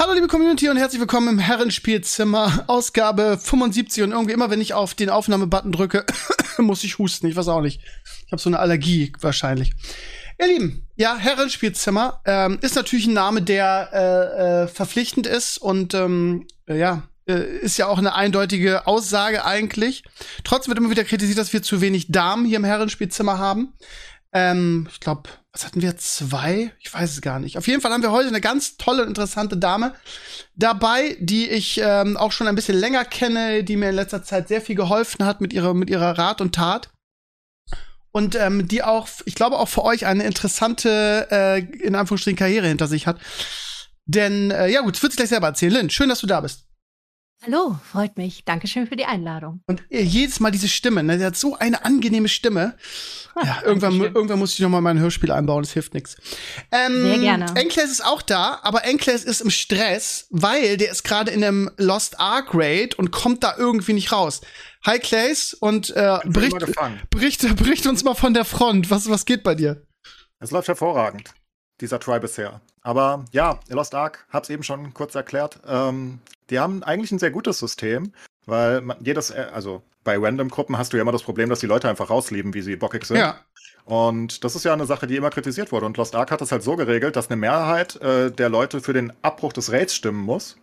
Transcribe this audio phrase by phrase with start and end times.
[0.00, 4.72] Hallo liebe Community und herzlich willkommen im Herrenspielzimmer, Ausgabe 75 und irgendwie immer, wenn ich
[4.72, 6.06] auf den Aufnahmebutton drücke,
[6.56, 7.82] muss ich husten, ich weiß auch nicht.
[8.24, 9.74] Ich habe so eine Allergie wahrscheinlich.
[10.40, 15.92] Ihr Lieben, ja, Herrenspielzimmer ähm, ist natürlich ein Name, der äh, äh, verpflichtend ist und
[15.92, 20.04] ähm, äh, ja, ist ja auch eine eindeutige Aussage eigentlich.
[20.44, 23.74] Trotzdem wird immer wieder kritisiert, dass wir zu wenig Damen hier im Herrenspielzimmer haben.
[24.32, 25.96] Ähm, ich glaube, was hatten wir?
[25.96, 26.72] Zwei?
[26.78, 27.58] Ich weiß es gar nicht.
[27.58, 29.94] Auf jeden Fall haben wir heute eine ganz tolle, interessante Dame
[30.54, 34.46] dabei, die ich ähm, auch schon ein bisschen länger kenne, die mir in letzter Zeit
[34.48, 36.90] sehr viel geholfen hat mit ihrer, mit ihrer Rat und Tat.
[38.12, 42.66] Und ähm, die auch, ich glaube, auch für euch eine interessante, äh, in Anführungsstrichen, Karriere
[42.66, 43.20] hinter sich hat.
[44.04, 45.72] Denn, äh, ja gut, das wird sich gleich selber erzählen.
[45.72, 46.69] Lynn, schön, dass du da bist.
[47.42, 48.44] Hallo, freut mich.
[48.44, 49.62] Dankeschön für die Einladung.
[49.66, 51.16] Und jedes Mal diese Stimme, ne?
[51.16, 52.76] Der hat so eine angenehme Stimme.
[53.34, 54.14] Ah, ja, irgendwann, Dankeschön.
[54.14, 56.16] irgendwann muss ich noch mal mein Hörspiel einbauen, das hilft nichts.
[56.70, 57.46] Ähm, Sehr gerne.
[57.54, 61.70] Enkles ist auch da, aber Enkles ist im Stress, weil der ist gerade in einem
[61.78, 64.42] Lost Ark Raid und kommt da irgendwie nicht raus.
[64.84, 67.00] Hi Clays und äh, gefangen.
[67.08, 68.90] bericht, bericht uns mal von der Front.
[68.90, 69.86] Was, was geht bei dir?
[70.40, 71.32] Es läuft hervorragend,
[71.80, 72.60] dieser Try bisher.
[72.82, 75.58] Aber ja, Lost Ark, hab's eben schon kurz erklärt.
[75.66, 76.18] Ähm,
[76.50, 78.12] die haben eigentlich ein sehr gutes System,
[78.46, 81.66] weil man, jedes, äh, also bei Random-Gruppen hast du ja immer das Problem, dass die
[81.66, 83.18] Leute einfach rauslieben, wie sie bockig sind.
[83.18, 83.40] Ja.
[83.84, 85.86] Und das ist ja eine Sache, die immer kritisiert wurde.
[85.86, 88.92] Und Lost Ark hat das halt so geregelt, dass eine Mehrheit äh, der Leute für
[88.92, 90.56] den Abbruch des Raids stimmen muss.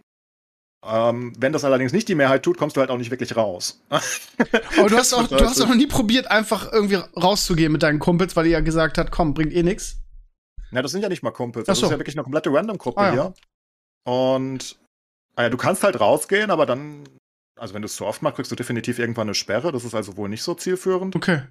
[0.85, 3.81] Ähm, wenn das allerdings nicht die Mehrheit tut, kommst du halt auch nicht wirklich raus.
[3.89, 7.99] Aber du hast auch, du hast auch noch nie probiert, einfach irgendwie rauszugehen mit deinen
[7.99, 9.97] Kumpels, weil ihr ja gesagt hat, komm, bringt eh nix.
[10.71, 11.65] Na, das sind ja nicht mal Kumpels.
[11.65, 11.85] Ach Das so.
[11.87, 13.13] ist ja wirklich eine komplette Random-Gruppe Ah, ja.
[13.13, 13.33] hier.
[14.13, 14.77] Und
[15.37, 17.07] ah ja, du kannst halt rausgehen, aber dann,
[17.57, 19.71] also wenn du es zu oft machst, kriegst du definitiv irgendwann eine Sperre.
[19.71, 21.15] Das ist also wohl nicht so zielführend.
[21.15, 21.43] Okay.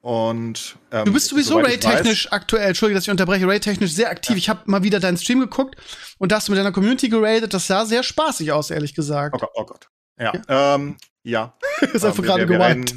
[0.00, 4.32] Und ähm, Du bist sowieso Raid-technisch aktuell, Entschuldige, dass ich unterbreche, Raid-technisch sehr aktiv.
[4.32, 4.36] Ja.
[4.36, 5.76] Ich habe mal wieder deinen Stream geguckt
[6.18, 7.52] und da hast du mit deiner Community geradet.
[7.52, 9.34] Das sah sehr spaßig aus, ehrlich gesagt.
[9.34, 9.88] Oh Gott, oh Gott.
[10.18, 11.54] Ja, ähm, ja.
[11.80, 12.94] ist einfach Ähm, gerade gewiped.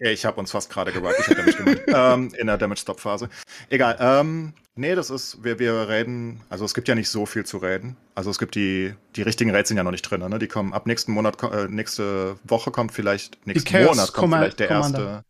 [0.00, 1.20] Ja, ich habe uns fast gerade gewiped.
[1.20, 1.82] Ich habe nämlich gemeint.
[1.86, 3.28] ähm, in der Damage-Stop-Phase.
[3.68, 3.96] Egal.
[4.00, 7.58] Ähm, nee, das ist, wir, wir reden, also es gibt ja nicht so viel zu
[7.58, 7.96] reden.
[8.14, 10.38] Also es gibt die, die richtigen Raids sind ja noch nicht drin, ne?
[10.38, 14.60] Die kommen ab nächsten Monat, äh, nächste Woche kommt vielleicht, nächsten Monat kommt Command- vielleicht
[14.60, 14.98] der Commander.
[15.00, 15.24] erste.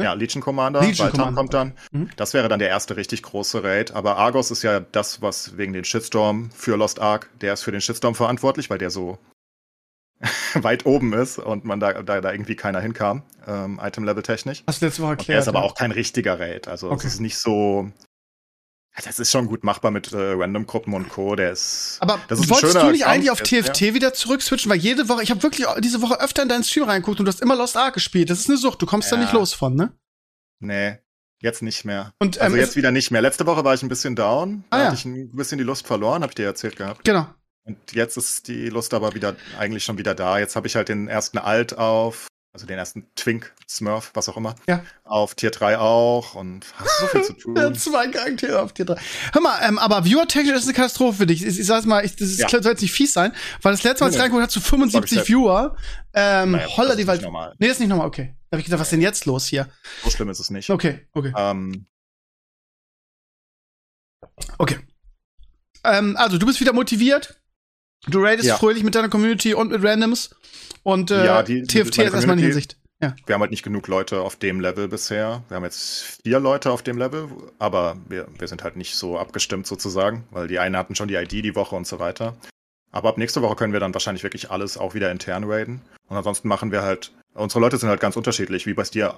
[0.00, 1.34] Ja, Legion Commander, Legion Commander.
[1.34, 1.72] kommt dann.
[1.90, 2.10] Mhm.
[2.16, 3.90] Das wäre dann der erste richtig große Raid.
[3.92, 7.72] Aber Argos ist ja das, was wegen den Shitstorm für Lost Ark, der ist für
[7.72, 9.18] den Shitstorm verantwortlich, weil der so
[10.54, 14.62] weit oben ist und man da, da, da irgendwie keiner hinkam, ähm, Item-Level technisch.
[14.68, 15.36] Hast du letzte Woche Und erklärt.
[15.36, 15.64] der ist aber ja.
[15.64, 16.68] auch kein richtiger Raid.
[16.68, 17.06] Also Okay.
[17.06, 17.90] es ist nicht so.
[19.04, 21.36] Das ist schon gut machbar mit äh, Random-Gruppen und Co.
[21.36, 21.98] Der ist.
[22.00, 24.70] Aber das ist wolltest du nicht Account, eigentlich auf TFT wieder zurückswitchen?
[24.70, 27.32] Weil jede Woche, ich habe wirklich diese Woche öfter in deinen Stream reingeguckt und du
[27.32, 28.30] hast immer Lost Ark gespielt.
[28.30, 29.22] Das ist eine Sucht, du kommst da Ja.
[29.22, 29.92] nicht los von, ne?
[30.60, 30.98] Nee,
[31.40, 32.12] jetzt nicht mehr.
[32.18, 33.22] Und, Also ähm, jetzt wieder nicht mehr.
[33.22, 34.64] Letzte Woche war ich ein bisschen down.
[34.70, 34.84] Da Ah, ja.
[34.86, 37.04] hatte ich ein bisschen die Lust verloren, habe ich dir erzählt gehabt.
[37.04, 37.26] Genau.
[37.64, 40.38] Und jetzt ist die Lust aber wieder eigentlich schon wieder da.
[40.38, 44.36] Jetzt habe ich halt den ersten Alt auf, also den ersten Twink, Smurf, was auch
[44.36, 44.54] immer.
[44.66, 44.82] Ja.
[45.04, 47.56] Auf Tier 3 auch und hast so viel zu tun.
[47.56, 49.00] Ja, zwei Charaktere auf dir drei.
[49.32, 51.44] Hör mal, ähm, aber Viewer-technisch ist eine Katastrophe für dich.
[51.44, 52.48] Ich, ich sag's mal, ich, das ist, Ja.
[52.48, 53.32] soll jetzt nicht fies sein,
[53.62, 55.76] weil das letzte Mal, als ich Nee, reingeguckt hast du 75 Sag ich Viewer.
[56.14, 57.20] Ähm, Naja, holla die Wald.
[57.20, 57.54] nicht normal.
[57.58, 58.34] Nee, das ist nicht nochmal, okay.
[58.50, 59.68] Da hab ich gedacht, was ist denn jetzt los hier?
[60.02, 60.70] So schlimm ist es nicht.
[60.70, 61.86] Okay, okay, Ähm,
[64.58, 64.78] okay.
[65.84, 67.40] Ähm, also, du bist wieder motiviert.
[68.06, 68.56] Du raidest Ja.
[68.56, 70.30] fröhlich mit deiner Community und mit Randoms.
[70.82, 72.76] Und äh, Ja, die- TFT ist erstmal in Hinsicht.
[73.00, 73.14] Ja.
[73.26, 75.44] wir haben halt nicht genug Leute auf dem Level bisher.
[75.48, 77.28] Wir haben jetzt vier Leute auf dem Level,
[77.60, 81.14] aber wir, wir sind halt nicht so abgestimmt sozusagen, weil die einen hatten schon die
[81.14, 82.36] ID die Woche und so weiter.
[82.90, 85.80] Aber ab nächste Woche können wir dann wahrscheinlich wirklich alles auch wieder intern raiden.
[86.08, 89.14] Und ansonsten machen wir halt, unsere Leute sind halt ganz unterschiedlich, wie bei dir.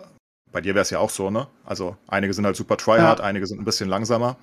[0.53, 1.47] Bei dir wäre es ja auch so, ne?
[1.65, 3.25] Also einige sind halt super tryhard, Ja.
[3.25, 4.37] einige sind ein bisschen langsamer.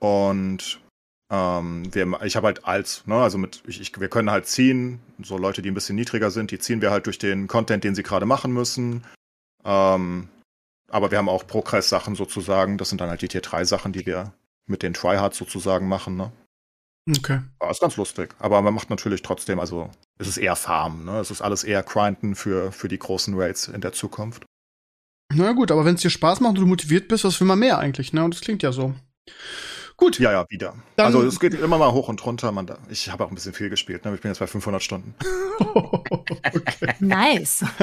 [0.00, 0.80] Und
[1.30, 5.00] ähm, wir, ich habe halt als, ne, also mit, ich, ich, wir können halt ziehen,
[5.22, 7.94] so Leute, die ein bisschen niedriger sind, die ziehen wir halt durch den Content, den
[7.94, 9.04] sie gerade machen müssen.
[9.64, 10.28] Ähm,
[10.90, 14.06] aber wir haben auch Progress-Sachen sozusagen, das sind dann halt die Tier 3 Sachen, die
[14.06, 14.32] wir
[14.66, 16.32] mit den Tryhards sozusagen machen, ne?
[17.16, 17.40] Okay.
[17.62, 18.34] Ja, ist ganz lustig.
[18.38, 21.18] Aber man macht natürlich trotzdem, also es ist eher Farm, ne?
[21.20, 24.44] Es ist alles eher Grinden für, für die großen Raids in der Zukunft.
[25.34, 27.58] Na gut, aber wenn es dir Spaß macht und du motiviert bist, was will man
[27.58, 28.24] mehr eigentlich, ne?
[28.24, 28.94] Und das klingt ja so.
[29.98, 30.20] Gut.
[30.20, 30.74] Ja, ja, wieder.
[30.94, 32.52] Dann- also es geht immer mal hoch und runter.
[32.52, 34.04] Man ich habe auch ein bisschen viel gespielt.
[34.04, 34.14] Ne?
[34.14, 35.14] Ich bin jetzt bei 500 Stunden.
[37.00, 37.64] Nice.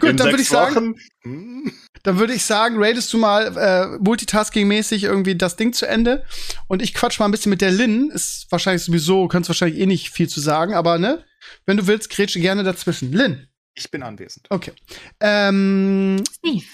[0.00, 1.72] Gut, In dann würde ich sagen, Wochen, hm,
[2.02, 6.24] dann würde ich sagen, raidest du mal äh, multitasking-mäßig irgendwie das Ding zu Ende
[6.66, 8.10] und ich quatsch mal ein bisschen mit der Lynn.
[8.10, 11.24] Ist wahrscheinlich sowieso, kannst wahrscheinlich eh nicht viel zu sagen, aber ne,
[11.66, 13.12] wenn du willst, grätsche gerne dazwischen.
[13.12, 13.48] Lynn,
[13.78, 14.46] ich bin anwesend.
[14.50, 14.72] okay.
[15.20, 16.22] Ähm,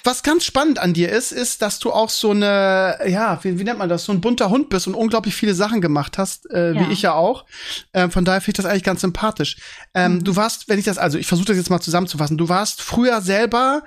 [0.04, 3.64] was ganz spannend an dir ist, ist, dass du auch so eine, ja, wie, wie
[3.64, 6.72] nennt man das, so ein bunter Hund bist und unglaublich viele Sachen gemacht hast, äh,
[6.72, 6.80] Ja.
[6.88, 7.44] wie ich ja auch.
[7.92, 9.56] Ähm, von daher finde ich das eigentlich ganz sympathisch.
[9.94, 10.24] Ähm, Mhm.
[10.24, 13.20] Du warst, wenn ich das, also ich versuche das jetzt mal zusammenzufassen, du warst früher
[13.20, 13.82] selber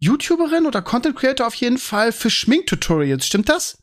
[0.00, 3.78] YouTuberin oder Content Creator auf jeden Fall für Schminktutorials, stimmt das?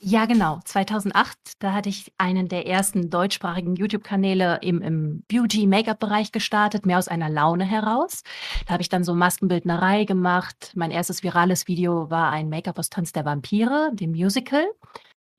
[0.00, 0.60] Ja, genau.
[0.64, 7.08] 2008, da hatte ich einen der ersten deutschsprachigen YouTube-Kanäle im, im Beauty-Make-up-Bereich gestartet, mehr aus
[7.08, 8.22] einer Laune heraus.
[8.66, 10.70] Da habe ich dann so Maskenbildnerei gemacht.
[10.76, 14.66] Mein erstes virales Video war ein Make-up aus Tanz der Vampire, dem Musical.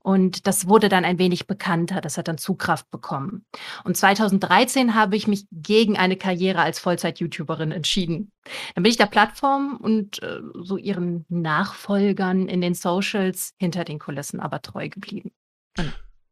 [0.01, 3.45] Und das wurde dann ein wenig bekannter, das hat dann Zugkraft bekommen.
[3.83, 8.31] Und 2013 habe ich mich gegen eine Karriere als Vollzeit-YouTuberin entschieden.
[8.75, 13.99] Dann bin ich der Plattform und äh, so ihren Nachfolgern in den Socials hinter den
[13.99, 15.31] Kulissen aber treu geblieben.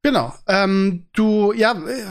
[0.04, 0.34] Genau.
[0.48, 2.06] Ähm, du, ja, äh,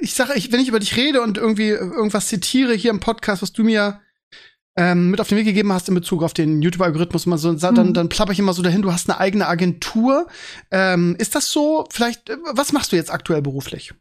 [0.00, 3.42] ich sage, ich, wenn ich über dich rede und irgendwie irgendwas zitiere hier im Podcast,
[3.42, 4.00] was du mir
[4.76, 7.94] ähm, mit auf den Weg gegeben hast in Bezug auf den YouTube-Algorithmus, so, dann, Mhm.
[7.94, 10.26] dann plapper ich immer so dahin, du hast eine eigene Agentur.
[10.70, 11.86] Ähm, ist das so?
[11.90, 13.92] Vielleicht, äh, was machst du jetzt aktuell beruflich?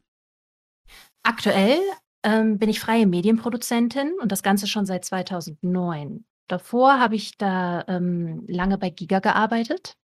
[1.24, 1.80] Aktuell
[2.24, 6.26] ähm, bin ich freie Medienproduzentin und das Ganze schon seit 2009.
[6.48, 9.96] Davor habe ich da ähm, lange bei Giga gearbeitet,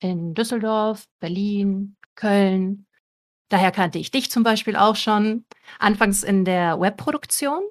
[0.00, 2.86] in Düsseldorf, Berlin, Köln.
[3.48, 5.44] Daher kannte ich dich zum Beispiel auch schon.
[5.78, 7.62] Anfangs in der Webproduktion,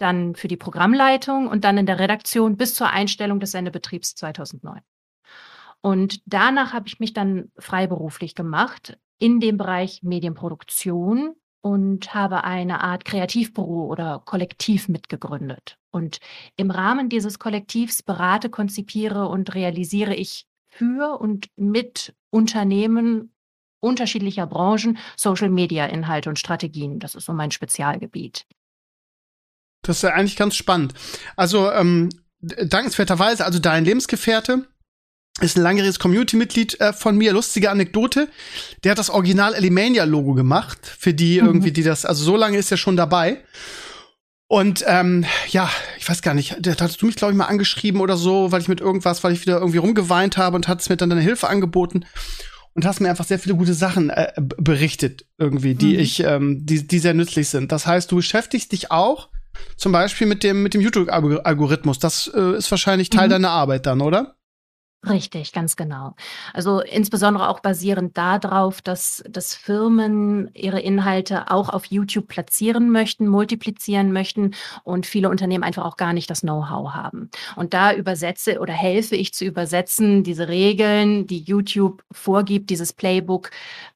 [0.00, 4.80] dann für die Programmleitung und dann in der Redaktion bis zur Einstellung des Sendebetriebs 2009.
[5.82, 12.80] Und danach habe ich mich dann freiberuflich gemacht in dem Bereich Medienproduktion und habe eine
[12.82, 15.76] Art Kreativbüro oder Kollektiv mitgegründet.
[15.90, 16.20] Und
[16.56, 23.34] im Rahmen dieses Kollektivs berate, konzipiere und realisiere ich für und mit Unternehmen
[23.80, 26.98] unterschiedlicher Branchen Social-Media-Inhalte und Strategien.
[26.98, 28.46] Das ist so mein Spezialgebiet.
[29.82, 30.94] Das ist ja eigentlich ganz spannend.
[31.36, 32.10] Also, ähm,
[32.40, 34.66] dankenswerterweise, also dein Lebensgefährte
[35.40, 37.32] ist ein langjähriges Community-Mitglied äh, von mir.
[37.32, 38.28] Lustige Anekdote.
[38.84, 40.78] Der hat das Original Elimania-Logo gemacht.
[40.98, 41.46] Für die Mhm.
[41.46, 43.42] irgendwie, die das, also so lange ist er schon dabei.
[44.48, 48.00] Und ähm, ja, ich weiß gar nicht, da hattest du mich, glaube ich, mal angeschrieben
[48.00, 50.96] oder so, weil ich mit irgendwas, weil ich wieder irgendwie rumgeweint habe und hattest mir
[50.96, 52.04] dann deine Hilfe angeboten
[52.74, 56.00] und hast mir einfach sehr viele gute Sachen äh, berichtet, irgendwie, die Mhm.
[56.00, 57.70] ich, ähm, die, die sehr nützlich sind.
[57.70, 59.28] Das heißt, du beschäftigst dich auch
[59.76, 61.98] zum Beispiel mit dem, mit dem YouTube-Algorithmus.
[61.98, 63.30] Das äh, ist wahrscheinlich Teil Mhm.
[63.32, 64.36] deiner Arbeit dann, oder?
[65.08, 66.14] Richtig, ganz genau.
[66.52, 73.26] Also insbesondere auch basierend darauf, dass, dass Firmen ihre Inhalte auch auf YouTube platzieren möchten,
[73.26, 74.50] multiplizieren möchten
[74.84, 77.30] und viele Unternehmen einfach auch gar nicht das Know-how haben.
[77.56, 83.50] Und da übersetze oder helfe ich zu übersetzen, diese Regeln, die YouTube vorgibt, dieses Playbook,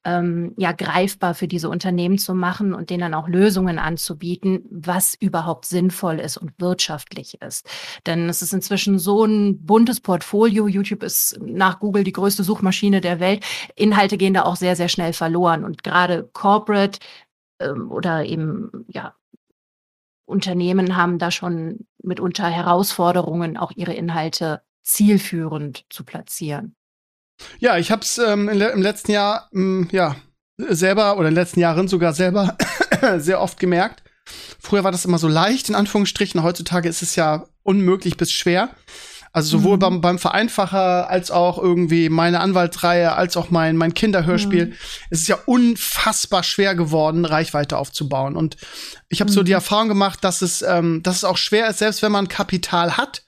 [0.05, 5.15] ähm, ja, greifbar für diese Unternehmen zu machen und denen dann auch Lösungen anzubieten, was
[5.21, 7.67] überhaupt sinnvoll ist und wirtschaftlich ist.
[8.07, 10.67] Denn es ist inzwischen so ein buntes Portfolio.
[10.67, 13.45] YouTube ist nach Google die größte Suchmaschine der Welt.
[13.77, 15.65] Inhalte gehen da auch sehr, sehr schnell verloren.
[15.65, 16.99] Und gerade Corporate
[17.61, 19.15] ähm, oder eben, ja,
[20.27, 26.77] Unternehmen haben da schon mitunter Herausforderungen, auch ihre Inhalte zielführend zu platzieren.
[27.59, 30.17] Ja, ich hab's ähm, im le- im letzten Jahr, ähm, ja,
[30.57, 32.57] selber oder in den letzten Jahren sogar selber
[33.19, 34.03] sehr oft gemerkt.
[34.61, 36.43] Früher war das immer so leicht, in Anführungsstrichen.
[36.43, 38.71] Heutzutage ist es ja unmöglich bis schwer.
[39.35, 39.81] Also sowohl Mhm.
[39.81, 44.67] beim, beim Vereinfacher als auch irgendwie meine Anwaltsreihe, als auch mein, mein Kinderhörspiel.
[44.67, 44.73] Mhm.
[45.11, 48.37] Es ist ja unfassbar schwer geworden, Reichweite aufzubauen.
[48.37, 48.57] Und
[49.09, 49.47] ich habe so Mhm.
[49.47, 52.97] die Erfahrung gemacht, dass es, ähm, dass es auch schwer ist, selbst wenn man Kapital
[52.97, 53.25] hat,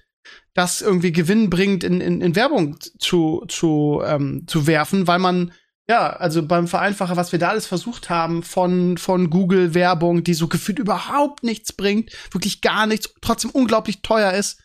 [0.54, 5.52] das irgendwie Gewinn bringt, in, in, in Werbung zu, zu, ähm, zu werfen, weil man,
[5.88, 10.34] ja, also beim Vereinfacher, was wir da alles versucht haben, von, von Google Werbung, die
[10.34, 14.60] so gefühlt überhaupt nichts bringt, wirklich gar nichts, trotzdem unglaublich teuer ist.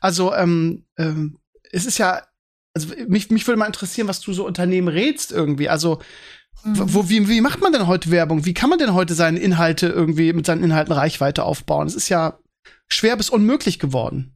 [0.00, 1.38] Also, ähm, ähm,
[1.70, 2.22] es ist ja,
[2.74, 5.68] also mich, mich würde mal interessieren, was du so Unternehmen rätst irgendwie.
[5.68, 6.00] Also,
[6.64, 6.94] Mhm.
[6.94, 8.44] wo, wie, wie macht man denn heute Werbung?
[8.44, 11.86] Wie kann man denn heute seine Inhalte irgendwie mit seinen Inhalten Reichweite aufbauen?
[11.86, 12.38] Es ist ja
[12.88, 14.34] schwer bis unmöglich geworden.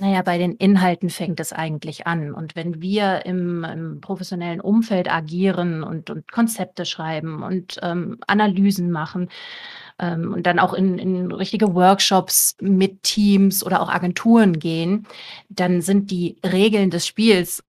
[0.00, 2.32] Naja, bei den Inhalten fängt es eigentlich an.
[2.32, 8.92] Und wenn wir im, im professionellen Umfeld agieren und, und Konzepte schreiben und ähm, Analysen
[8.92, 9.28] machen
[9.98, 15.06] ähm, und dann auch in, in richtige Workshops mit Teams oder auch Agenturen gehen,
[15.48, 17.62] dann sind die Regeln des Spiels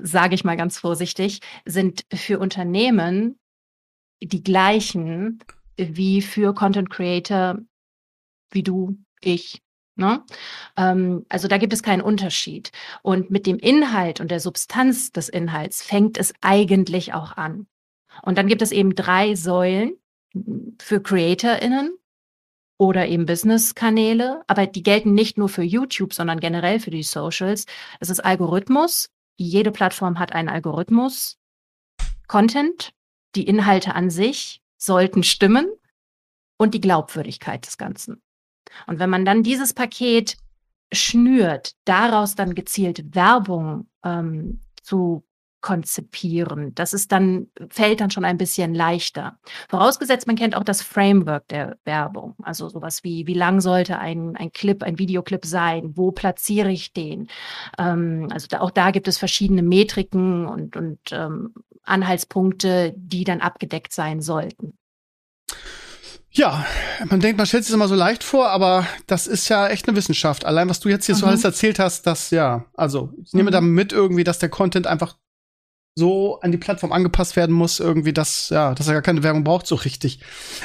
[0.00, 3.38] sage ich mal ganz vorsichtig, sind für Unternehmen
[4.20, 5.40] die gleichen
[5.76, 7.58] wie für Content Creator
[8.50, 9.62] wie du, ich.
[9.96, 10.24] Ne?
[10.76, 12.70] Ähm, also da gibt es keinen Unterschied.
[13.02, 17.66] Und mit dem Inhalt und der Substanz des Inhalts fängt es eigentlich auch an.
[18.22, 19.96] Und dann gibt es eben drei Säulen
[20.80, 21.96] für CreatorInnen
[22.78, 27.66] oder eben Business-Kanäle, aber die gelten nicht nur für YouTube, sondern generell für die Socials.
[28.00, 29.08] Es ist Algorithmus.
[29.36, 31.38] Jede Plattform hat einen Algorithmus.
[32.26, 32.92] Content,
[33.34, 35.68] die Inhalte an sich sollten stimmen
[36.58, 38.22] und die Glaubwürdigkeit des Ganzen.
[38.86, 40.36] Und wenn man dann dieses Paket
[40.92, 45.25] schnürt, daraus dann gezielt Werbung ähm, zu
[45.66, 46.76] konzipieren.
[46.76, 49.36] Das ist dann, fällt dann schon ein bisschen leichter.
[49.68, 52.36] Vorausgesetzt, man kennt auch das Framework der Werbung.
[52.40, 55.96] Also sowas wie, wie lang sollte ein, ein Clip, ein Videoclip sein?
[55.96, 57.26] Wo platziere ich den?
[57.80, 63.40] Ähm, also da, auch da gibt es verschiedene Metriken und, und ähm, Anhaltspunkte, die dann
[63.40, 64.78] abgedeckt sein sollten.
[66.30, 66.64] Ja,
[67.06, 69.88] man denkt, man stellt sich das immer so leicht vor, aber das ist ja echt
[69.88, 70.44] eine Wissenschaft.
[70.44, 71.20] Allein was du jetzt hier mhm.
[71.20, 73.52] so alles erzählt hast, das ja, also ich nehme mhm.
[73.52, 75.16] da mit irgendwie, dass der Content einfach
[75.98, 79.44] so an die Plattform angepasst werden muss, irgendwie, dass, ja, dass er gar keine Werbung
[79.44, 80.20] braucht, so richtig.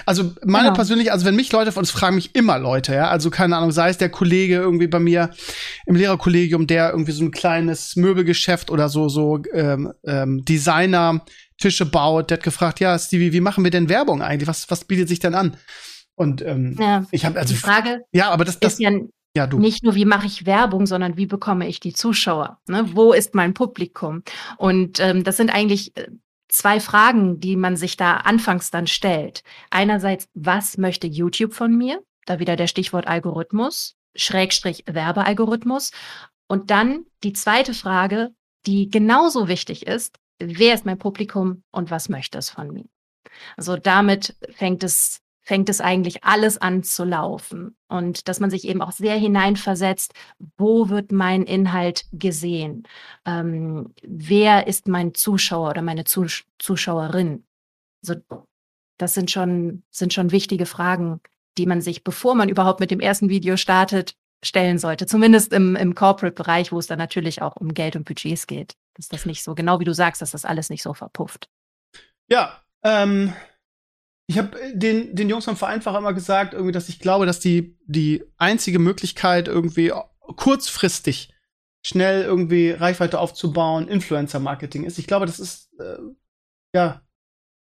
[0.06, 0.76] Also, meine genau.
[0.76, 3.72] persönlich, also wenn mich Leute von uns fragen mich immer Leute, ja, also keine Ahnung,
[3.72, 5.32] sei es der Kollege irgendwie bei mir
[5.86, 11.24] im Lehrerkollegium, der irgendwie so ein kleines Möbelgeschäft oder so, so ähm, ähm, Designer
[11.58, 14.50] Tische baut, der hat gefragt, ja, Stevie, wie machen wir denn Werbung eigentlich?
[14.50, 15.56] Was, was bietet sich denn an?
[16.16, 18.92] Und ähm, ja, ich habe also die Frage ja, aber das, das ist ja
[19.36, 19.60] ja, du.
[19.60, 22.60] Nicht nur, wie mache ich Werbung, sondern wie bekomme ich die Zuschauer?
[22.68, 22.90] Ne?
[22.94, 24.24] Wo ist mein Publikum?
[24.58, 26.08] Und ähm, das sind eigentlich äh,
[26.50, 29.44] zwei Fragen, die man sich da anfangs dann stellt.
[29.70, 32.04] Einerseits, was möchte YouTube von mir?
[32.26, 35.92] Da wieder der Stichwort Algorithmus, Schrägstrich Werbealgorithmus.
[36.48, 38.32] Und dann die zweite Frage,
[38.66, 42.86] die genauso wichtig ist, wer ist mein Publikum und was möchte es von mir?
[43.56, 47.76] Also damit fängt es fängt es eigentlich alles an zu laufen.
[47.88, 50.14] Und dass man sich eben auch sehr hineinversetzt,
[50.58, 52.84] wo wird mein Inhalt gesehen?
[53.26, 57.44] Ähm, wer ist mein Zuschauer oder meine Zus Zuschauerin?
[58.06, 58.22] Also
[58.98, 61.22] das sind schon, sind schon wichtige Fragen,
[61.58, 65.06] die man sich, bevor man überhaupt mit dem ersten Video startet, stellen sollte.
[65.06, 68.76] Zumindest im, im Corporate-Bereich, wo es dann natürlich auch um Geld und Budgets geht.
[68.96, 71.50] Dass das nicht so, genau wie du sagst, dass das alles nicht so verpufft.
[72.28, 73.34] Ja, ähm,
[74.28, 77.40] ich habe äh, den, den Jungs vom Vereinfacher immer gesagt, irgendwie, dass ich glaube, dass
[77.40, 79.92] die, die einzige Möglichkeit, irgendwie
[80.36, 81.34] kurzfristig
[81.84, 85.00] schnell irgendwie Reichweite aufzubauen, Influencer-Marketing ist.
[85.00, 85.98] Ich glaube, das ist äh,
[86.76, 87.02] ja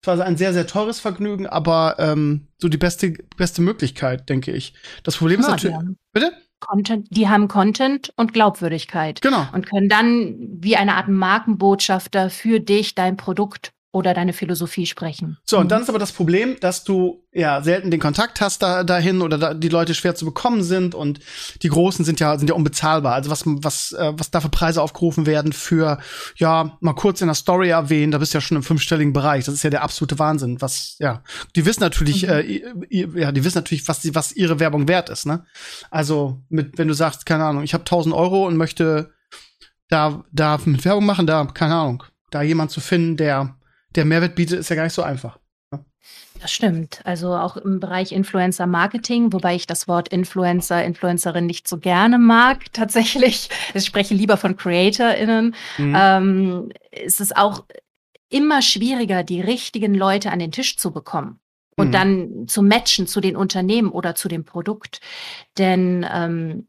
[0.04, 4.74] zwar ein sehr, sehr teures Vergnügen, aber ähm, so die beste, beste Möglichkeit, denke ich.
[5.04, 5.96] Das Problem ja, ist natürlich.
[6.12, 6.32] Bitte?
[6.58, 9.20] Content, die haben Content und Glaubwürdigkeit.
[9.20, 9.46] Genau.
[9.52, 15.36] Und können dann wie eine Art Markenbotschafter für dich, dein Produkt oder deine Philosophie sprechen.
[15.44, 15.68] So, und mhm.
[15.68, 19.36] dann ist aber das Problem, dass du ja selten den Kontakt hast da, dahin oder
[19.36, 21.20] da, die Leute schwer zu bekommen sind und
[21.62, 23.12] die Großen sind ja sind ja unbezahlbar.
[23.12, 25.98] Also was was äh, was da für Preise aufgerufen werden für
[26.36, 29.44] ja mal kurz in der Story erwähnen, da bist du ja schon im fünfstelligen Bereich.
[29.44, 30.62] Das ist ja der absolute Wahnsinn.
[30.62, 31.22] Was ja,
[31.54, 32.30] die wissen natürlich, mhm.
[32.88, 35.26] äh, ja, die wissen natürlich, was die, was ihre Werbung wert ist.
[35.26, 35.44] Ne?
[35.90, 39.10] Also mit wenn du sagst, keine Ahnung, ich habe 1000 Euro und möchte
[39.88, 43.56] da da mit Werbung machen, da keine Ahnung, da jemand zu finden, der
[43.94, 45.38] der Mehrwert bietet, ist ja gar nicht so einfach.
[45.70, 45.84] Ne?
[46.40, 47.00] Das stimmt.
[47.04, 52.18] Also auch im Bereich Influencer Marketing, wobei ich das Wort Influencer, Influencerin nicht so gerne
[52.18, 53.48] mag, tatsächlich.
[53.74, 55.54] Ich spreche lieber von CreatorInnen.
[55.78, 55.96] Mhm.
[55.96, 57.64] Ähm, ist es auch
[58.28, 61.38] immer schwieriger, die richtigen Leute an den Tisch zu bekommen
[61.76, 61.92] und mhm.
[61.92, 65.00] dann zu matchen zu den Unternehmen oder zu dem Produkt.
[65.58, 66.66] Denn ähm,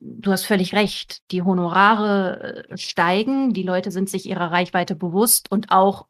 [0.00, 1.22] du hast völlig recht.
[1.30, 6.06] Die Honorare äh, steigen, die Leute sind sich ihrer Reichweite bewusst und auch,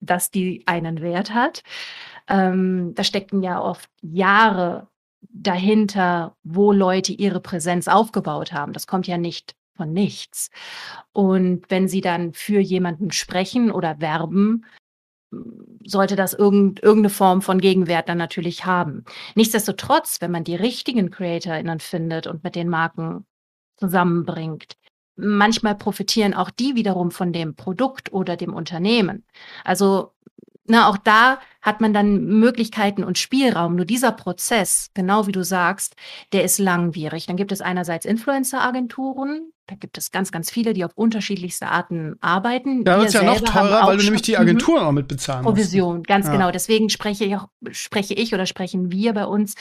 [0.00, 1.62] dass die einen Wert hat.
[2.28, 4.88] Ähm, da stecken ja oft Jahre
[5.22, 8.72] dahinter, wo Leute ihre Präsenz aufgebaut haben.
[8.72, 10.50] Das kommt ja nicht von nichts.
[11.12, 14.64] Und wenn sie dann für jemanden sprechen oder werben,
[15.84, 19.04] sollte das irgend, irgendeine Form von Gegenwert dann natürlich haben.
[19.34, 23.26] Nichtsdestotrotz, wenn man die richtigen CreatorInnen findet und mit den Marken
[23.76, 24.76] zusammenbringt,
[25.16, 29.24] manchmal profitieren auch die wiederum von dem Produkt oder dem Unternehmen.
[29.64, 30.12] Also
[30.68, 33.76] na, auch da hat man dann Möglichkeiten und Spielraum.
[33.76, 35.96] Nur dieser Prozess, genau wie du sagst,
[36.32, 37.26] der ist langwierig.
[37.26, 42.16] Dann gibt es einerseits Influencer-Agenturen, da gibt es ganz, ganz viele, die auf unterschiedlichste Arten
[42.20, 42.84] arbeiten.
[42.84, 45.56] Da wird es ja noch teurer, weil du nämlich die Agenturen auch mit bezahlen musst.
[45.56, 46.32] Provision, ganz ja.
[46.32, 46.50] genau.
[46.52, 49.54] Deswegen spreche ich, auch, spreche ich oder sprechen wir bei uns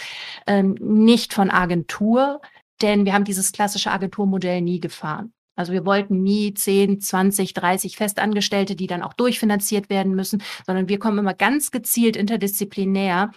[0.46, 2.40] ähm, nicht von Agentur,
[2.84, 5.34] denn wir haben dieses klassische Agenturmodell nie gefahren.
[5.56, 10.90] Also wir wollten nie 10, 20, 30 Festangestellte, die dann auch durchfinanziert werden müssen, sondern
[10.90, 13.32] wir kommen immer ganz gezielt interdisziplinär.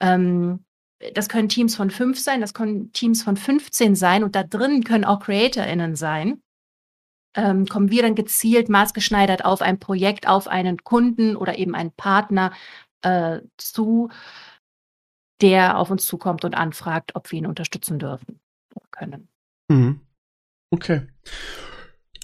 [0.00, 0.64] Ähm,
[1.14, 4.84] das können Teams von fünf sein, das können Teams von 15 sein und da drin
[4.84, 6.42] können auch CreatorInnen sein.
[7.34, 11.92] Ähm, kommen wir dann gezielt maßgeschneidert auf ein Projekt, auf einen Kunden oder eben einen
[11.92, 12.52] Partner
[13.00, 14.10] äh, zu,
[15.40, 18.38] der auf uns zukommt und anfragt, ob wir ihn unterstützen dürfen
[18.74, 19.28] oder können.
[19.68, 20.00] Mhm.
[20.72, 21.02] Okay.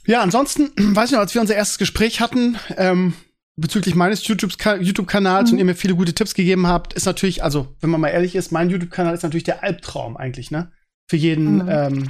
[0.06, 3.12] Ja, ansonsten, weiß ich noch, als wir unser erstes Gespräch hatten, ähm,
[3.56, 5.54] bezüglich meines YouTube-Kanals mhm.
[5.54, 8.34] und ihr mir viele gute Tipps gegeben habt, ist natürlich, also, wenn man mal ehrlich
[8.34, 10.72] ist, mein YouTube-Kanal ist natürlich der Albtraum eigentlich, ne?
[11.08, 11.68] Für jeden, mhm.
[11.68, 12.08] ähm,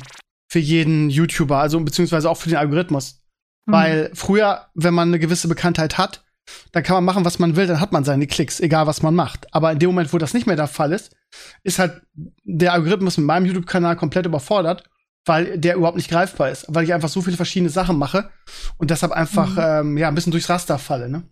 [0.49, 3.23] für jeden YouTuber, also beziehungsweise auch für den Algorithmus.
[3.67, 3.73] Mhm.
[3.73, 6.25] Weil früher, wenn man eine gewisse Bekanntheit hat,
[6.73, 9.15] dann kann man machen, was man will, dann hat man seine Klicks, egal was man
[9.15, 9.53] macht.
[9.53, 11.15] Aber in dem Moment, wo das nicht mehr der Fall ist,
[11.63, 12.01] ist halt
[12.45, 14.85] der Algorithmus mit meinem YouTube-Kanal komplett überfordert
[15.29, 18.31] weil der überhaupt nicht greifbar ist, weil ich einfach so viele verschiedene Sachen mache
[18.79, 19.91] und deshalb einfach mhm.
[19.91, 21.23] ähm, ja ein bisschen durchs Raster falle, ne?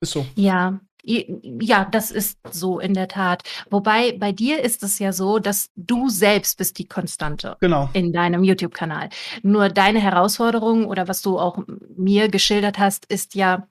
[0.00, 0.26] Ist so.
[0.34, 3.42] Ja, ja, das ist so in der Tat.
[3.70, 7.90] Wobei bei dir ist es ja so, dass du selbst bist die Konstante genau.
[7.92, 9.08] in deinem YouTube-Kanal.
[9.42, 11.58] Nur deine Herausforderung oder was du auch
[11.96, 13.66] mir geschildert hast, ist ja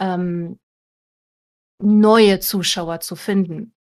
[0.00, 0.58] ähm,
[1.80, 3.74] neue Zuschauer zu finden.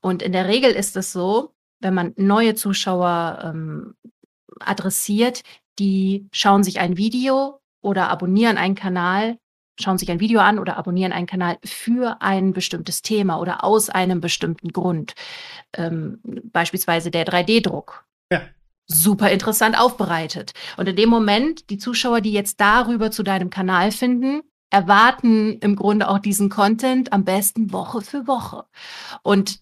[0.00, 3.94] Und in der Regel ist es so, wenn man neue Zuschauer ähm,
[4.60, 5.42] adressiert,
[5.78, 9.38] die schauen sich ein Video oder abonnieren einen Kanal,
[9.80, 13.90] schauen sich ein Video an oder abonnieren einen Kanal für ein bestimmtes Thema oder aus
[13.90, 15.14] einem bestimmten Grund.
[15.76, 18.04] Ähm, beispielsweise der 3D-Druck.
[18.32, 18.42] Ja.
[18.86, 20.52] Super interessant aufbereitet.
[20.76, 25.76] Und in dem Moment, die Zuschauer, die jetzt darüber zu deinem Kanal finden, erwarten im
[25.76, 28.64] Grunde auch diesen Content am besten Woche für Woche.
[29.22, 29.60] Und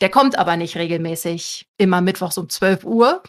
[0.00, 3.22] der kommt aber nicht regelmäßig immer mittwochs um 12 Uhr,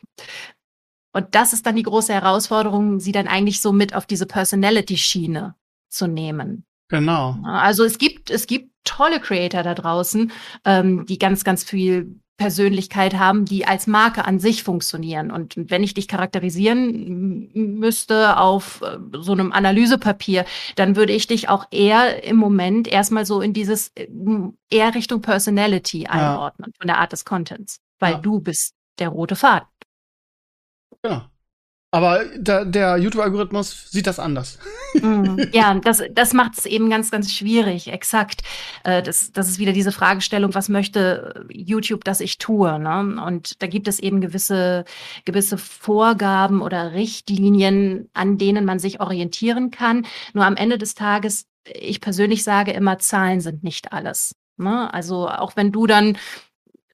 [1.17, 5.55] und das ist dann die große Herausforderung, sie dann eigentlich so mit auf diese Personality-Schiene
[5.89, 6.63] zu nehmen.
[6.89, 7.37] Genau.
[7.43, 10.31] Also es gibt, es gibt tolle Creator da draußen,
[10.63, 15.31] ähm, die ganz, ganz viel Persönlichkeit haben, die als Marke an sich funktionieren.
[15.31, 21.49] Und wenn ich dich charakterisieren müsste auf äh, so einem Analysepapier, dann würde ich dich
[21.49, 24.07] auch eher im Moment erstmal so in dieses äh,
[24.69, 26.77] eher Richtung Personality einordnen, ja.
[26.77, 28.19] von der Art des Contents, weil ja.
[28.19, 29.67] du bist der rote Faden.
[31.01, 31.23] Genau.
[31.89, 34.59] Aber der, der YouTube-Algorithmus sieht das anders.
[35.01, 37.87] Mm, ja, das, das macht es eben ganz, ganz schwierig.
[37.87, 38.41] Exakt.
[38.83, 42.77] Äh, das, das ist wieder diese Fragestellung, was möchte YouTube, dass ich tue?
[42.77, 43.21] Ne?
[43.25, 44.83] Und da gibt es eben gewisse,
[45.23, 50.05] gewisse Vorgaben oder Richtlinien, an denen man sich orientieren kann.
[50.33, 54.35] Nur am Ende des Tages, ich persönlich sage immer, Zahlen sind nicht alles.
[54.57, 54.93] Ne?
[54.93, 56.17] Also auch wenn du dann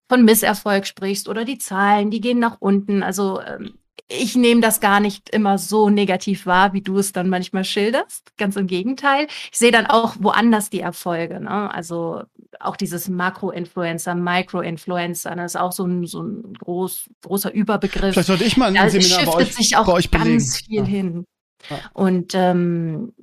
[0.08, 3.02] von Misserfolg sprichst oder die Zahlen, die gehen nach unten.
[3.02, 7.30] Also ähm, ich nehme das gar nicht immer so negativ wahr, wie du es dann
[7.30, 8.36] manchmal schilderst.
[8.38, 9.28] Ganz im Gegenteil.
[9.52, 11.40] Ich sehe dann auch woanders die Erfolge.
[11.40, 11.74] Ne?
[11.74, 12.24] Also
[12.60, 18.14] auch dieses Makro-Influencer, Micro-Influencer, das ist auch so ein, so ein groß, großer Überbegriff.
[18.14, 20.42] Vielleicht sollte ich mal ein da Seminar bei euch, sich auch bei euch ganz belegen.
[20.42, 20.84] viel Ja.
[20.84, 21.26] hin.
[21.70, 21.80] Ja.
[21.94, 23.14] Und ähm,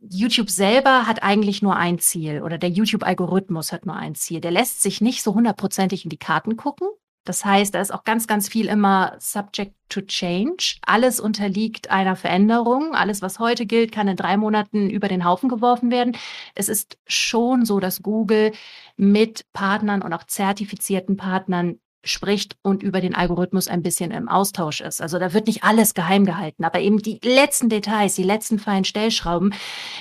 [0.00, 4.40] YouTube selber hat eigentlich nur ein Ziel oder der YouTube-Algorithmus hat nur ein Ziel.
[4.40, 6.88] Der lässt sich nicht so hundertprozentig in die Karten gucken.
[7.24, 10.76] Das heißt, da ist auch ganz, ganz viel immer subject to change.
[10.86, 12.94] Alles unterliegt einer Veränderung.
[12.94, 16.16] Alles, was heute gilt, kann in drei Monaten über den Haufen geworfen werden.
[16.54, 18.52] Es ist schon so, dass Google
[18.96, 24.80] mit Partnern und auch zertifizierten Partnern spricht und über den Algorithmus ein bisschen im Austausch
[24.80, 25.00] ist.
[25.00, 28.84] Also da wird nicht alles geheim gehalten, aber eben die letzten Details, die letzten feinen
[28.84, 29.54] Stellschrauben,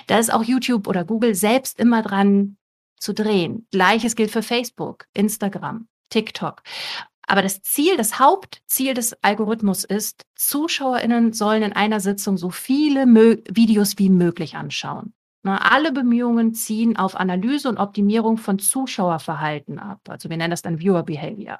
[0.07, 2.57] da ist auch YouTube oder Google selbst immer dran
[2.99, 3.67] zu drehen.
[3.71, 6.63] Gleiches gilt für Facebook, Instagram, TikTok.
[7.27, 13.05] Aber das Ziel, das Hauptziel des Algorithmus ist, ZuschauerInnen sollen in einer Sitzung so viele
[13.05, 15.13] Mö Videos wie möglich anschauen.
[15.43, 20.01] Na, alle Bemühungen ziehen auf Analyse und Optimierung von Zuschauerverhalten ab.
[20.07, 21.59] Also wir nennen das dann Viewer Behavior.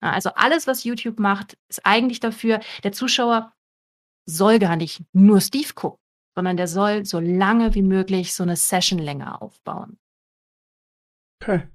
[0.00, 3.52] Na, Also alles, was YouTube macht, ist eigentlich dafür, der Zuschauer
[4.26, 6.00] soll gar nicht nur Steve gucken,
[6.34, 9.98] sondern der soll so lange wie möglich so eine Sessionlänge aufbauen.
[11.42, 11.68] Okay.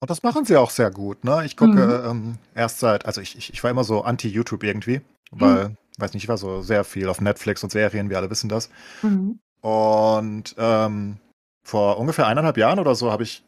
[0.00, 1.44] Und das machen sie auch sehr gut, ne?
[1.44, 2.10] Ich gucke Mhm.
[2.10, 6.22] ähm, erst seit, also ich, ich, ich war immer so anti-YouTube irgendwie, weil, weiß nicht,
[6.24, 8.70] ich war so sehr viel auf Netflix und Serien, wir alle wissen das.
[9.02, 9.40] Mhm.
[9.60, 11.18] Und ähm,
[11.64, 13.44] vor ungefähr eineinhalb Jahren oder so habe ich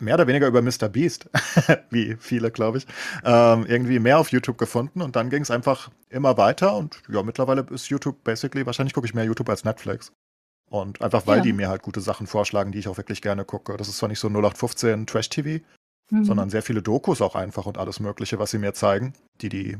[0.00, 0.88] mehr oder weniger über Mr.
[0.88, 1.30] Beast,
[1.90, 2.86] wie viele, glaube ich,
[3.24, 7.22] ähm, irgendwie mehr auf YouTube gefunden und dann ging es einfach immer weiter und ja,
[7.22, 10.12] mittlerweile ist YouTube basically, wahrscheinlich gucke ich mehr YouTube als Netflix.
[10.70, 11.42] Und einfach weil Ja.
[11.44, 13.76] die mir halt gute Sachen vorschlagen, die ich auch wirklich gerne gucke.
[13.76, 15.64] Das ist zwar nicht so 0815 Trash-TV,
[16.10, 16.24] Mhm.
[16.24, 19.78] sondern sehr viele Dokus auch einfach und alles Mögliche, was sie mir zeigen, die die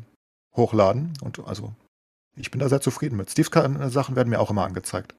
[0.57, 1.13] hochladen.
[1.23, 1.73] Und also,
[2.37, 3.31] ich bin da sehr zufrieden mit.
[3.31, 3.51] Steves
[3.93, 5.15] Sachen werden mir auch immer angezeigt.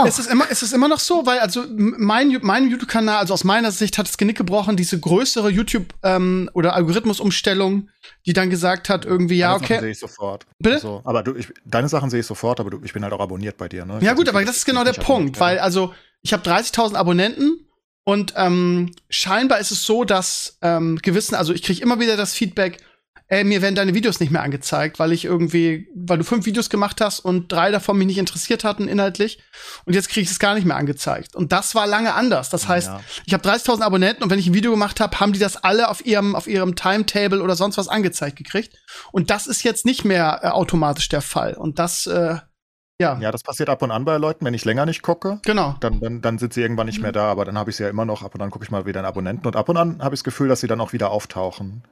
[0.00, 0.06] Auch.
[0.06, 3.44] Es ist, immer, es ist immer noch so, weil also mein, mein YouTube-Kanal, also aus
[3.44, 7.88] meiner Sicht hat das Genick gebrochen, diese größere YouTube- ähm, oder Algorithmusumstellung,
[8.26, 9.74] die dann gesagt hat, irgendwie, ja, deine okay.
[9.74, 10.46] Sachen sehe ich sofort.
[10.58, 10.76] Bitte?
[10.76, 13.20] Also, aber du, ich, deine Sachen sehe ich sofort, aber du, ich bin halt auch
[13.20, 13.98] abonniert bei dir, ne?
[13.98, 17.66] Ich ja, gut, aber das ist genau der Punkt, weil also ich habe 30.000 Abonnenten
[18.04, 22.34] und ähm, scheinbar ist es so, dass ähm, gewissen, also ich kriege immer wieder das
[22.34, 22.78] Feedback,
[23.28, 26.70] ey, mir werden deine Videos nicht mehr angezeigt, weil ich irgendwie, weil du fünf Videos
[26.70, 29.40] gemacht hast und drei davon mich nicht interessiert hatten inhaltlich
[29.84, 31.34] und jetzt kriege ich es gar nicht mehr angezeigt.
[31.34, 32.50] Und das war lange anders.
[32.50, 33.00] Das heißt, Ja.
[33.26, 35.88] ich habe 30.000 Abonnenten und wenn ich ein Video gemacht habe, haben die das alle
[35.88, 38.76] auf ihrem auf ihrem Timetable oder sonst was angezeigt gekriegt.
[39.12, 41.54] Und das ist jetzt nicht mehr äh, automatisch der Fall.
[41.54, 42.36] Und das, äh,
[43.00, 45.40] ja, Ja, das passiert ab und an bei Leuten, wenn ich länger nicht gucke.
[45.44, 45.74] genau.
[45.80, 47.90] Dann, dann, dann sind sie irgendwann nicht mehr da, aber dann habe ich sie ja
[47.90, 48.22] immer noch.
[48.22, 50.20] Ab und an gucke ich mal wieder in Abonnenten und ab und an habe ich
[50.20, 51.82] das Gefühl, dass sie dann auch wieder auftauchen.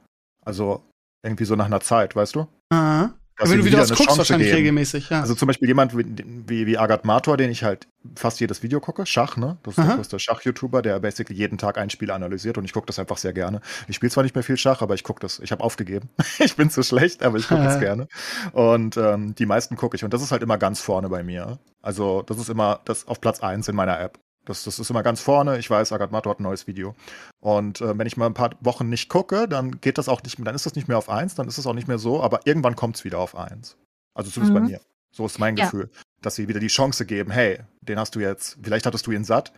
[0.43, 0.83] Also
[1.25, 2.47] irgendwie so nach einer Zeit, weißt du?
[2.69, 3.13] Aha.
[3.37, 4.59] Dass Wenn du wieder was guckst, Chance wahrscheinlich geben.
[4.59, 5.19] regelmäßig, ja.
[5.19, 6.05] Also zum Beispiel jemand wie,
[6.47, 7.85] wie, wie Agat Mator, den ich halt
[8.15, 9.57] fast jedes Video gucke, Schach, ne?
[9.63, 9.87] Das ist Aha.
[9.87, 13.17] der größte Schach-YouTuber, der basically jeden Tag ein Spiel analysiert und ich gucke das einfach
[13.17, 13.59] sehr gerne.
[13.89, 15.39] Ich spiele zwar nicht mehr viel Schach, aber ich gucke das.
[15.39, 16.09] Ich habe aufgegeben.
[16.39, 18.07] ich bin zu schlecht, aber ich gucke es gerne.
[18.53, 21.59] Und ähm, die meisten gucke ich und das ist halt immer ganz vorne bei mir.
[21.81, 24.17] Also das ist immer das auf Platz eins in meiner App.
[24.45, 25.57] Das, das ist immer ganz vorne.
[25.57, 26.95] Ich weiß, Agat Mato hat ein neues Video.
[27.39, 30.37] Und äh, wenn ich mal ein paar Wochen nicht gucke, dann geht das auch nicht
[30.39, 32.21] mehr, dann ist das nicht mehr auf eins, dann ist es auch nicht mehr so,
[32.21, 33.75] aber irgendwann kommt es wieder auf eins.
[34.13, 34.67] Also zumindest bei Mhm.
[34.67, 34.81] mir.
[35.11, 35.65] So ist mein Ja.
[35.65, 35.89] Gefühl,
[36.21, 39.23] dass sie wieder die Chance geben, hey, den hast du jetzt, vielleicht hattest du ihn
[39.23, 39.51] satt,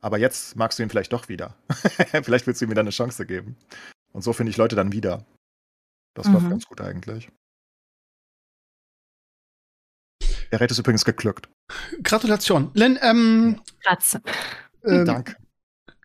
[0.00, 1.54] aber jetzt magst du ihn vielleicht doch wieder.
[2.24, 3.56] vielleicht willst du ihm wieder eine Chance geben.
[4.12, 5.24] Und so finde ich Leute dann wieder.
[6.14, 6.50] Das läuft Mhm.
[6.50, 7.30] ganz gut eigentlich.
[10.52, 11.48] Der Rät ist übrigens geglückt.
[12.02, 12.70] Gratulation.
[12.74, 14.20] Len, ähm, Kratze.
[14.86, 15.36] ähm, Danke.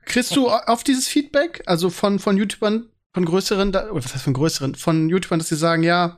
[0.06, 4.34] kriegst du auf dieses Feedback, also von, von YouTubern, von größeren, oder was heißt von
[4.34, 6.18] größeren, von YouTubern, dass sie sagen, ja,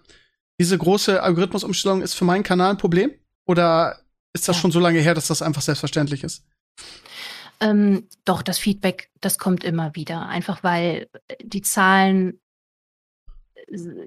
[0.59, 3.11] diese große Algorithmusumstellung ist für meinen Kanal ein Problem?
[3.47, 3.99] Oder
[4.33, 4.61] ist das Ja.
[4.61, 6.45] schon so lange her, dass das einfach selbstverständlich ist?
[7.61, 10.27] Ähm, doch, das Feedback, das kommt immer wieder.
[10.27, 11.09] Einfach weil
[11.41, 12.39] die Zahlen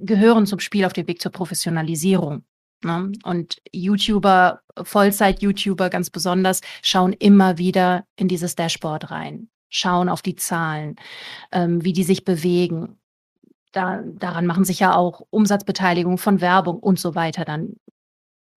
[0.01, 2.45] gehören zum Spiel auf dem Weg zur Professionalisierung.
[2.85, 3.13] Ne?
[3.25, 10.37] Und YouTuber, Vollzeit-YouTuber ganz besonders, schauen immer wieder in dieses Dashboard rein, schauen auf die
[10.37, 10.97] Zahlen,
[11.53, 12.99] ähm, wie die sich bewegen.
[13.73, 17.77] Da, daran machen sich ja auch Umsatzbeteiligung von Werbung und so weiter dann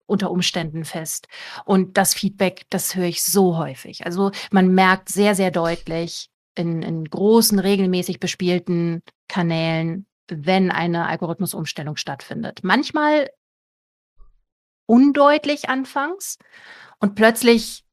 [0.06, 1.26] unter Umständen fest.
[1.64, 4.06] Und das Feedback, das höre ich so häufig.
[4.06, 11.96] Also man merkt sehr, sehr deutlich in, in großen, regelmäßig bespielten Kanälen, wenn eine Algorithmusumstellung
[11.96, 12.60] stattfindet.
[12.62, 13.28] Manchmal
[14.86, 16.38] undeutlich anfangs
[16.98, 17.84] und plötzlich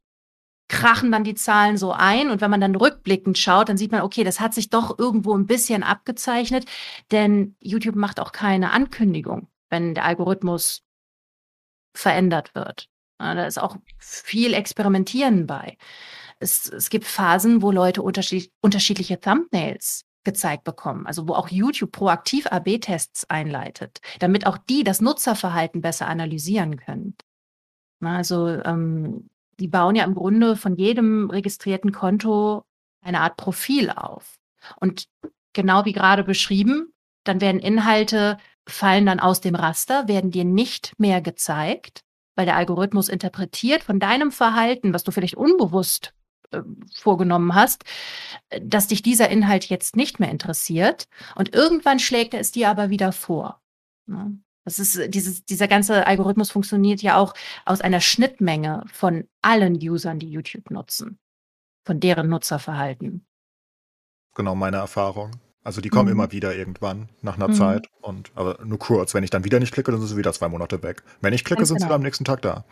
[0.69, 2.29] krachen dann die Zahlen so ein.
[2.29, 5.35] Und wenn man dann rückblickend schaut, dann sieht man, okay, das hat sich doch irgendwo
[5.35, 6.65] ein bisschen abgezeichnet,
[7.11, 10.83] denn YouTube macht auch keine Ankündigung, wenn der Algorithmus
[11.95, 12.89] verändert wird.
[13.19, 15.77] Da ist auch viel Experimentieren bei.
[16.39, 21.91] Es, es gibt Phasen, wo Leute unterschied unterschiedliche Thumbnails gezeigt bekommen, also wo auch YouTube
[21.91, 27.15] proaktiv AB-Tests einleitet, damit auch die das Nutzerverhalten besser analysieren können.
[28.01, 32.63] Also ähm, die bauen ja im Grunde von jedem registrierten Konto
[33.01, 34.37] eine Art Profil auf.
[34.79, 35.07] Und
[35.53, 40.93] genau wie gerade beschrieben, dann werden Inhalte fallen dann aus dem Raster, werden dir nicht
[40.97, 42.01] mehr gezeigt,
[42.35, 46.13] weil der Algorithmus interpretiert von deinem Verhalten, was du vielleicht unbewusst
[46.93, 47.83] vorgenommen hast,
[48.49, 51.07] äh, dass dich dieser Inhalt jetzt nicht mehr interessiert.
[51.35, 53.61] Und irgendwann schlägt er es dir aber wieder vor.
[54.05, 54.37] Ne?
[54.65, 57.33] Das ist äh, dieses, dieser ganze Algorithmus funktioniert ja auch
[57.65, 61.19] aus einer Schnittmenge von allen Usern, die YouTube nutzen,
[61.85, 63.25] von deren Nutzerverhalten.
[64.35, 65.31] Genau meine Erfahrung.
[65.65, 66.11] Also die kommen Mhm.
[66.13, 67.53] immer wieder irgendwann nach einer Mhm.
[67.53, 69.13] Zeit und aber nur kurz.
[69.13, 71.03] Wenn ich dann wieder nicht klicke, dann sind sie wieder zwei Monate weg.
[71.21, 71.93] Wenn ich klicke, Ganz sind sie genau.
[71.93, 72.65] dann am nächsten Tag da.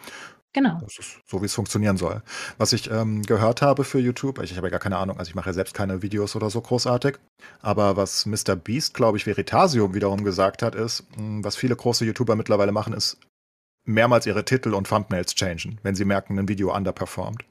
[0.54, 0.80] Genau.
[0.82, 2.22] Das ist so, wie es funktionieren soll.
[2.58, 5.30] Was ich ähm, gehört habe für YouTube, ich, ich habe ja gar keine Ahnung, also
[5.30, 7.18] ich mache ja selbst keine Videos oder so großartig,
[7.62, 8.56] aber was Mr.
[8.58, 12.92] Beast, glaube ich, Veritasium wiederum gesagt hat, ist, mh, was viele große YouTuber mittlerweile machen,
[12.94, 13.18] ist
[13.86, 17.46] mehrmals ihre Titel und Thumbnails changen, wenn sie merken, ein Video underperformt.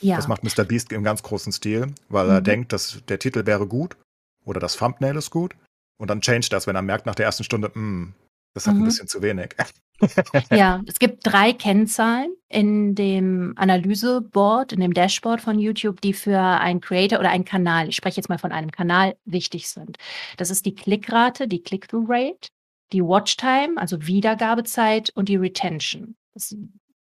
[0.00, 0.16] Ja.
[0.16, 0.64] Das macht Mr.
[0.64, 2.44] Beast im ganz großen Stil, weil er Mhm.
[2.44, 3.96] denkt, dass der Titel wäre gut
[4.44, 5.54] oder das Thumbnail ist gut
[6.00, 8.14] und dann change das, wenn er merkt nach der ersten Stunde, "Hm,
[8.58, 8.84] das hat ein Mhm.
[8.84, 9.54] bisschen zu wenig.
[10.52, 16.38] Ja, es gibt drei Kennzahlen in dem Analyseboard, in dem Dashboard von YouTube, die für
[16.38, 19.96] einen Creator oder einen Kanal, ich spreche jetzt mal von einem Kanal, wichtig sind.
[20.36, 22.50] Das ist die Klickrate, die Click-through-Rate,
[22.92, 26.58] die Watchtime, also Wiedergabezeit und die Retention, das ist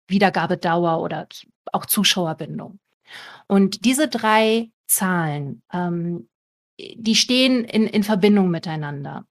[0.08, 1.26] Wiedergabedauer oder
[1.72, 2.78] auch Zuschauerbindung.
[3.46, 6.28] Und diese drei Zahlen, ähm,
[6.78, 9.24] die stehen in, in Verbindung miteinander.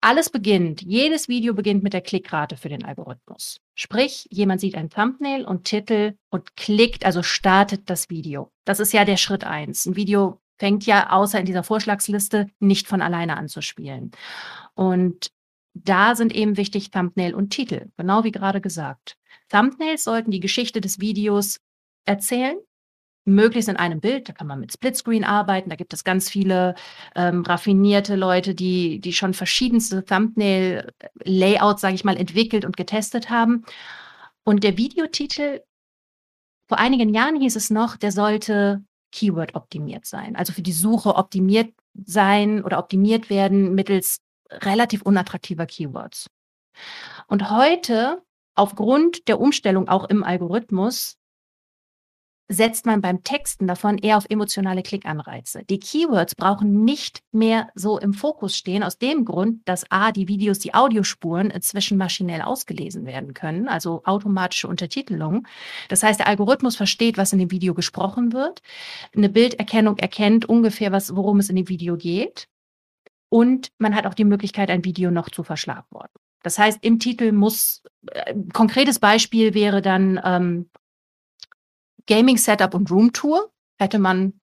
[0.00, 3.60] Alles beginnt, jedes Video beginnt mit der Klickrate für den Algorithmus.
[3.74, 8.50] Sprich, jemand sieht ein Thumbnail und Titel und klickt, also startet das Video.
[8.64, 9.86] Das ist ja der Schritt eins.
[9.86, 14.10] Ein Video fängt ja außer in dieser Vorschlagsliste nicht von alleine an zu spielen.
[14.74, 15.32] Und
[15.74, 19.16] da sind eben wichtig Thumbnail und Titel, genau wie gerade gesagt.
[19.48, 21.60] Thumbnails sollten die Geschichte des Videos
[22.06, 22.56] erzählen
[23.34, 24.28] möglichst in einem Bild.
[24.28, 25.70] Da kann man mit Splitscreen arbeiten.
[25.70, 26.74] Da gibt es ganz viele
[27.14, 33.64] ähm, raffinierte Leute, die, die schon verschiedenste Thumbnail-Layouts, sage ich mal, entwickelt und getestet haben.
[34.44, 35.60] Und der Videotitel,
[36.68, 41.16] vor einigen Jahren hieß es noch, der sollte Keyword optimiert sein, also für die Suche
[41.16, 46.28] optimiert sein oder optimiert werden mittels relativ unattraktiver Keywords.
[47.26, 48.22] Und heute,
[48.54, 51.16] aufgrund der Umstellung auch im Algorithmus,
[52.52, 55.62] setzt man beim Texten davon eher auf emotionale Klickanreize.
[55.70, 60.26] Die Keywords brauchen nicht mehr so im Fokus stehen, aus dem Grund, dass A, die
[60.26, 65.46] Videos, die Audiospuren inzwischen maschinell ausgelesen werden können, also automatische Untertitelung.
[65.88, 68.62] Das heißt, der Algorithmus versteht, was in dem Video gesprochen wird.
[69.14, 72.48] Eine Bilderkennung erkennt ungefähr, was, worum es in dem Video geht.
[73.28, 76.20] Und man hat auch die Möglichkeit, ein Video noch zu verschlagworten.
[76.42, 80.70] Das heißt, im Titel muss, äh, konkretes Beispiel wäre dann, ähm,
[82.06, 84.40] Gaming Setup und Room Tour hätte man,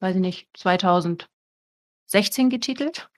[0.00, 1.28] weiß ich nicht, 2016
[2.50, 3.08] getitelt.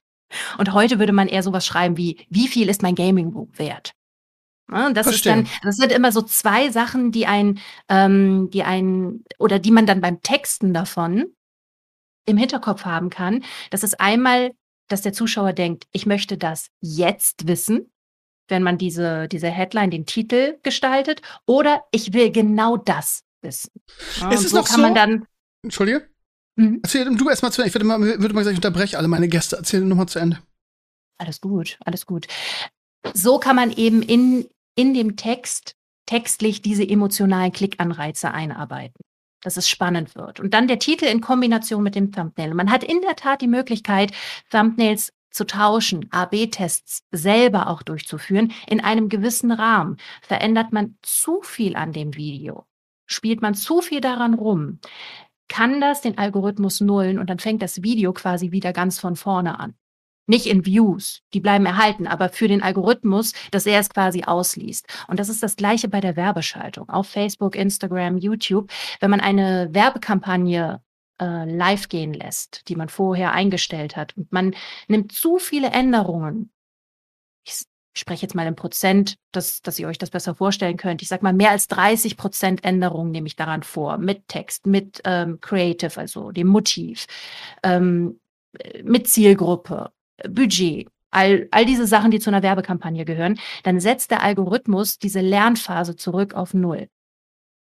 [0.59, 3.93] Und heute würde man eher sowas schreiben wie, wie viel ist mein Gaming Room wert?
[4.71, 5.45] Ja, das Verstehen.
[5.45, 9.71] ist dann, das sind immer so zwei Sachen, die ein, ähm, die ein, oder die
[9.71, 11.27] man dann beim Texten davon
[12.27, 13.45] im Hinterkopf haben kann.
[13.71, 14.51] Das ist einmal,
[14.89, 17.93] dass der Zuschauer denkt, ich möchte das jetzt wissen,
[18.49, 23.71] wenn man diese, diese Headline, den Titel gestaltet, oder ich will genau das wissen.
[24.21, 24.83] Ja, ist es so noch kann so?
[24.83, 25.27] man dann.
[25.63, 26.09] Entschuldige?
[26.57, 26.81] Mhm.
[26.83, 27.69] Erzähl du erstmal zu Ende.
[27.69, 29.57] Ich würde mal, würde mal sagen, ich unterbreche alle meine Gäste.
[29.57, 30.39] Erzähl nochmal zu Ende.
[31.19, 32.27] Alles gut, alles gut.
[33.15, 39.03] So kann man eben in, in dem Text textlich diese emotionalen Klickanreize einarbeiten
[39.43, 40.41] dass es spannend wird.
[40.41, 42.53] Und dann der Titel in Kombination mit dem Thumbnail.
[42.53, 44.11] Man hat in der Tat die Möglichkeit,
[44.51, 49.99] Thumbnails zu tauschen, AB-Tests selber auch durchzuführen in einem gewissen Rahmen.
[50.23, 52.67] Verändert man zu viel an dem Video,
[53.07, 54.81] spielt man zu viel daran rum,
[55.49, 59.59] kann das den Algorithmus nullen und dann fängt das Video quasi wieder ganz von vorne
[59.61, 59.75] an.
[60.29, 64.87] Nicht in Views, die bleiben erhalten, aber für den Algorithmus, dass er es quasi ausliest.
[65.07, 66.89] Und das ist das Gleiche bei der Werbeschaltung.
[66.89, 68.73] Auf Facebook, Instagram, YouTube.
[68.99, 70.83] Wenn man eine Werbekampagne
[71.21, 74.57] äh, live gehen lässt, die man vorher eingestellt hat und man
[74.89, 76.51] nimmt zu viele Änderungen,
[77.97, 81.01] ich spreche jetzt mal im Prozent, dass, dass ihr euch das besser vorstellen könnt.
[81.01, 85.01] Ich sage mal, mehr als 30 Prozent Änderungen nehme ich daran vor, mit Text, mit
[85.05, 87.07] ähm, Creative, also dem Motiv,
[87.63, 88.21] ähm,
[88.85, 89.93] mit Zielgruppe,
[90.29, 95.23] Budget, all, all diese Sachen, die zu einer Werbekampagne gehören, dann setzt der Algorithmus diese
[95.23, 96.89] Lernphase zurück auf Null.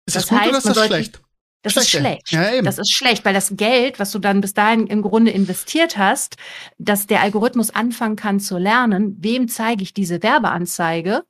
[0.08, 1.22] Ist das, das gut heißt, oder ist das schlecht?
[1.66, 1.98] Das Schlechte.
[1.98, 2.32] ist schlecht.
[2.32, 2.62] Ja.
[2.62, 6.38] Das ist schlecht, weil das Geld, was du dann bis dahin im Grunde investiert hast,
[6.78, 11.24] dass der Algorithmus anfangen kann zu lernen, wem zeige ich diese Werbeanzeige,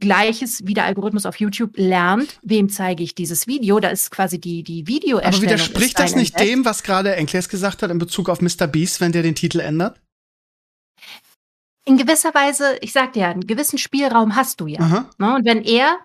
[0.00, 3.78] Gleiches wie der Algorithmus auf YouTube lernt, wem zeige ich dieses Video.
[3.78, 5.34] Da ist quasi die, die Videoerstellung.
[5.34, 8.66] Aber widerspricht das nicht dem, was gerade Enkles gesagt hat in Bezug auf Mr.
[8.66, 10.00] Beast, wenn der den Titel ändert?
[11.84, 15.08] In gewisser Weise, ich sag dir, einen gewissen Spielraum hast du ja.
[15.18, 15.34] Ne?
[15.36, 15.98] Und wenn er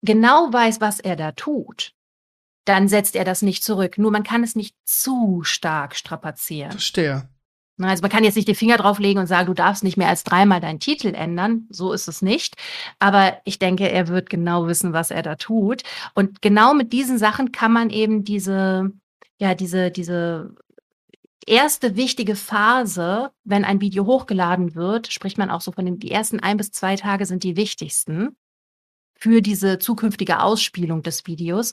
[0.00, 1.92] genau weiß, was er da tut,
[2.68, 3.98] dann setzt er das nicht zurück.
[3.98, 6.72] Nur man kann es nicht zu stark strapazieren.
[6.72, 7.28] Verstehe.
[7.80, 10.24] Also man kann jetzt nicht die Finger drauflegen und sagen, du darfst nicht mehr als
[10.24, 11.66] dreimal deinen Titel ändern.
[11.70, 12.56] So ist es nicht.
[12.98, 15.82] Aber ich denke, er wird genau wissen, was er da tut.
[16.14, 18.90] Und genau mit diesen Sachen kann man eben diese,
[19.38, 20.54] ja, diese, diese
[21.46, 26.10] erste wichtige Phase, wenn ein Video hochgeladen wird, spricht man auch so von den, die
[26.10, 28.36] ersten ein bis zwei Tage sind die wichtigsten
[29.18, 31.72] für diese zukünftige Ausspielung des Videos,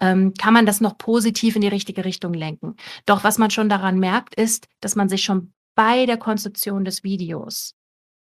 [0.00, 2.76] ähm, kann man das noch positiv in die richtige Richtung lenken.
[3.04, 7.02] Doch was man schon daran merkt, ist, dass man sich schon bei der Konzeption des
[7.02, 7.74] Videos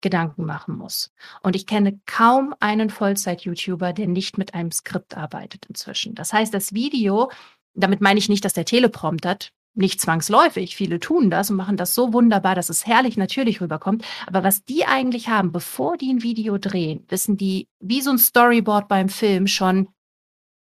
[0.01, 1.12] Gedanken machen muss.
[1.42, 6.14] Und ich kenne kaum einen Vollzeit-YouTuber, der nicht mit einem Skript arbeitet inzwischen.
[6.14, 7.31] Das heißt, das Video,
[7.75, 9.38] damit meine ich nicht, dass der Teleprompter
[9.75, 10.77] nicht zwangsläufig.
[10.77, 14.05] Viele tun das und machen das so wunderbar, dass es herrlich natürlich rüberkommt.
[14.27, 18.19] Aber was die eigentlich haben, bevor die ein Video drehen, wissen die, wie so ein
[18.19, 19.89] Storyboard beim Film schon,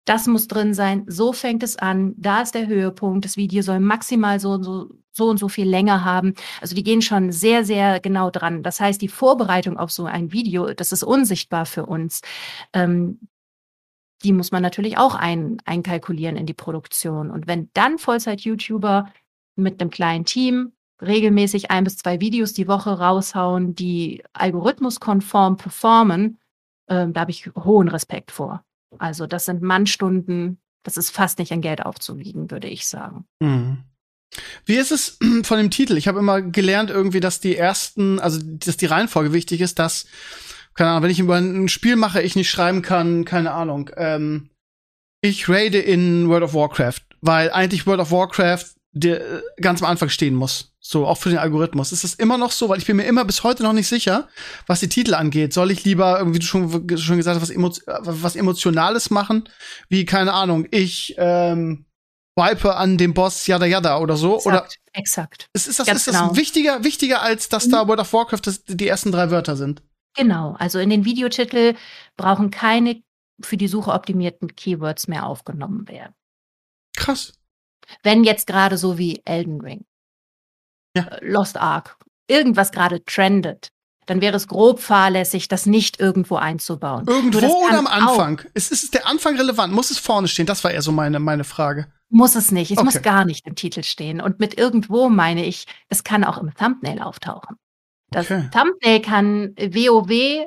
[0.04, 3.78] das muss drin sein, so fängt es an, da ist der Höhepunkt, das Video soll
[3.78, 6.34] maximal so und so, so und so viel länger haben.
[6.60, 8.62] Also die gehen schon sehr, sehr genau dran.
[8.62, 12.22] Das heißt, die Vorbereitung auf so ein Video, das ist unsichtbar für uns.
[12.72, 13.20] Ähm,
[14.22, 17.30] die muss man natürlich auch ein, einkalkulieren in die Produktion.
[17.30, 19.12] Und wenn dann Vollzeit-YouTuber
[19.56, 26.38] mit einem kleinen Team regelmäßig ein bis zwei Videos die Woche raushauen, die algorithmuskonform performen,
[26.88, 28.64] ähm, da habe ich hohen Respekt vor.
[28.98, 33.24] Also das sind Mannstunden, das ist fast nicht in Geld aufzuwiegen, würde ich sagen.
[33.40, 33.78] Mhm.
[34.64, 35.96] Wie ist es von dem Titel?
[35.96, 40.06] Ich habe immer gelernt irgendwie, dass die ersten, also dass die Reihenfolge wichtig ist, dass,
[40.74, 44.50] keine Ahnung, wenn ich über ein Spiel mache, ich nicht schreiben kann, keine Ahnung, ähm,
[45.20, 49.88] ich raide in World of Warcraft, weil eigentlich World of Warcraft der äh, ganz am
[49.88, 50.72] Anfang stehen muss.
[50.80, 51.92] So, auch für den Algorithmus.
[51.92, 52.68] Ist das immer noch so?
[52.68, 54.28] Weil ich bin mir immer bis heute noch nicht sicher,
[54.66, 55.52] was die Titel angeht.
[55.52, 59.48] Soll ich lieber, wie du schon, schon gesagt hast, was, emo was Emotionales machen?
[59.88, 61.86] Wie, keine Ahnung, ich ähm,
[62.36, 64.36] wipe an dem Boss yada yada oder so?
[64.36, 65.48] Exakt, oder exakt.
[65.52, 66.36] ist, ist das, Ganz ist das genau.
[66.36, 69.82] wichtiger, wichtiger, als dass da World of Warcraft das, die ersten drei Wörter sind?
[70.14, 71.74] Genau, also in den Videotitel
[72.16, 73.02] brauchen keine
[73.42, 76.14] für die Suche optimierten Keywords mehr aufgenommen werden.
[76.96, 77.32] Krass.
[78.02, 79.84] Wenn jetzt gerade so wie Elden Ring,
[80.96, 81.04] Ja.
[81.04, 81.96] äh, Lost Ark,
[82.28, 83.70] irgendwas gerade trendet,
[84.06, 87.04] dann wäre es grob fahrlässig, das nicht irgendwo einzubauen.
[87.04, 88.42] Nur Irgendwo das oder am auch- Anfang?
[88.54, 89.72] Ist, ist der Anfang relevant?
[89.72, 90.46] Muss es vorne stehen?
[90.46, 91.90] Das war eher so meine, meine Frage.
[92.10, 92.70] Muss es nicht.
[92.70, 92.84] Es Okay.
[92.84, 94.20] muss gar nicht im Titel stehen.
[94.20, 97.56] Und mit irgendwo meine ich, es kann auch im Thumbnail auftauchen.
[98.12, 98.48] Das Okay.
[98.52, 100.46] Thumbnail kann WoW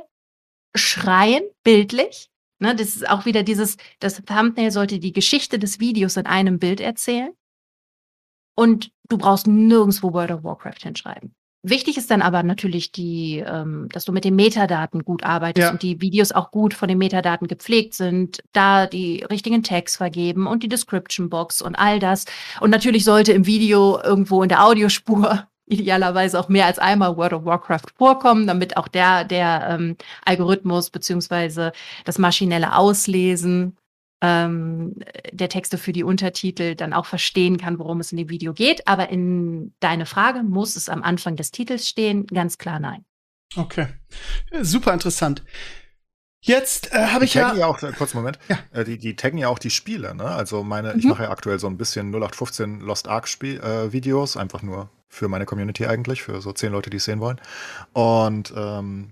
[0.75, 2.30] schreien, bildlich.
[2.60, 6.58] Ne, das ist auch wieder dieses, das Thumbnail sollte die Geschichte des Videos in einem
[6.60, 7.32] Bild erzählen.
[8.58, 11.34] Und du brauchst nirgendwo World of Warcraft hinschreiben.
[11.67, 15.71] Wichtig ist dann aber natürlich die, ähm, dass du mit den Metadaten gut arbeitest Ja.
[15.71, 20.45] und die Videos auch gut von den Metadaten gepflegt sind, da die richtigen Tags vergeben
[20.45, 22.25] und die Description Box und all das.
[22.62, 27.34] Und natürlich sollte im Video irgendwo in der Audiospur idealerweise auch mehr als einmal World
[27.34, 31.71] of Warcraft vorkommen, damit auch der, der ähm, Algorithmus beziehungsweise
[32.04, 33.75] das maschinelle Auslesen
[34.21, 34.95] ähm,
[35.32, 38.88] der Texte für die Untertitel dann auch verstehen kann, worum es in dem Video geht.
[38.88, 42.25] Aber in deine Frage, muss es am Anfang des Titels stehen?
[42.28, 43.04] Ganz klar nein.
[43.56, 43.88] Okay.
[44.62, 45.43] Super interessant.
[46.41, 47.45] Jetzt äh, habe ich ja.
[47.47, 48.60] taggen ja auch, äh, kurz einen Moment, Ja.
[48.71, 50.25] äh, die, die taggen ja auch die Spiele, ne?
[50.25, 51.10] Also meine, ich Mhm.
[51.10, 55.27] mache ja aktuell so ein bisschen 0815 Lost Ark Spiel, äh, Videos, einfach nur für
[55.27, 57.39] meine Community eigentlich, für so zehn Leute, die es sehen wollen.
[57.93, 59.11] Und ähm,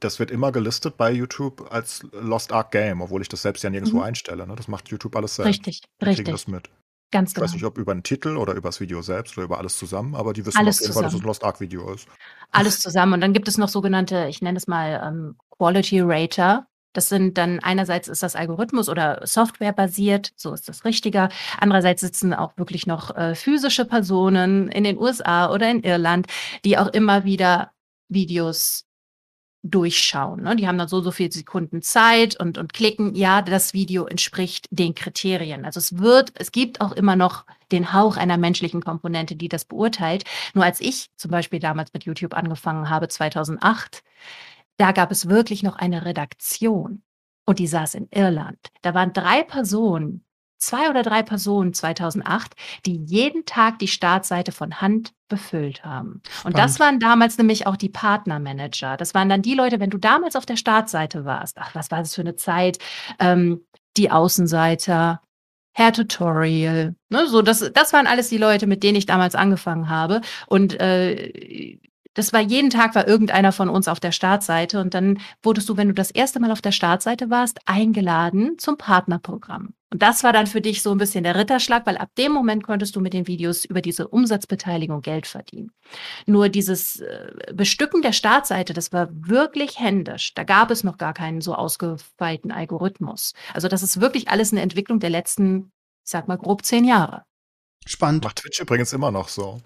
[0.00, 3.70] das wird immer gelistet bei YouTube als Lost Ark Game, obwohl ich das selbst ja
[3.70, 4.02] nirgendwo Mhm.
[4.04, 4.46] einstelle.
[4.46, 4.54] Ne?
[4.56, 5.48] Das macht YouTube alles selbst.
[5.48, 6.28] Richtig, Die kriegen richtig.
[6.32, 6.70] das mit.
[7.12, 7.44] Ganz Ich genau.
[7.44, 10.14] weiß nicht, ob über den Titel oder über das Video selbst oder über alles zusammen,
[10.14, 11.24] aber die wissen Alles auf jeden Fall, dass es zusammen.
[11.24, 12.06] ein Lost Ark Video ist.
[12.52, 13.14] Alles zusammen.
[13.14, 16.66] Und dann gibt es noch sogenannte, ich nenne es mal ähm, Quality Rater.
[16.92, 21.28] Das sind dann einerseits ist das Algorithmus oder Software basiert, so ist das richtiger.
[21.58, 26.26] Andererseits sitzen auch wirklich noch äh, physische Personen in den USA oder in Irland,
[26.64, 27.72] die auch immer wieder
[28.08, 28.86] Videos
[29.62, 30.42] durchschauen.
[30.42, 30.56] Ne?
[30.56, 34.66] Die haben dann so, so viele Sekunden Zeit und, und klicken, ja, das Video entspricht
[34.70, 35.64] den Kriterien.
[35.64, 39.66] Also es wird, es gibt auch immer noch den Hauch einer menschlichen Komponente, die das
[39.66, 40.24] beurteilt.
[40.54, 44.02] Nur als ich zum Beispiel damals mit YouTube angefangen habe, 2008,
[44.80, 47.02] da gab es wirklich noch eine Redaktion
[47.44, 48.58] und die saß in Irland.
[48.80, 50.24] Da waren drei Personen,
[50.56, 52.54] zwei oder drei Personen 2008,
[52.86, 56.22] die jeden Tag die Startseite von Hand befüllt haben.
[56.44, 57.02] Und das Spannend.
[57.02, 58.96] waren damals nämlich auch die Partnermanager.
[58.96, 61.98] Das waren dann die Leute, wenn du damals auf der Startseite warst, ach, was war
[61.98, 62.78] das für eine Zeit,
[63.18, 63.62] ähm,
[63.98, 65.20] die Außenseiter,
[65.74, 69.88] Hair Tutorial, ne, so das, das waren alles die Leute, mit denen ich damals angefangen
[69.90, 70.22] habe.
[70.46, 71.78] Und äh,
[72.14, 75.76] das war jeden Tag war irgendeiner von uns auf der Startseite und dann wurdest du,
[75.76, 79.74] wenn du das erste Mal auf der Startseite warst, eingeladen zum Partnerprogramm.
[79.92, 82.62] Und das war dann für dich so ein bisschen der Ritterschlag, weil ab dem Moment
[82.62, 85.72] konntest du mit den Videos über diese Umsatzbeteiligung Geld verdienen.
[86.26, 90.32] Nur dieses äh, Bestücken der Startseite, das war wirklich händisch.
[90.34, 93.32] Da gab es noch gar keinen so ausgefeilten Algorithmus.
[93.52, 95.72] Also das ist wirklich alles eine Entwicklung der letzten,
[96.04, 97.24] ich sag mal, grob zehn Jahre.
[97.84, 98.22] Spannend.
[98.22, 99.60] Macht Twitch übrigens immer noch so.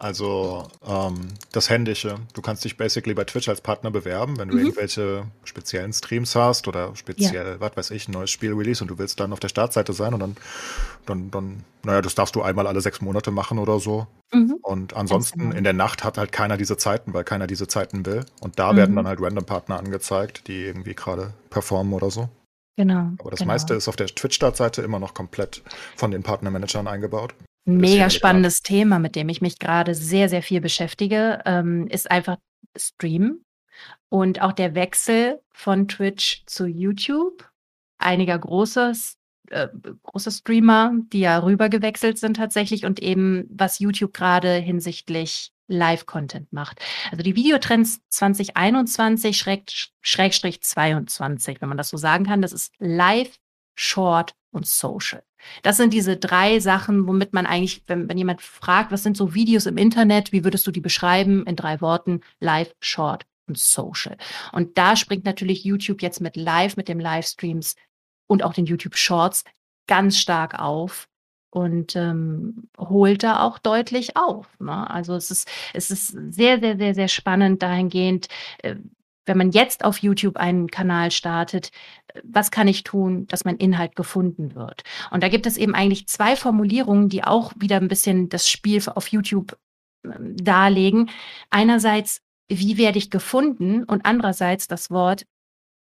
[0.00, 2.20] Also ähm, das Händische.
[2.32, 4.60] Du kannst dich basically bei Twitch als Partner bewerben, wenn du Mhm.
[4.66, 8.98] irgendwelche speziellen Streams hast oder speziell, was weiß ich, ein neues Spiel release und du
[8.98, 10.36] willst dann auf der Startseite sein und dann,
[11.06, 14.06] dann, dann, naja, das darfst du einmal alle sechs Monate machen oder so.
[14.32, 14.56] Mhm.
[14.62, 15.56] Und ansonsten genau.
[15.56, 18.24] in der Nacht hat halt keiner diese Zeiten, weil keiner diese Zeiten will.
[18.40, 18.76] Und da Mhm.
[18.76, 22.28] werden dann halt random Partner angezeigt, die irgendwie gerade performen oder so.
[22.76, 23.10] Genau.
[23.18, 23.50] Aber das genau.
[23.52, 25.62] meiste ist auf der Twitch-Startseite immer noch komplett
[25.96, 27.34] von den Partnermanagern eingebaut.
[27.68, 32.38] Mega spannendes Thema, mit dem ich mich gerade sehr, sehr viel beschäftige, ähm, ist einfach
[32.76, 33.44] Stream
[34.08, 37.46] und auch der Wechsel von Twitch zu YouTube.
[37.98, 38.92] Einiger große,
[39.50, 39.68] äh,
[40.02, 46.50] große Streamer, die ja rüber gewechselt sind tatsächlich und eben was YouTube gerade hinsichtlich Live-Content
[46.52, 46.80] macht.
[47.10, 52.72] Also die Videotrends 2021 schräg, Schrägstrich 22, wenn man das so sagen kann, das ist
[52.78, 53.36] Live
[53.78, 55.22] Short und Social.
[55.62, 59.34] Das sind diese drei Sachen, womit man eigentlich, wenn, wenn jemand fragt, was sind so
[59.34, 61.46] Videos im Internet, wie würdest du die beschreiben?
[61.46, 64.16] In drei Worten, Live, Short und Social.
[64.52, 67.76] Und da springt natürlich YouTube jetzt mit Live, mit dem Livestreams
[68.26, 69.44] und auch den YouTube Shorts
[69.86, 71.08] ganz stark auf
[71.50, 74.48] und ähm, holt da auch deutlich auf.
[74.58, 74.90] Ne?
[74.90, 78.28] Also es ist, es ist sehr, sehr, sehr, sehr spannend dahingehend,
[78.62, 78.74] äh,
[79.28, 81.70] wenn man jetzt auf YouTube einen Kanal startet,
[82.24, 84.82] was kann ich tun, dass mein Inhalt gefunden wird?
[85.10, 88.82] Und da gibt es eben eigentlich zwei Formulierungen, die auch wieder ein bisschen das Spiel
[88.94, 89.56] auf YouTube
[90.04, 91.10] äh, darlegen.
[91.50, 93.84] Einerseits, wie werde ich gefunden?
[93.84, 95.24] Und andererseits das Wort,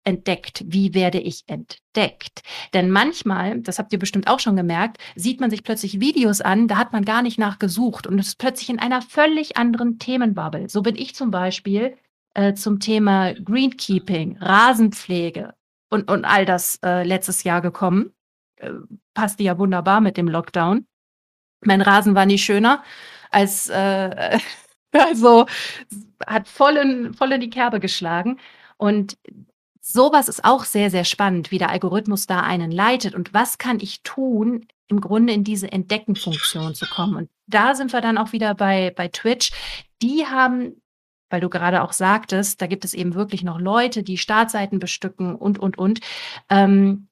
[0.07, 0.63] entdeckt?
[0.65, 2.41] Wie werde ich entdeckt?
[2.73, 6.69] Denn manchmal, das habt ihr bestimmt auch schon gemerkt, sieht man sich plötzlich Videos an,
[6.69, 10.69] da hat man gar nicht nachgesucht und ist plötzlich in einer völlig anderen Themenbubble.
[10.69, 11.97] So bin ich zum Beispiel
[12.37, 15.55] äh, zum Thema Greenkeeping, Rasenpflege
[15.89, 18.13] und, und all das äh, letztes Jahr gekommen.
[18.57, 18.71] Äh,
[19.15, 20.85] passte ja wunderbar mit dem Lockdown.
[21.65, 22.83] Mein Rasen war nie schöner
[23.31, 24.37] als, äh,
[24.91, 25.47] also
[26.25, 28.39] hat voll in, voll in die Kerbe geschlagen.
[28.77, 29.17] Und
[29.81, 33.79] sowas ist auch sehr, sehr spannend, wie der Algorithmus da einen leitet und was kann
[33.79, 37.15] ich tun, im Grunde in diese Entdeckenfunktion zu kommen.
[37.15, 39.51] Und da sind wir dann auch wieder bei, bei Twitch.
[40.03, 40.79] Die haben,
[41.29, 45.35] weil du gerade auch sagtest, da gibt es eben wirklich noch Leute, die Startseiten bestücken
[45.35, 45.99] und, und, und.
[46.49, 47.07] Ähm,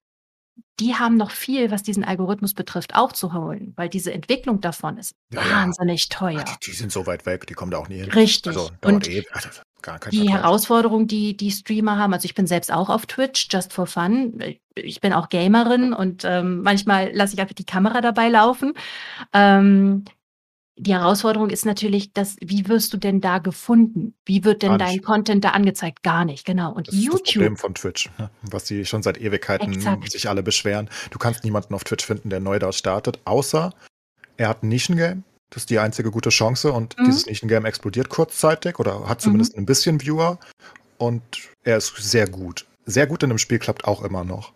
[0.80, 5.40] die haben noch viel, was diesen Algorithmus betrifft, aufzuholen, weil diese Entwicklung davon ist ja,
[5.50, 6.44] wahnsinnig teuer.
[6.44, 8.12] Die, die, sind so weit weg, die kommen da auch nie hin.
[8.12, 8.56] Richtig.
[8.56, 9.50] Also, und eh, also,
[9.82, 10.36] gar kein Die Vergleich.
[10.36, 14.38] Herausforderung, die die Streamer haben, also ich bin selbst auch auf Twitch, just for fun.
[14.76, 18.74] Ich bin auch Gamerin und ähm, manchmal lasse ich einfach die Kamera dabei laufen.
[19.32, 20.04] Ähm,
[20.78, 24.14] die Herausforderung ist natürlich, dass, wie wirst du denn da gefunden?
[24.26, 26.04] Wie wird denn dein Content da angezeigt?
[26.04, 26.74] Gar nicht, genau.
[26.74, 27.16] Und das YouTube.
[27.16, 28.30] Ist das Problem von Twitch, ne?
[28.42, 30.12] was die schon seit Ewigkeiten Exakt.
[30.12, 30.90] sich alle beschweren.
[31.12, 33.74] Du kannst niemanden auf Twitch finden, der neu da startet, außer
[34.38, 37.06] er hat ein Nischengame das ist die einzige gute Chance und mhm.
[37.06, 39.64] dieses Nischengame explodiert kurzzeitig oder hat zumindest mhm.
[39.64, 40.40] ein bisschen Viewer
[40.98, 41.24] und
[41.64, 42.66] er ist sehr gut.
[42.86, 44.54] Sehr gut in dem Spiel klappt auch immer noch.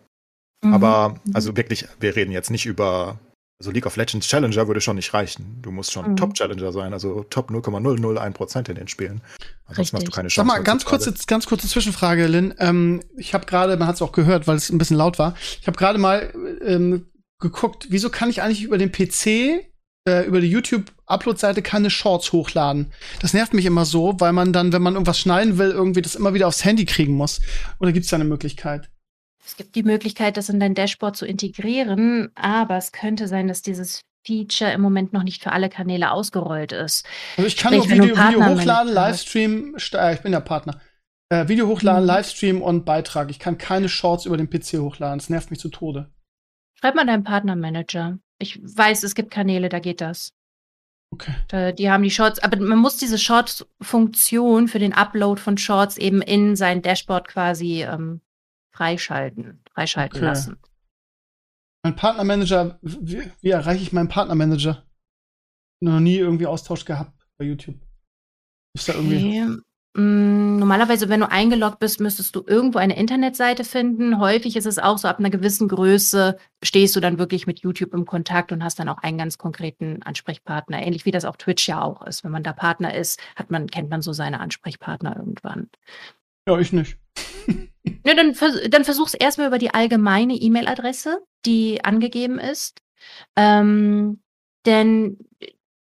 [0.62, 0.74] Mhm.
[0.74, 1.34] Aber mhm.
[1.34, 3.18] also wirklich, wir reden jetzt nicht über
[3.60, 5.58] also League of Legends Challenger würde schon nicht reichen.
[5.60, 6.16] Du musst schon mhm.
[6.16, 9.20] Top Challenger sein, also Top 0,001% in den Spielen.
[9.66, 10.48] Ansonsten hast du keine Chance.
[10.48, 12.54] Sag mal, ganz kurze, ganz kurze Zwischenfrage, Lynn.
[12.58, 15.34] Ähm, ich habe gerade, man hat es auch gehört, weil es ein bisschen laut war.
[15.60, 16.32] Ich habe gerade mal
[16.64, 17.06] ähm,
[17.38, 19.66] geguckt, wieso kann ich eigentlich über den PC
[20.08, 22.92] äh, über die YouTube-Upload-Seite keine Shorts hochladen.
[23.20, 26.14] Das nervt mich immer so, weil man dann, wenn man irgendwas schneiden will, irgendwie das
[26.14, 27.42] immer wieder aufs Handy kriegen muss.
[27.78, 28.90] Oder gibt es da eine Möglichkeit?
[29.44, 33.62] Es gibt die Möglichkeit, das in dein Dashboard zu integrieren, aber es könnte sein, dass
[33.62, 37.06] dieses Feature im Moment noch nicht für alle Kanäle ausgerollt ist.
[37.36, 40.80] Also ich kann Sprich, nur Video, Video hochladen, Livestream, äh, ich bin ja Partner.
[41.30, 42.08] Äh, Video hochladen, mhm.
[42.08, 43.30] Livestream und Beitrag.
[43.30, 45.18] Ich kann keine Shorts über den PC hochladen.
[45.18, 46.10] Das nervt mich zu Tode.
[46.78, 48.18] Schreib mal deinen Partnermanager.
[48.38, 50.32] Ich weiß, es gibt Kanäle, da geht das.
[51.12, 51.34] Okay.
[51.48, 55.96] Da, die haben die Shorts, aber man muss diese Shorts-Funktion für den Upload von Shorts
[55.96, 58.20] eben in sein Dashboard quasi ähm,
[58.72, 60.26] freischalten, freischalten okay.
[60.26, 60.58] lassen.
[61.82, 64.84] Mein Partnermanager, wie, wie erreiche ich meinen Partnermanager?
[65.82, 67.76] Noch nie irgendwie Austausch gehabt bei YouTube.
[68.74, 69.42] Ist da irgendwie.
[69.42, 69.60] Okay.
[69.96, 74.20] Hm, normalerweise, wenn du eingeloggt bist, müsstest du irgendwo eine Internetseite finden.
[74.20, 77.92] Häufig ist es auch so, ab einer gewissen Größe stehst du dann wirklich mit YouTube
[77.92, 80.80] im Kontakt und hast dann auch einen ganz konkreten Ansprechpartner.
[80.80, 82.22] Ähnlich wie das auf Twitch ja auch ist.
[82.22, 85.70] Wenn man da Partner ist, hat man, kennt man so seine Ansprechpartner irgendwann.
[86.46, 86.96] Ja, ich nicht.
[88.04, 88.34] ja, dann,
[88.70, 92.80] dann versuch's erstmal über die allgemeine E-Mail-Adresse, die angegeben ist.
[93.36, 94.20] Ähm,
[94.66, 95.18] denn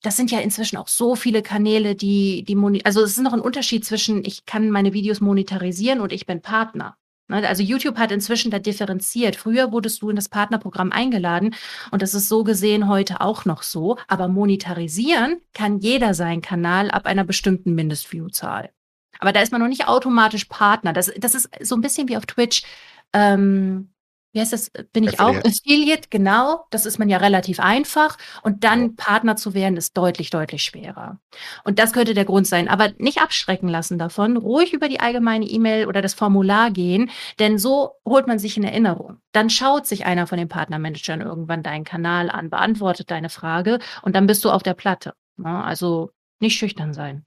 [0.02, 3.40] das sind ja inzwischen auch so viele Kanäle, die, die also es ist noch ein
[3.40, 6.96] Unterschied zwischen, ich kann meine Videos monetarisieren und ich bin Partner.
[7.28, 7.46] Ne?
[7.48, 9.36] Also YouTube hat inzwischen da differenziert.
[9.36, 11.54] Früher wurdest du in das Partnerprogramm eingeladen
[11.90, 13.96] und das ist so gesehen heute auch noch so.
[14.06, 18.70] Aber monetarisieren kann jeder seinen Kanal ab einer bestimmten Mindestviewzahl.
[19.18, 20.92] Aber da ist man noch nicht automatisch Partner.
[20.92, 22.62] Das, das ist so ein bisschen wie auf Twitch.
[23.12, 23.90] Ähm,
[24.36, 24.70] wie heißt das?
[24.92, 26.66] Bin ich auch Affiliate, genau.
[26.68, 28.18] Das ist man ja relativ einfach.
[28.42, 28.88] Und dann ja.
[28.94, 31.18] Partner zu werden, ist deutlich, deutlich schwerer.
[31.64, 32.68] Und das könnte der Grund sein.
[32.68, 34.36] Aber nicht abschrecken lassen davon.
[34.36, 38.64] Ruhig über die allgemeine E-Mail oder das Formular gehen, denn so holt man sich in
[38.64, 39.22] Erinnerung.
[39.32, 44.14] Dann schaut sich einer von den Partnermanagern irgendwann deinen Kanal an, beantwortet deine Frage und
[44.14, 45.14] dann bist du auf der Platte.
[45.38, 45.64] Ne?
[45.64, 46.10] Also
[46.40, 47.24] nicht schüchtern sein.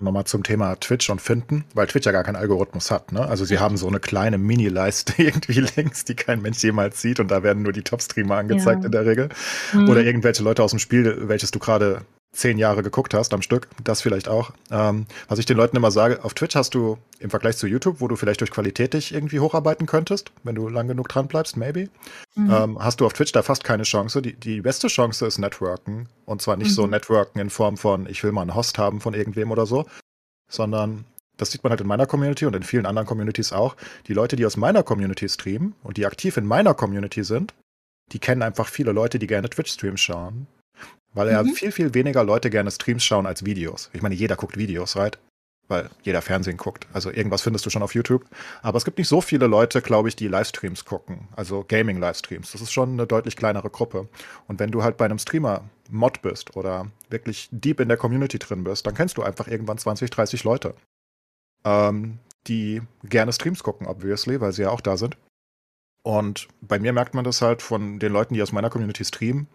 [0.00, 3.10] Nochmal zum Thema Twitch und Finden, weil Twitch ja gar keinen Algorithmus hat.
[3.10, 3.26] Ne?
[3.26, 7.30] Also sie haben so eine kleine Mini-Leiste irgendwie links, die kein Mensch jemals sieht und
[7.30, 8.86] da werden nur die Top-Streamer angezeigt ja.
[8.86, 9.28] in der Regel.
[9.72, 9.88] Mhm.
[9.88, 13.68] Oder irgendwelche Leute aus dem Spiel, welches du gerade zehn Jahre geguckt hast am Stück,
[13.82, 14.52] das vielleicht auch.
[14.70, 18.00] Ähm, was ich den Leuten immer sage, auf Twitch hast du im Vergleich zu YouTube,
[18.00, 21.56] wo du vielleicht durch Qualität dich irgendwie hocharbeiten könntest, wenn du lang genug dran bleibst,
[21.56, 21.88] maybe,
[22.34, 22.50] mhm.
[22.50, 24.22] ähm, hast du auf Twitch da fast keine Chance.
[24.22, 26.08] Die, die beste Chance ist Networken.
[26.26, 26.74] Und zwar nicht mhm.
[26.74, 29.86] so Networken in Form von, ich will mal einen Host haben von irgendwem oder so,
[30.50, 31.06] sondern
[31.38, 33.76] das sieht man halt in meiner Community und in vielen anderen Communities auch.
[34.06, 37.54] Die Leute, die aus meiner Community streamen und die aktiv in meiner Community sind,
[38.12, 40.46] die kennen einfach viele Leute, die gerne Twitch-Streams schauen.
[41.14, 41.54] Weil ja mhm.
[41.54, 43.90] viel, viel weniger Leute gerne Streams schauen als Videos.
[43.92, 45.18] Ich meine, jeder guckt Videos, right?
[45.66, 46.86] Weil jeder Fernsehen guckt.
[46.92, 48.24] Also irgendwas findest du schon auf YouTube.
[48.62, 51.28] Aber es gibt nicht so viele Leute, glaube ich, die Livestreams gucken.
[51.36, 52.52] Also Gaming-Livestreams.
[52.52, 54.08] Das ist schon eine deutlich kleinere Gruppe.
[54.46, 58.38] Und wenn du halt bei einem Streamer Mod bist oder wirklich deep in der Community
[58.38, 60.74] drin bist, dann kennst du einfach irgendwann 20, 30 Leute,
[61.64, 65.16] ähm, die gerne Streams gucken, obviously, weil sie ja auch da sind.
[66.02, 69.48] Und bei mir merkt man das halt von den Leuten, die aus meiner Community streamen,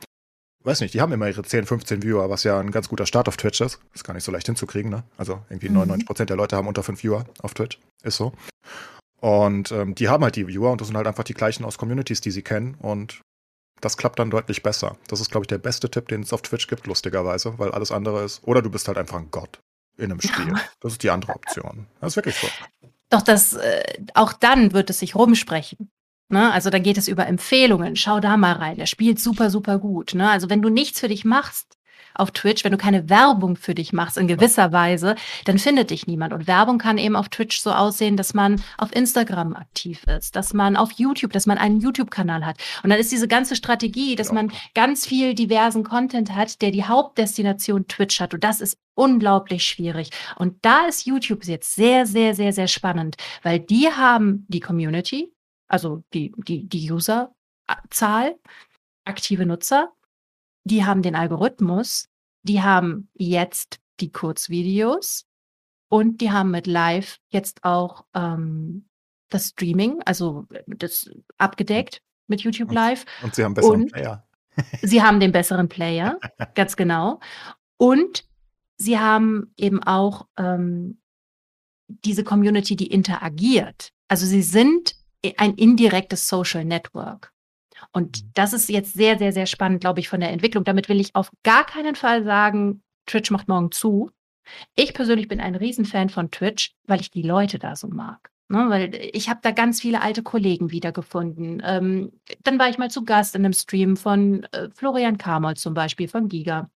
[0.66, 3.28] weiß nicht, die haben immer ihre 10, 15 Viewer, was ja ein ganz guter Start
[3.28, 3.80] auf Twitch ist.
[3.94, 5.04] Ist gar nicht so leicht hinzukriegen, ne?
[5.18, 5.92] Also irgendwie mhm.
[5.92, 7.80] 99% der Leute haben unter 5 Viewer auf Twitch.
[8.04, 8.34] Ist so.
[9.20, 11.78] Und ähm, die haben halt die Viewer und das sind halt einfach die gleichen aus
[11.78, 12.76] Communities, die sie kennen.
[12.80, 13.22] Und
[13.80, 14.98] das klappt dann deutlich besser.
[15.08, 17.92] Das ist, glaube ich, der beste Tipp, den es auf Twitch gibt, lustigerweise, weil alles
[17.92, 18.42] andere ist.
[18.44, 19.60] Oder du bist halt einfach ein Gott
[19.98, 20.54] in einem Spiel.
[20.80, 21.88] Das ist die andere Option.
[22.02, 22.48] Das ist wirklich so.
[23.10, 23.84] Doch das, äh,
[24.16, 25.90] auch dann wird es sich rumsprechen.
[26.34, 26.52] Ne?
[26.52, 27.96] Also da geht es über Empfehlungen.
[27.96, 28.76] Schau da mal rein.
[28.76, 30.16] Der spielt super, super gut.
[30.16, 30.30] Ne?
[30.30, 31.78] Also wenn du nichts für dich machst
[32.16, 35.16] auf Twitch, wenn du keine Werbung für dich machst in gewisser Weise,
[35.46, 36.34] dann findet dich niemand.
[36.34, 40.54] Und Werbung kann eben auf Twitch so aussehen, dass man auf Instagram aktiv ist, dass
[40.54, 42.58] man auf YouTube, dass man einen YouTube-Kanal hat.
[42.84, 46.84] Und dann ist diese ganze Strategie, dass man ganz viel diversen Content hat, der die
[46.84, 48.34] Hauptdestination Twitch hat.
[48.34, 50.10] Und das ist unglaublich schwierig.
[50.36, 55.33] Und da ist YouTube jetzt sehr, sehr, sehr, sehr spannend, weil die haben die Community,
[55.68, 58.40] also die, die, die Userzahl,
[59.06, 59.92] aktive Nutzer,
[60.64, 62.10] die haben den Algorithmus,
[62.44, 65.26] die haben jetzt die Kurzvideos
[65.90, 68.86] und die haben mit Live jetzt auch ähm,
[69.30, 73.06] das Streaming, also das abgedeckt mit YouTube Live.
[73.22, 74.28] Und, und sie haben besseren und Player.
[74.82, 76.20] sie haben den besseren Player,
[76.56, 77.20] ganz genau.
[77.78, 78.26] Und
[78.78, 81.00] sie haben eben auch ähm,
[81.88, 83.92] diese Community, die interagiert.
[84.08, 84.96] Also sie sind
[85.38, 87.32] ein indirektes Social Network.
[87.92, 88.30] Und mhm.
[88.34, 90.64] das ist jetzt sehr, sehr, sehr spannend, glaube ich, von der Entwicklung.
[90.64, 94.12] Damit will ich auf gar keinen Fall sagen, Twitch macht morgen zu.
[94.76, 98.30] Ich persönlich bin ein Riesenfan von Twitch, weil ich die Leute da so mag.
[98.50, 101.62] Ne, weil ich habe da ganz viele alte Kollegen wiedergefunden.
[101.66, 102.12] Ähm,
[102.44, 106.10] dann war ich mal zu Gast in einem Stream von äh, Florian Kamold zum Beispiel,
[106.10, 106.70] von Giga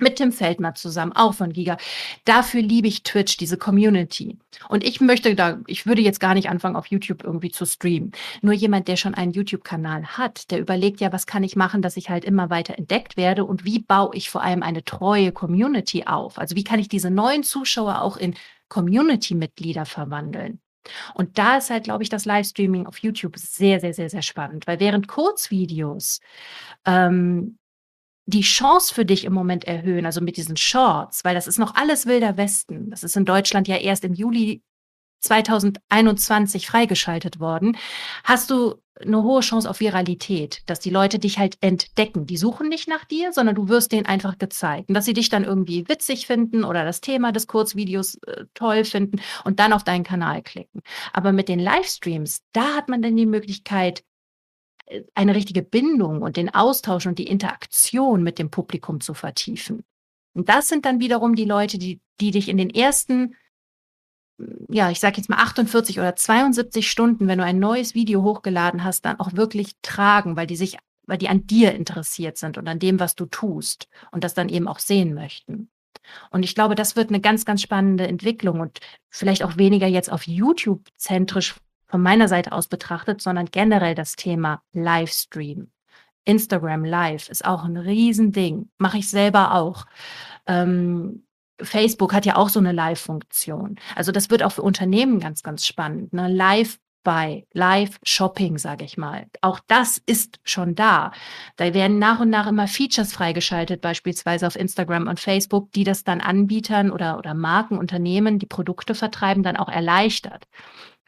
[0.00, 1.76] mit Tim Feldmer zusammen, auch von Giga.
[2.24, 4.38] Dafür liebe ich Twitch, diese Community.
[4.68, 8.12] Und ich möchte da, ich würde jetzt gar nicht anfangen, auf YouTube irgendwie zu streamen.
[8.42, 11.96] Nur jemand, der schon einen YouTube-Kanal hat, der überlegt ja, was kann ich machen, dass
[11.96, 16.04] ich halt immer weiter entdeckt werde und wie baue ich vor allem eine treue Community
[16.06, 16.38] auf?
[16.38, 18.34] Also wie kann ich diese neuen Zuschauer auch in
[18.68, 20.60] Community-Mitglieder verwandeln?
[21.14, 24.66] Und da ist halt, glaube ich, das Livestreaming auf YouTube sehr, sehr, sehr, sehr spannend,
[24.66, 26.20] weil während Kurzvideos
[26.84, 27.58] ähm,
[28.26, 31.74] die Chance für dich im Moment erhöhen, also mit diesen Shorts, weil das ist noch
[31.74, 32.90] alles wilder Westen.
[32.90, 34.62] Das ist in Deutschland ja erst im Juli
[35.20, 37.76] 2021 freigeschaltet worden,
[38.24, 42.26] hast du eine hohe Chance auf Viralität, dass die Leute dich halt entdecken.
[42.26, 44.88] Die suchen nicht nach dir, sondern du wirst denen einfach gezeigt.
[44.88, 48.84] Und dass sie dich dann irgendwie witzig finden oder das Thema des Kurzvideos äh, toll
[48.84, 50.80] finden und dann auf deinen Kanal klicken.
[51.12, 54.04] Aber mit den Livestreams, da hat man dann die Möglichkeit,
[55.14, 59.84] eine richtige Bindung und den Austausch und die Interaktion mit dem Publikum zu vertiefen.
[60.34, 63.36] Und das sind dann wiederum die Leute, die, die dich in den ersten,
[64.68, 68.84] ja, ich sage jetzt mal 48 oder 72 Stunden, wenn du ein neues Video hochgeladen
[68.84, 70.76] hast, dann auch wirklich tragen, weil die sich,
[71.06, 74.48] weil die an dir interessiert sind und an dem, was du tust und das dann
[74.48, 75.70] eben auch sehen möchten.
[76.30, 80.12] Und ich glaube, das wird eine ganz, ganz spannende Entwicklung und vielleicht auch weniger jetzt
[80.12, 81.54] auf YouTube zentrisch
[81.86, 85.70] von meiner Seite aus betrachtet, sondern generell das Thema Livestream.
[86.24, 88.70] Instagram Live ist auch ein Riesending.
[88.78, 89.86] Mache ich selber auch.
[90.46, 91.24] Ähm,
[91.60, 93.76] Facebook hat ja auch so eine Live-Funktion.
[93.94, 96.12] Also das wird auch für Unternehmen ganz, ganz spannend.
[96.12, 96.28] Ne?
[96.28, 99.26] Live bei Live-Shopping, sage ich mal.
[99.42, 101.12] Auch das ist schon da.
[101.56, 106.02] Da werden nach und nach immer Features freigeschaltet, beispielsweise auf Instagram und Facebook, die das
[106.02, 110.46] dann Anbietern oder, oder Marken, Unternehmen, die Produkte vertreiben, dann auch erleichtert.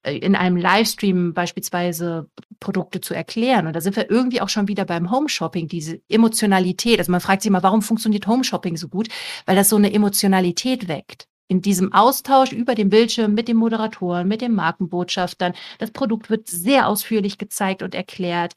[0.07, 2.31] Äh, in einem Livestream beispielsweise
[2.61, 3.67] Produkte zu erklären.
[3.67, 6.99] Und da sind wir irgendwie auch schon wieder beim Home-Shopping, diese Emotionalität.
[6.99, 9.09] Also man fragt sich immer, warum funktioniert Home-Shopping so gut?
[9.45, 11.27] Weil das so eine Emotionalität weckt.
[11.49, 15.55] In diesem Austausch über den Bildschirm mit den Moderatoren, mit den Markenbotschaftern.
[15.79, 18.55] Das Produkt wird sehr ausführlich gezeigt und erklärt.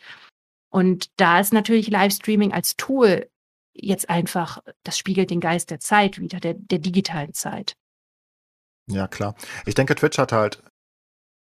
[0.72, 3.28] Und da ist natürlich Livestreaming als Tool
[3.74, 7.76] jetzt einfach, das spiegelt den Geist der Zeit wieder, der, der digitalen Zeit.
[8.88, 9.36] Ja, klar.
[9.66, 10.64] Ich denke, Twitch hat halt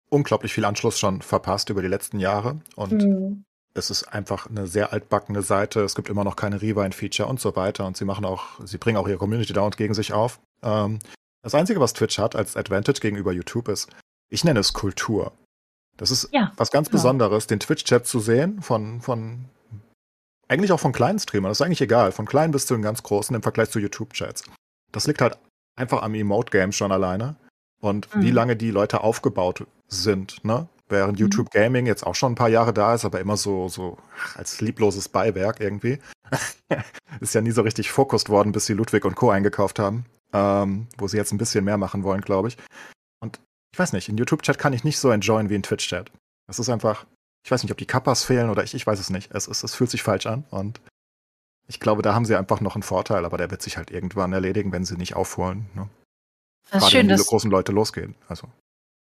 [0.08, 3.44] unglaublich viel Anschluss schon verpasst über die letzten Jahre und mhm.
[3.74, 5.80] es ist einfach eine sehr altbackene Seite.
[5.80, 8.98] Es gibt immer noch keine Rewind-Feature und so weiter und sie machen auch, sie bringen
[8.98, 10.40] auch ihre Community dauernd gegen sich auf.
[10.62, 10.98] Ähm,
[11.42, 13.88] das Einzige, was Twitch hat als Advantage gegenüber YouTube ist,
[14.28, 15.32] ich nenne es Kultur.
[15.96, 16.98] Das ist ja, was ganz genau.
[16.98, 19.46] Besonderes, den Twitch-Chat zu sehen von, von
[20.48, 23.02] eigentlich auch von kleinen Streamern, das ist eigentlich egal, von kleinen bis zu den ganz
[23.02, 24.44] großen im Vergleich zu YouTube-Chats.
[24.92, 25.38] Das liegt halt
[25.76, 27.36] einfach am Emote-Game schon alleine
[27.80, 28.22] und mhm.
[28.22, 30.68] wie lange die Leute aufgebaut sind, ne?
[30.88, 31.18] Während mhm.
[31.18, 33.98] YouTube Gaming jetzt auch schon ein paar Jahre da ist, aber immer so, so
[34.34, 35.98] als liebloses Beiwerk irgendwie.
[37.20, 39.30] ist ja nie so richtig fokussiert worden, bis sie Ludwig und Co.
[39.30, 40.06] eingekauft haben.
[40.32, 42.56] Ähm, wo sie jetzt ein bisschen mehr machen wollen, glaube ich.
[43.20, 43.40] Und
[43.72, 46.10] ich weiß nicht, in YouTube-Chat kann ich nicht so enjoyen wie in Twitch-Chat.
[46.46, 47.06] Das ist einfach,
[47.44, 49.32] ich weiß nicht, ob die Kappas fehlen oder ich, ich weiß es nicht.
[49.32, 50.80] Es, es, es fühlt sich falsch an und
[51.68, 54.32] ich glaube, da haben sie einfach noch einen Vorteil, aber der wird sich halt irgendwann
[54.32, 55.66] erledigen, wenn sie nicht aufholen.
[55.74, 55.88] Ne?
[56.70, 58.14] Das ist schön, wenn die großen Leute losgehen.
[58.28, 58.48] Also.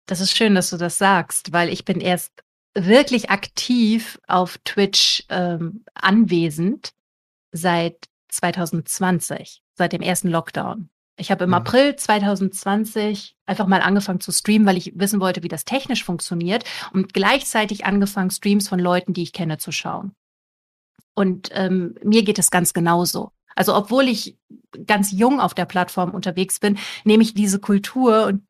[0.06, 2.32] Das ist schön, dass du das sagst, weil ich bin erst
[2.76, 6.92] wirklich aktiv auf Twitch ähm, anwesend
[7.52, 10.90] seit 2020, seit dem ersten Lockdown.
[11.18, 11.56] Ich habe im mhm.
[11.56, 16.66] April 2020 einfach mal angefangen zu streamen, weil ich wissen wollte, wie das technisch funktioniert
[16.92, 20.14] und gleichzeitig angefangen, Streams von Leuten, die ich kenne, zu schauen.
[21.14, 23.32] Und ähm, mir geht es ganz genauso.
[23.56, 24.38] Also obwohl ich
[24.86, 28.44] ganz jung auf der Plattform unterwegs bin, nehme ich diese Kultur und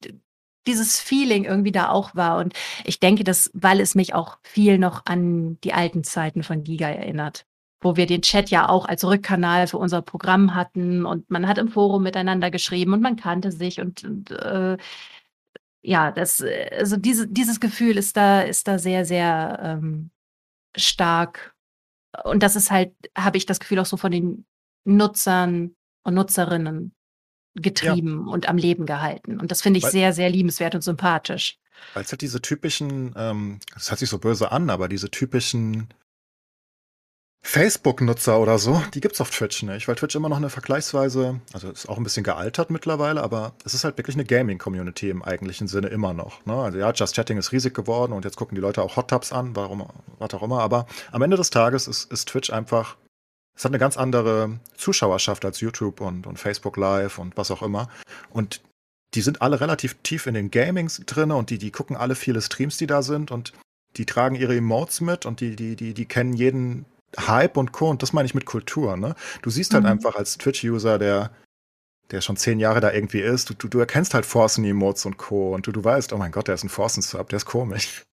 [0.68, 2.38] dieses Feeling irgendwie da auch war.
[2.38, 2.53] Und
[2.84, 6.88] ich denke, dass, weil es mich auch viel noch an die alten Zeiten von Giga
[6.89, 7.45] erinnert,
[7.82, 11.57] wo wir den Chat ja auch als Rückkanal für unser Programm hatten und man hat
[11.57, 14.78] im Forum miteinander geschrieben und man kannte sich und, und äh,
[15.82, 20.09] ja, das, also diese, dieses Gefühl ist da, ist da sehr, sehr ähm,
[20.76, 21.53] stark.
[22.24, 24.45] Und das ist halt, habe ich das Gefühl auch so von den
[24.84, 26.95] Nutzern und Nutzerinnen
[27.56, 28.34] getrieben ja.
[28.34, 29.39] und am Leben gehalten.
[29.39, 31.58] Und das finde ich Weil, sehr, sehr liebenswert und sympathisch.
[31.93, 35.88] Weil es hat diese typischen, ähm, das hört sich so böse an, aber diese typischen
[37.45, 41.70] Facebook-Nutzer oder so, die gibt's auf Twitch nicht, weil Twitch immer noch eine vergleichsweise, also
[41.70, 45.68] ist auch ein bisschen gealtert mittlerweile, aber es ist halt wirklich eine Gaming-Community im eigentlichen
[45.68, 46.43] Sinne immer noch.
[46.47, 46.56] Ne?
[46.56, 49.32] Also ja, Just Chatting ist riesig geworden und jetzt gucken die Leute auch Hot Tubs
[49.32, 49.88] an, warum,
[50.18, 52.97] was auch immer, aber am Ende des Tages ist, ist Twitch einfach
[53.56, 57.62] es hat eine ganz andere Zuschauerschaft als YouTube und, und Facebook Live und was auch
[57.62, 57.89] immer.
[58.30, 58.62] Und
[59.14, 62.41] die sind alle relativ tief in den Gamings drin und die, die gucken alle viele
[62.41, 63.53] Streams, die da sind und
[63.95, 66.86] die tragen ihre Emotes mit und die, die, die, die kennen jeden
[67.18, 67.89] Hype und Co.
[67.89, 69.16] Und das meine ich mit Kultur, ne?
[69.41, 69.91] Du siehst halt mhm.
[69.91, 71.32] einfach als Twitch-User, der,
[72.12, 75.53] der schon zehn Jahre da irgendwie ist, du, du, du erkennst halt Forcen-Emotes und Co.
[75.53, 78.03] Und du, du weißt, oh mein Gott, der ist ein Forcen-Sub, der ist komisch.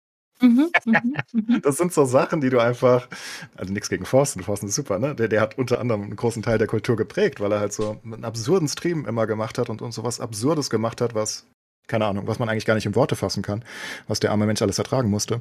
[0.42, 1.62] Mhm, mhm, mhm.
[1.62, 3.08] Das sind so Sachen, die du einfach,
[3.56, 5.14] also nichts gegen Forsten, Forsten ist super, ne?
[5.14, 8.00] Der, der hat unter anderem einen großen Teil der Kultur geprägt, weil er halt so
[8.04, 11.46] einen absurden Stream immer gemacht hat und, und so was Absurdes gemacht hat, was,
[11.86, 13.64] keine Ahnung, was man eigentlich gar nicht in Worte fassen kann,
[14.08, 15.40] was der arme Mensch alles ertragen musste.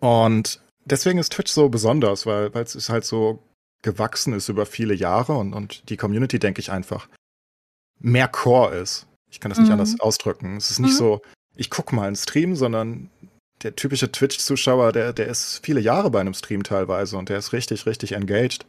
[0.00, 3.42] Und deswegen ist Twitch so besonders, weil weil es halt so
[3.82, 7.08] gewachsen ist über viele Jahre und, und die Community, denke ich, einfach
[7.98, 9.06] mehr Core ist.
[9.30, 9.74] Ich kann das nicht mhm.
[9.74, 10.56] anders ausdrücken.
[10.56, 10.98] Es ist nicht mhm.
[10.98, 11.22] so,
[11.54, 13.10] ich gucke mal einen Stream, sondern
[13.62, 17.52] der typische Twitch-Zuschauer, der, der ist viele Jahre bei einem Stream teilweise und der ist
[17.52, 18.66] richtig, richtig engaged.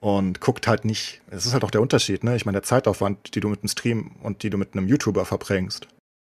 [0.00, 2.36] Und guckt halt nicht, es ist halt auch der Unterschied, ne?
[2.36, 5.24] Ich meine, der Zeitaufwand, die du mit einem Stream und die du mit einem YouTuber
[5.24, 5.88] verbringst.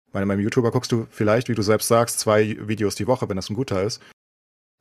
[0.08, 3.28] Ich meine, beim YouTuber guckst du vielleicht, wie du selbst sagst, zwei Videos die Woche,
[3.28, 4.02] wenn das ein guter ist.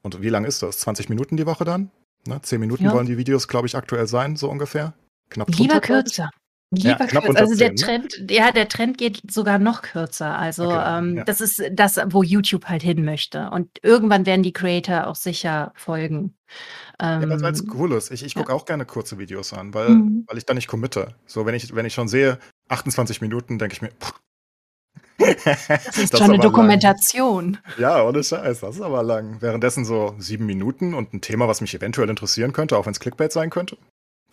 [0.02, 0.78] Und wie lang ist das?
[0.78, 1.90] 20 Minuten die Woche dann?
[2.28, 2.40] Ne?
[2.40, 2.92] 10 Minuten ja.
[2.92, 4.94] wollen die Videos, glaube ich, aktuell sein, so ungefähr.
[5.30, 6.30] Knapp Lieber kürzer.
[6.70, 7.36] Lieber ja, kürzer.
[7.36, 8.08] Also der 10, ne?
[8.08, 10.36] Trend, ja, der Trend geht sogar noch kürzer.
[10.36, 11.24] Also okay, ähm, ja.
[11.24, 13.50] das ist das, wo YouTube halt hin möchte.
[13.50, 16.36] Und irgendwann werden die Creator auch sicher folgen.
[17.00, 18.10] Ähm, ja, weil es cool ist.
[18.10, 18.56] Ich, ich gucke ja.
[18.56, 20.24] auch gerne kurze Videos an, weil, mhm.
[20.26, 21.14] weil ich da nicht committe.
[21.26, 22.38] So, wenn ich, wenn ich schon sehe,
[22.68, 24.14] 28 Minuten, denke ich mir, pff,
[25.18, 27.52] das ist das schon eine Dokumentation.
[27.52, 27.78] Lang.
[27.78, 29.40] Ja, ohne Scheiß, das ist aber lang.
[29.40, 33.00] Währenddessen so sieben Minuten und ein Thema, was mich eventuell interessieren könnte, auch wenn es
[33.00, 33.76] Clickbait sein könnte.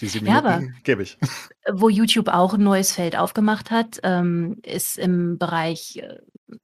[0.01, 1.17] Die sieben ja, Minuten gebe ich.
[1.71, 6.17] Wo YouTube auch ein neues Feld aufgemacht hat, ähm, ist im Bereich äh,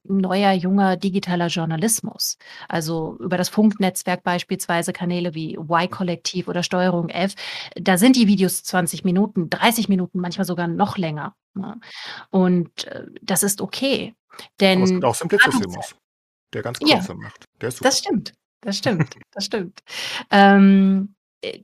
[0.04, 2.38] neuer, junger digitaler Journalismus.
[2.68, 7.34] Also über das Funknetzwerk beispielsweise Kanäle wie Y-Kollektiv oder Steuerung F.
[7.76, 11.34] Da sind die Videos 20 Minuten, 30 Minuten, manchmal sogar noch länger.
[11.54, 11.80] Ne?
[12.30, 14.14] Und äh, das ist okay.
[14.60, 15.94] Denn Aber es auch Simplicissimus,
[16.52, 17.44] der ganz kurze ja, macht.
[17.58, 19.80] Das stimmt, das stimmt, das stimmt.
[20.30, 21.60] Ähm, äh,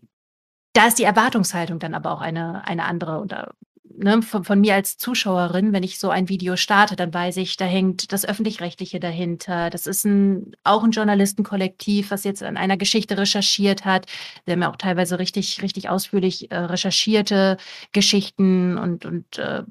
[0.77, 3.55] da ist die Erwartungshaltung dann aber auch eine, eine andere oder
[3.97, 7.57] ne, von, von mir als Zuschauerin, wenn ich so ein Video starte, dann weiß ich,
[7.57, 9.71] da hängt das Öffentlich-Rechtliche dahinter.
[9.71, 14.07] Das ist ein, auch ein Journalistenkollektiv, was jetzt an einer Geschichte recherchiert hat.
[14.45, 17.57] Wir haben ja auch teilweise richtig, richtig ausführlich äh, recherchierte
[17.93, 19.63] Geschichten und, und äh,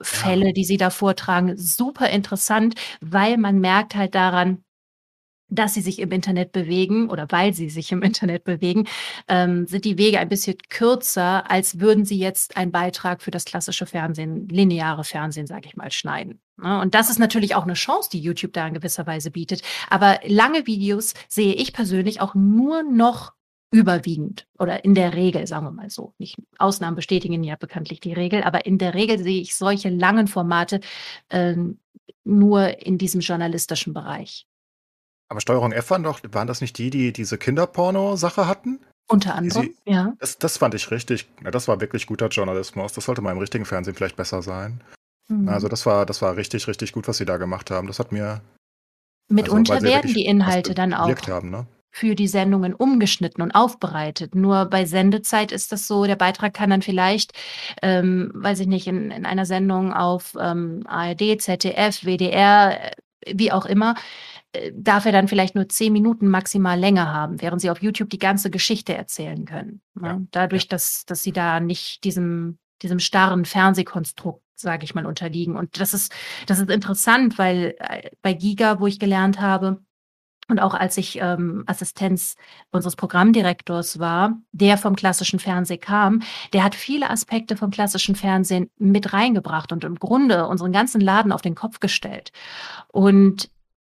[0.00, 1.56] Fälle, die sie da vortragen.
[1.56, 4.64] Super interessant, weil man merkt halt daran,
[5.52, 8.86] dass sie sich im Internet bewegen oder weil sie sich im Internet bewegen,
[9.28, 13.44] ähm, sind die Wege ein bisschen kürzer, als würden sie jetzt einen Beitrag für das
[13.44, 16.40] klassische Fernsehen, lineare Fernsehen, sage ich mal, schneiden.
[16.56, 16.80] Ne?
[16.80, 19.62] Und das ist natürlich auch eine Chance, die YouTube da in gewisser Weise bietet.
[19.90, 23.32] Aber lange Videos sehe ich persönlich auch nur noch
[23.70, 26.14] überwiegend oder in der Regel, sagen wir mal so.
[26.18, 30.28] Nicht Ausnahmen bestätigen ja bekanntlich die Regel, aber in der Regel sehe ich solche langen
[30.28, 30.80] Formate
[31.30, 31.56] äh,
[32.24, 34.46] nur in diesem journalistischen Bereich.
[35.32, 38.80] Aber Steuerung F waren doch, waren das nicht die, die diese Kinderporno-Sache hatten?
[39.08, 40.12] Unter anderem, Sie, ja.
[40.20, 42.92] Das, das, fand ich richtig, ja, das war wirklich guter Journalismus.
[42.92, 44.82] Das sollte mal im richtigen Fernsehen vielleicht besser sein.
[45.28, 45.48] Mhm.
[45.48, 47.86] Also das war, das war richtig, richtig gut, was sie da gemacht haben.
[47.86, 48.42] Das hat mir.
[49.28, 51.66] Mitunter also, werden die Inhalte dann auch haben, ne?
[51.90, 54.34] für die Sendungen umgeschnitten und aufbereitet.
[54.34, 57.32] Nur bei Sendezeit ist das so, der Beitrag kann dann vielleicht,
[57.80, 62.92] ähm, weiß ich nicht, in, in einer Sendung auf ähm, ARD, ZDF, WDR,
[63.24, 63.94] äh, wie auch immer,
[64.74, 68.18] darf er dann vielleicht nur zehn Minuten maximal länger haben, während sie auf YouTube die
[68.18, 69.80] ganze Geschichte erzählen können.
[69.94, 70.08] Ne?
[70.08, 70.20] Ja.
[70.30, 70.68] Dadurch, ja.
[70.70, 75.56] Dass, dass sie da nicht diesem, diesem starren Fernsehkonstrukt, sage ich mal, unterliegen.
[75.56, 76.12] Und das ist,
[76.46, 79.82] das ist interessant, weil äh, bei Giga, wo ich gelernt habe,
[80.48, 82.34] und auch als ich ähm, Assistenz
[82.72, 86.22] unseres Programmdirektors war, der vom klassischen Fernsehen kam,
[86.52, 91.32] der hat viele Aspekte vom klassischen Fernsehen mit reingebracht und im Grunde unseren ganzen Laden
[91.32, 92.32] auf den Kopf gestellt.
[92.88, 93.51] Und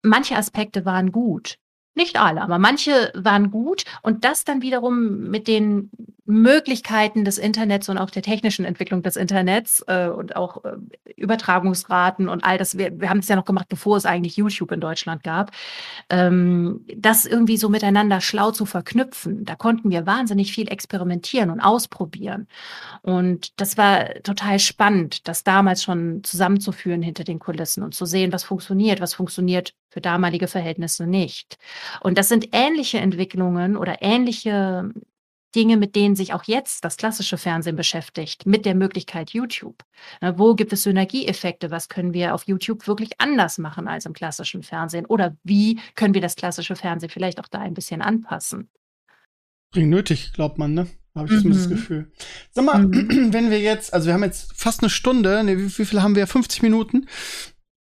[0.05, 1.57] manche Aspekte waren gut.
[1.97, 3.85] Nicht alle, aber manche waren gut.
[4.01, 5.89] Und das dann wiederum mit den
[6.25, 10.75] Möglichkeiten des Internets und auch der technischen Entwicklung des Internets äh, und auch äh,
[11.15, 12.77] Übertragungsraten und all das.
[12.77, 15.51] Wir, wir haben es ja noch gemacht, bevor es eigentlich YouTube in Deutschland gab.
[16.09, 19.45] Ähm, das irgendwie so miteinander schlau zu verknüpfen.
[19.45, 22.47] Da konnten wir wahnsinnig viel experimentieren und ausprobieren.
[23.03, 28.33] Und das war total spannend, das damals schon zusammenzuführen hinter den Kulissen und zu sehen,
[28.33, 31.57] was funktioniert, was funktioniert für damalige Verhältnisse nicht.
[32.01, 34.91] Und das sind ähnliche Entwicklungen oder ähnliche
[35.55, 39.83] Dinge, mit denen sich auch jetzt das klassische Fernsehen beschäftigt, mit der Möglichkeit YouTube.
[40.19, 41.71] Na, wo gibt es Synergieeffekte?
[41.71, 45.05] Was können wir auf YouTube wirklich anders machen als im klassischen Fernsehen?
[45.05, 48.69] Oder wie können wir das klassische Fernsehen vielleicht auch da ein bisschen anpassen?
[49.71, 50.87] Dringend nötig, glaubt man, ne?
[51.15, 51.41] Habe ich mhm.
[51.41, 51.75] zumindest das mhm.
[51.75, 52.11] Gefühl.
[52.51, 53.29] Sag mal, mhm.
[53.33, 56.15] wenn wir jetzt, also wir haben jetzt fast eine Stunde, ne, wie, wie viel haben
[56.15, 56.27] wir?
[56.27, 57.07] 50 Minuten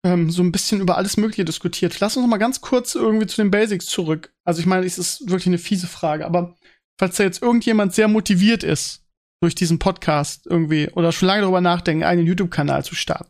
[0.05, 1.99] ähm, so ein bisschen über alles Mögliche diskutiert.
[2.01, 4.33] Lass uns noch mal ganz kurz irgendwie zu den Basics zurück.
[4.45, 6.57] Also ich meine, es ist wirklich eine fiese Frage, aber
[6.99, 9.03] falls da jetzt irgendjemand sehr motiviert ist,
[9.41, 13.29] durch diesen Podcast irgendwie oder schon lange darüber nachdenken, einen YouTube-Kanal zu starten.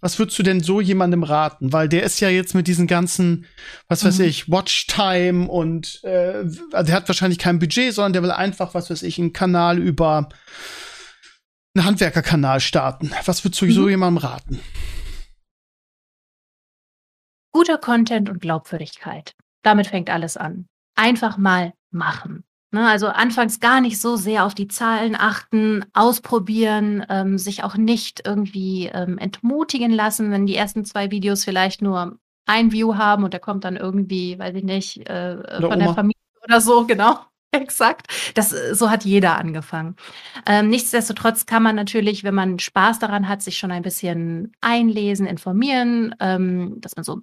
[0.00, 1.72] Was würdest du denn so jemandem raten?
[1.72, 3.46] Weil der ist ja jetzt mit diesen ganzen,
[3.88, 4.24] was weiß mhm.
[4.26, 8.90] ich, Watchtime und äh, also der hat wahrscheinlich kein Budget, sondern der will einfach, was
[8.90, 10.28] weiß ich, einen Kanal über
[11.74, 13.12] einen Handwerkerkanal starten.
[13.24, 13.72] Was würdest du mhm.
[13.72, 14.60] so jemandem raten?
[17.56, 19.34] Guter Content und Glaubwürdigkeit.
[19.62, 20.66] Damit fängt alles an.
[20.94, 22.44] Einfach mal machen.
[22.70, 27.78] Ne, also anfangs gar nicht so sehr auf die Zahlen achten, ausprobieren, ähm, sich auch
[27.78, 33.24] nicht irgendwie ähm, entmutigen lassen, wenn die ersten zwei Videos vielleicht nur ein View haben
[33.24, 35.76] und der kommt dann irgendwie, weiß ich nicht, äh, von Oma.
[35.76, 37.20] der Familie oder so, genau.
[37.52, 38.08] Exakt.
[38.34, 39.96] Das, äh, so hat jeder angefangen.
[40.44, 45.26] Ähm, nichtsdestotrotz kann man natürlich, wenn man Spaß daran hat, sich schon ein bisschen einlesen,
[45.26, 47.22] informieren, ähm, dass man so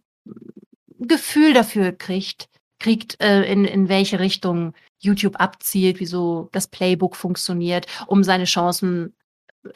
[0.99, 2.49] Gefühl dafür kriegt,
[2.79, 8.45] kriegt, äh, in, in welche Richtung YouTube abzielt, wie so das Playbook funktioniert, um seine
[8.45, 9.15] Chancen
[9.63, 9.69] äh,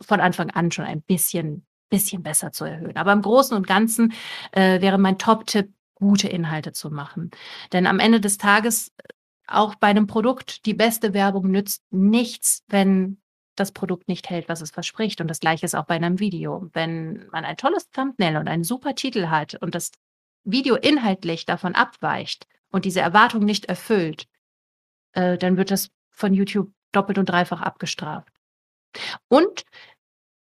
[0.00, 2.96] von Anfang an schon ein bisschen, bisschen besser zu erhöhen.
[2.96, 4.12] Aber im Großen und Ganzen
[4.52, 7.30] äh, wäre mein Top-Tipp, gute Inhalte zu machen.
[7.72, 8.92] Denn am Ende des Tages,
[9.46, 13.18] auch bei einem Produkt, die beste Werbung nützt nichts, wenn
[13.56, 15.20] das Produkt nicht hält, was es verspricht.
[15.20, 16.68] Und das gleiche ist auch bei einem Video.
[16.72, 19.92] Wenn man ein tolles Thumbnail und einen super Titel hat und das
[20.44, 24.26] Video inhaltlich davon abweicht und diese Erwartung nicht erfüllt,
[25.12, 28.32] äh, dann wird das von YouTube doppelt und dreifach abgestraft.
[29.28, 29.64] Und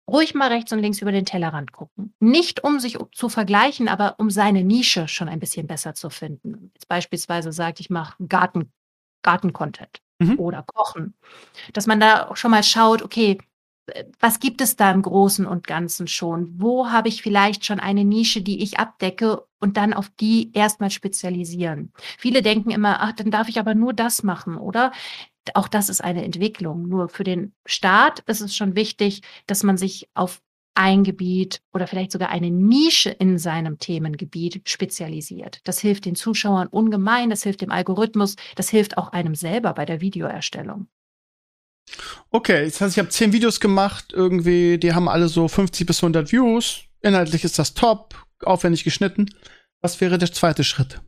[0.09, 2.15] ruhig mal rechts und links über den Tellerrand gucken.
[2.21, 6.71] Nicht um sich zu vergleichen, aber um seine Nische schon ein bisschen besser zu finden.
[6.75, 8.73] Jetzt beispielsweise sagt, ich mache Garten,
[9.23, 10.39] Garten-Content mhm.
[10.39, 11.15] oder Kochen.
[11.73, 13.39] Dass man da schon mal schaut, okay,
[14.21, 16.55] was gibt es da im Großen und Ganzen schon?
[16.61, 20.91] Wo habe ich vielleicht schon eine Nische, die ich abdecke und dann auf die erstmal
[20.91, 21.93] spezialisieren.
[22.19, 24.93] Viele denken immer, ach, dann darf ich aber nur das machen, oder?
[25.55, 26.89] Auch das ist eine Entwicklung.
[26.89, 30.41] Nur für den Staat ist es schon wichtig, dass man sich auf
[30.75, 35.61] ein Gebiet oder vielleicht sogar eine Nische in seinem Themengebiet spezialisiert.
[35.65, 39.85] Das hilft den Zuschauern ungemein, das hilft dem Algorithmus, das hilft auch einem selber bei
[39.85, 40.89] der Videoerstellung.
[42.31, 46.03] Okay, das heißt, ich habe zehn Videos gemacht, irgendwie, die haben alle so 50 bis
[46.03, 46.85] 100 Views.
[47.01, 49.27] Inhaltlich ist das top, aufwendig geschnitten.
[49.81, 51.01] Was wäre der zweite Schritt?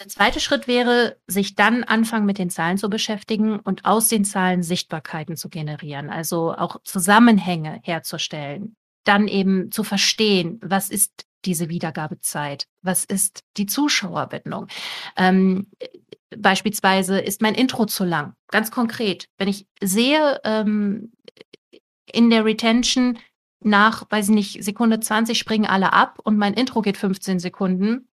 [0.00, 4.24] Der zweite Schritt wäre, sich dann anfangen, mit den Zahlen zu beschäftigen und aus den
[4.24, 8.76] Zahlen Sichtbarkeiten zu generieren, also auch Zusammenhänge herzustellen.
[9.04, 12.66] Dann eben zu verstehen, was ist diese Wiedergabezeit?
[12.80, 14.68] Was ist die Zuschauerbindung?
[15.18, 15.66] Ähm,
[16.34, 18.32] beispielsweise ist mein Intro zu lang.
[18.48, 21.12] Ganz konkret, wenn ich sehe ähm,
[22.10, 23.18] in der Retention
[23.62, 28.09] nach, weiß ich nicht, Sekunde 20 springen alle ab und mein Intro geht 15 Sekunden,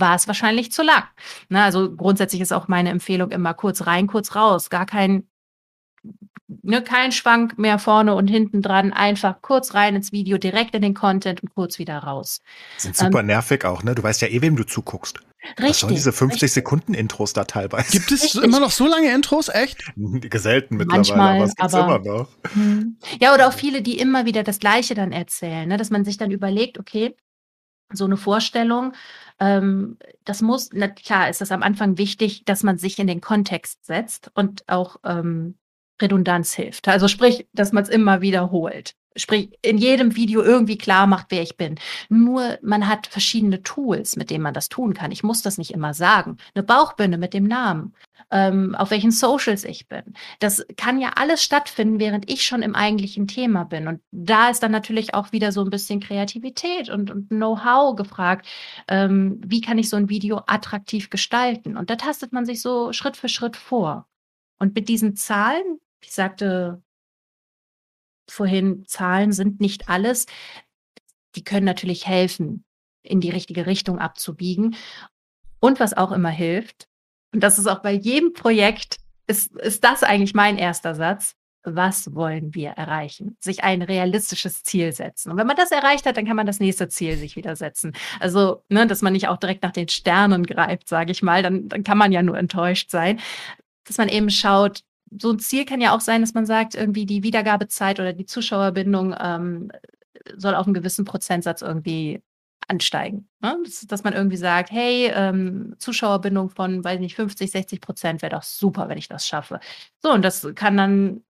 [0.00, 1.04] war es wahrscheinlich zu lang.
[1.48, 4.70] Ne, also grundsätzlich ist auch meine Empfehlung immer kurz rein, kurz raus.
[4.70, 5.28] Gar kein,
[6.62, 8.92] ne, kein Schwank mehr vorne und hinten dran.
[8.92, 12.40] Einfach kurz rein ins Video, direkt in den Content und kurz wieder raus.
[12.78, 13.94] Sind super ähm, nervig auch, ne?
[13.94, 15.20] Du weißt ja eh, wem du zuguckst.
[15.44, 15.68] Richtig.
[15.68, 16.52] Was sollen diese 50 richtig.
[16.52, 17.92] Sekunden Intros da teilweise?
[17.92, 18.42] Gibt es richtig.
[18.42, 19.48] immer noch so lange Intros?
[19.48, 19.84] Echt?
[20.34, 22.28] Selten mittlerweile, Manchmal, aber es gibt's aber, immer noch.
[22.54, 22.98] Hm.
[23.20, 25.76] Ja, oder auch viele, die immer wieder das Gleiche dann erzählen, ne?
[25.76, 27.14] dass man sich dann überlegt, okay,
[27.92, 28.92] so eine Vorstellung,
[29.40, 33.20] ähm, das muss, na klar ist das am Anfang wichtig, dass man sich in den
[33.20, 35.56] Kontext setzt und auch ähm,
[36.00, 36.88] Redundanz hilft.
[36.88, 38.94] Also sprich, dass man es immer wiederholt.
[39.16, 41.76] Sprich, in jedem Video irgendwie klar macht, wer ich bin.
[42.08, 45.12] Nur man hat verschiedene Tools, mit denen man das tun kann.
[45.12, 46.36] Ich muss das nicht immer sagen.
[46.54, 47.94] Eine Bauchbinde mit dem Namen,
[48.30, 50.14] ähm, auf welchen Socials ich bin.
[50.40, 53.86] Das kann ja alles stattfinden, während ich schon im eigentlichen Thema bin.
[53.88, 58.46] Und da ist dann natürlich auch wieder so ein bisschen Kreativität und, und Know-how gefragt.
[58.88, 61.76] Ähm, wie kann ich so ein Video attraktiv gestalten?
[61.76, 64.08] Und da tastet man sich so Schritt für Schritt vor.
[64.58, 66.82] Und mit diesen Zahlen, ich sagte
[68.28, 70.26] vorhin, Zahlen sind nicht alles.
[71.36, 72.64] Die können natürlich helfen,
[73.02, 74.76] in die richtige Richtung abzubiegen.
[75.60, 76.88] Und was auch immer hilft,
[77.32, 81.34] und das ist auch bei jedem Projekt, ist, ist das eigentlich mein erster Satz.
[81.66, 83.36] Was wollen wir erreichen?
[83.40, 85.30] Sich ein realistisches Ziel setzen.
[85.30, 87.94] Und wenn man das erreicht hat, dann kann man das nächste Ziel sich wieder setzen.
[88.20, 91.68] Also, ne, dass man nicht auch direkt nach den Sternen greift, sage ich mal, dann,
[91.68, 93.18] dann kann man ja nur enttäuscht sein.
[93.84, 94.82] Dass man eben schaut,
[95.20, 98.26] so ein Ziel kann ja auch sein, dass man sagt, irgendwie die Wiedergabezeit oder die
[98.26, 99.70] Zuschauerbindung ähm,
[100.36, 102.22] soll auf einen gewissen Prozentsatz irgendwie
[102.68, 103.28] ansteigen.
[103.40, 103.58] Ne?
[103.64, 108.36] Dass, dass, man irgendwie sagt, hey, ähm, Zuschauerbindung von, weiß nicht, 50, 60 Prozent wäre
[108.36, 109.60] doch super, wenn ich das schaffe.
[110.02, 111.24] So, und das kann dann,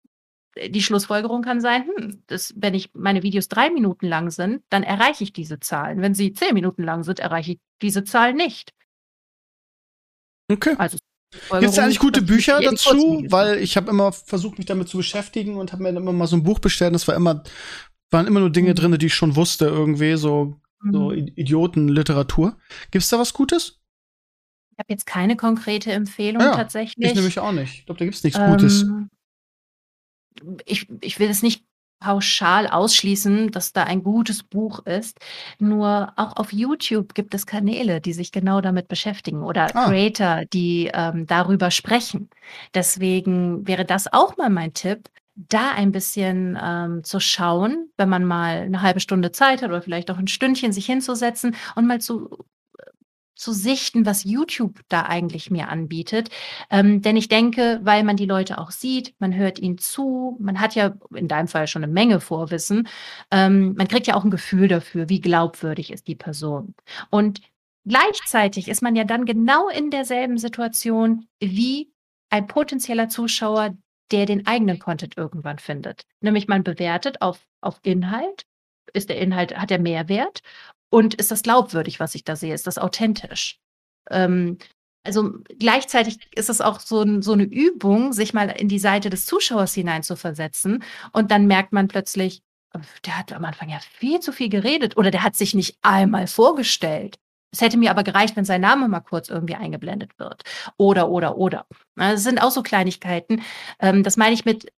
[0.69, 4.85] die Schlussfolgerung kann sein, hm, dass, wenn ich meine Videos drei Minuten lang sind, dann
[4.85, 6.01] erreiche ich diese Zahlen.
[6.01, 8.73] Wenn sie zehn Minuten lang sind, erreiche ich diese Zahl nicht.
[10.51, 10.75] Okay.
[10.79, 10.99] Also
[11.51, 13.25] Gibt es eigentlich gute Bücher dazu?
[13.29, 16.37] Weil ich habe immer versucht, mich damit zu beschäftigen und habe mir immer mal so
[16.37, 16.95] ein Buch bestellt.
[16.95, 17.43] Das war immer,
[18.11, 18.75] waren immer nur Dinge mhm.
[18.75, 20.93] drin, die ich schon wusste, irgendwie, so, mhm.
[20.93, 22.57] so Idiotenliteratur.
[22.91, 23.81] Gibt es da was Gutes?
[24.73, 27.09] Ich habe jetzt keine konkrete Empfehlung ja, tatsächlich.
[27.09, 27.79] Ich nämlich auch nicht.
[27.81, 28.87] Ich glaube, da gibt es nichts ähm, Gutes.
[30.65, 31.65] Ich, ich will es nicht
[32.05, 35.19] pauschal ausschließen, dass da ein gutes Buch ist.
[35.59, 39.87] Nur auch auf YouTube gibt es Kanäle, die sich genau damit beschäftigen oder ah.
[39.87, 42.29] Creator, die ähm, darüber sprechen.
[42.75, 48.25] Deswegen wäre das auch mal mein Tipp, da ein bisschen ähm, zu schauen, wenn man
[48.25, 52.03] mal eine halbe Stunde Zeit hat oder vielleicht auch ein Stündchen sich hinzusetzen und mal
[52.03, 52.45] zu
[53.35, 56.31] zu sichten, was YouTube da eigentlich mir anbietet.
[56.71, 60.61] Ähm, denn ich denke, weil man die Leute auch sieht, man hört ihnen zu, man
[60.61, 62.89] hat ja in deinem Fall schon eine Menge Vorwissen,
[63.31, 66.75] ähm, man kriegt ja auch ein Gefühl dafür, wie glaubwürdig ist die Person.
[67.11, 67.41] Und
[67.85, 71.91] gleichzeitig ist man ja dann genau in derselben Situation wie
[72.31, 73.77] ein potenzieller Zuschauer,
[74.11, 76.05] der den eigenen Content irgendwann findet.
[76.21, 78.45] Nämlich man bewertet auf, auf Inhalt.
[78.93, 80.41] Ist der Inhalt, hat er Mehrwert?
[80.95, 82.55] Und ist das glaubwürdig, was ich da sehe?
[82.55, 83.59] Ist das authentisch?
[84.13, 84.59] Ähm,
[85.05, 89.11] also gleichzeitig ist es auch so, ein, so, eine Übung, sich mal in die Seite
[89.11, 90.85] des Zuschauers hineinzuversetzen.
[91.13, 92.43] Und dann merkt man plötzlich,
[93.05, 96.29] der hat am Anfang ja viel zu viel geredet oder der hat sich nicht einmal
[96.29, 97.19] vorgestellt.
[97.55, 100.43] Es hätte mir aber gereicht, wenn sein Name mal kurz irgendwie eingeblendet wird.
[100.77, 101.67] Oder, oder, oder.
[101.95, 103.43] Das sind auch so Kleinigkeiten.
[103.79, 104.73] Ähm, das meine ich mit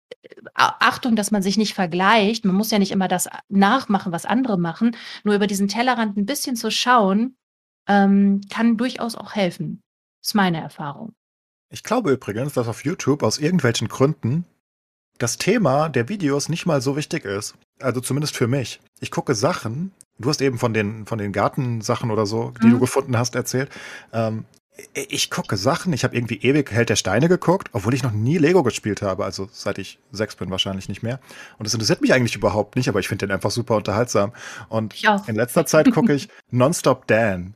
[0.53, 2.43] Achtung, dass man sich nicht vergleicht.
[2.43, 4.95] Man muss ja nicht immer das nachmachen, was andere machen.
[5.23, 7.37] Nur über diesen Tellerrand ein bisschen zu schauen,
[7.87, 9.81] ähm, kann durchaus auch helfen.
[10.21, 11.13] Das ist meine Erfahrung.
[11.71, 14.43] Ich glaube übrigens, dass auf YouTube aus irgendwelchen Gründen
[15.17, 17.55] das Thema der Videos nicht mal so wichtig ist.
[17.79, 18.81] Also zumindest für mich.
[18.99, 22.71] Ich gucke Sachen, du hast eben von den, von den Gartensachen oder so, die mhm.
[22.71, 23.69] du gefunden hast, erzählt.
[24.13, 24.45] Ähm,
[24.93, 28.37] ich gucke Sachen, ich habe irgendwie ewig Held der Steine geguckt, obwohl ich noch nie
[28.37, 31.21] Lego gespielt habe, also seit ich sechs bin wahrscheinlich nicht mehr.
[31.57, 34.33] Und das interessiert mich eigentlich überhaupt nicht, aber ich finde den einfach super unterhaltsam.
[34.67, 34.93] Und
[35.27, 37.53] in letzter Zeit gucke ich Nonstop Dan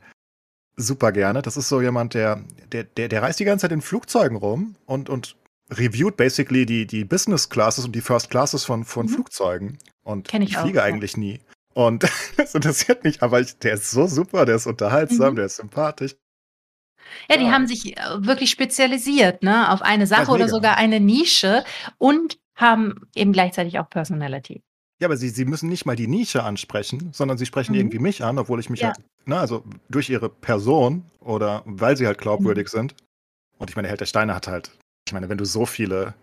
[0.77, 1.41] super gerne.
[1.41, 2.41] Das ist so jemand, der,
[2.71, 5.35] der, der, der reist die ganze Zeit in Flugzeugen rum und, und
[5.71, 9.09] reviewt basically die, die Business Classes und die First Classes von, von mhm.
[9.09, 9.77] Flugzeugen.
[10.03, 11.19] Und ich, ich fliege auch, eigentlich ja.
[11.19, 11.39] nie.
[11.73, 12.03] Und
[12.37, 15.35] das interessiert mich, aber ich, der ist so super, der ist unterhaltsam, mhm.
[15.37, 16.15] der ist sympathisch.
[17.29, 17.51] Ja, die ja.
[17.51, 21.63] haben sich äh, wirklich spezialisiert, ne, auf eine Sache oder sogar eine Nische
[21.97, 24.61] und haben eben gleichzeitig auch Personality.
[24.99, 27.79] Ja, aber sie, sie müssen nicht mal die Nische ansprechen, sondern sie sprechen mhm.
[27.79, 28.87] irgendwie mich an, obwohl ich mich ja.
[28.87, 32.77] halt, ne, also durch ihre Person oder weil sie halt glaubwürdig mhm.
[32.77, 32.95] sind.
[33.57, 34.71] Und ich meine, Held der Steine hat halt,
[35.07, 36.13] ich meine, wenn du so viele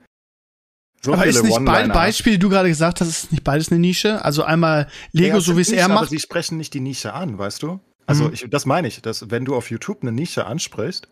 [1.03, 3.79] so aber ist nicht beide Beispiele, die du gerade gesagt hast, ist nicht beides eine
[3.79, 4.25] Nische?
[4.25, 5.99] Also einmal Lego, ja, so wie es er macht.
[5.99, 7.81] Aber sie sprechen nicht die Nische an, weißt du?
[8.07, 8.33] Also mhm.
[8.33, 11.09] ich, das meine ich, dass wenn du auf YouTube eine Nische ansprichst,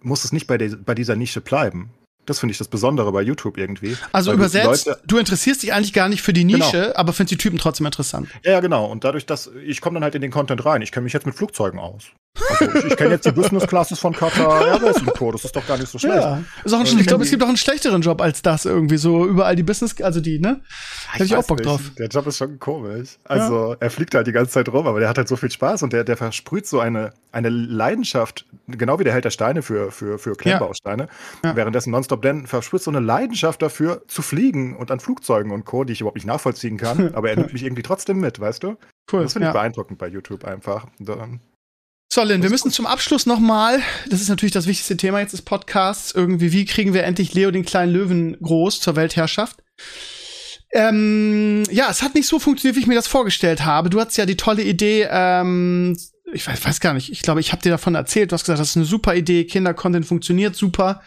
[0.00, 1.90] muss es nicht bei, de, bei dieser Nische bleiben.
[2.26, 3.96] Das finde ich das Besondere bei YouTube irgendwie.
[4.12, 6.96] Also übersetzt, Leute, du interessierst dich eigentlich gar nicht für die Nische, genau.
[6.96, 8.28] aber findest die Typen trotzdem interessant.
[8.44, 8.86] Ja, ja, genau.
[8.86, 10.82] Und dadurch, dass ich komme dann halt in den Content rein.
[10.82, 12.04] Ich kenne mich jetzt mit Flugzeugen aus.
[12.60, 15.32] Also ich, ich kenne jetzt die Business Classes von Qatar Airways und Co.
[15.32, 16.16] Das ist doch gar nicht so schlecht.
[16.16, 16.42] Ja.
[16.64, 18.96] Ist auch ein, ich glaube, es gibt auch einen schlechteren Job als das irgendwie.
[18.96, 20.60] So überall die Business, also die, ne?
[21.10, 21.68] Hätte ich, ich auch Bock nicht.
[21.68, 21.80] drauf.
[21.98, 23.16] Der Job ist schon komisch.
[23.24, 23.76] Also ja.
[23.80, 25.92] er fliegt halt die ganze Zeit rum, aber der hat halt so viel Spaß und
[25.92, 30.18] der, der versprüht so eine, eine Leidenschaft, genau wie der Held der Steine für, für,
[30.18, 31.08] für Klemmbausteine.
[31.44, 31.56] Ja.
[31.56, 35.84] Währenddessen Nonstop Dan versprüht so eine Leidenschaft dafür, zu fliegen und an Flugzeugen und Co.,
[35.84, 37.14] die ich überhaupt nicht nachvollziehen kann.
[37.14, 38.76] aber er nimmt mich irgendwie trotzdem mit, weißt du?
[39.12, 39.22] Cool.
[39.22, 40.86] Das finde ich beeindruckend bei YouTube einfach.
[42.12, 45.42] So, Lynn, wir müssen zum Abschluss nochmal, das ist natürlich das wichtigste Thema jetzt des
[45.42, 49.62] Podcasts, irgendwie, wie kriegen wir endlich Leo den kleinen Löwen groß zur Weltherrschaft?
[50.72, 53.90] Ähm, ja, es hat nicht so funktioniert, wie ich mir das vorgestellt habe.
[53.90, 55.96] Du hattest ja die tolle Idee, ähm,
[56.32, 58.60] ich weiß, weiß gar nicht, ich glaube, ich habe dir davon erzählt, du hast gesagt,
[58.60, 61.02] das ist eine super Idee, Kindercontent funktioniert super.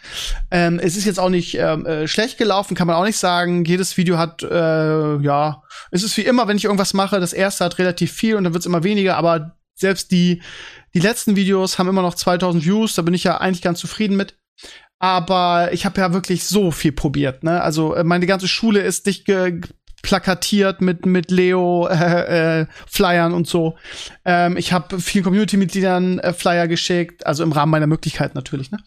[0.50, 3.64] Ähm, es ist jetzt auch nicht ähm, äh, schlecht gelaufen, kann man auch nicht sagen.
[3.64, 7.64] Jedes Video hat, äh, ja, es ist wie immer, wenn ich irgendwas mache, das erste
[7.64, 10.42] hat relativ viel und dann wird's immer weniger, aber selbst die
[10.94, 14.16] die letzten Videos haben immer noch 2000 Views, da bin ich ja eigentlich ganz zufrieden
[14.16, 14.36] mit.
[14.98, 17.42] Aber ich habe ja wirklich so viel probiert.
[17.42, 17.62] Ne?
[17.62, 19.24] Also äh, meine ganze Schule ist dicht
[20.02, 23.76] plakatiert mit mit Leo äh, äh, Flyern und so.
[24.24, 28.70] Ähm, ich habe vielen Community-Mitgliedern äh, Flyer geschickt, also im Rahmen meiner Möglichkeit natürlich.
[28.70, 28.78] Ne?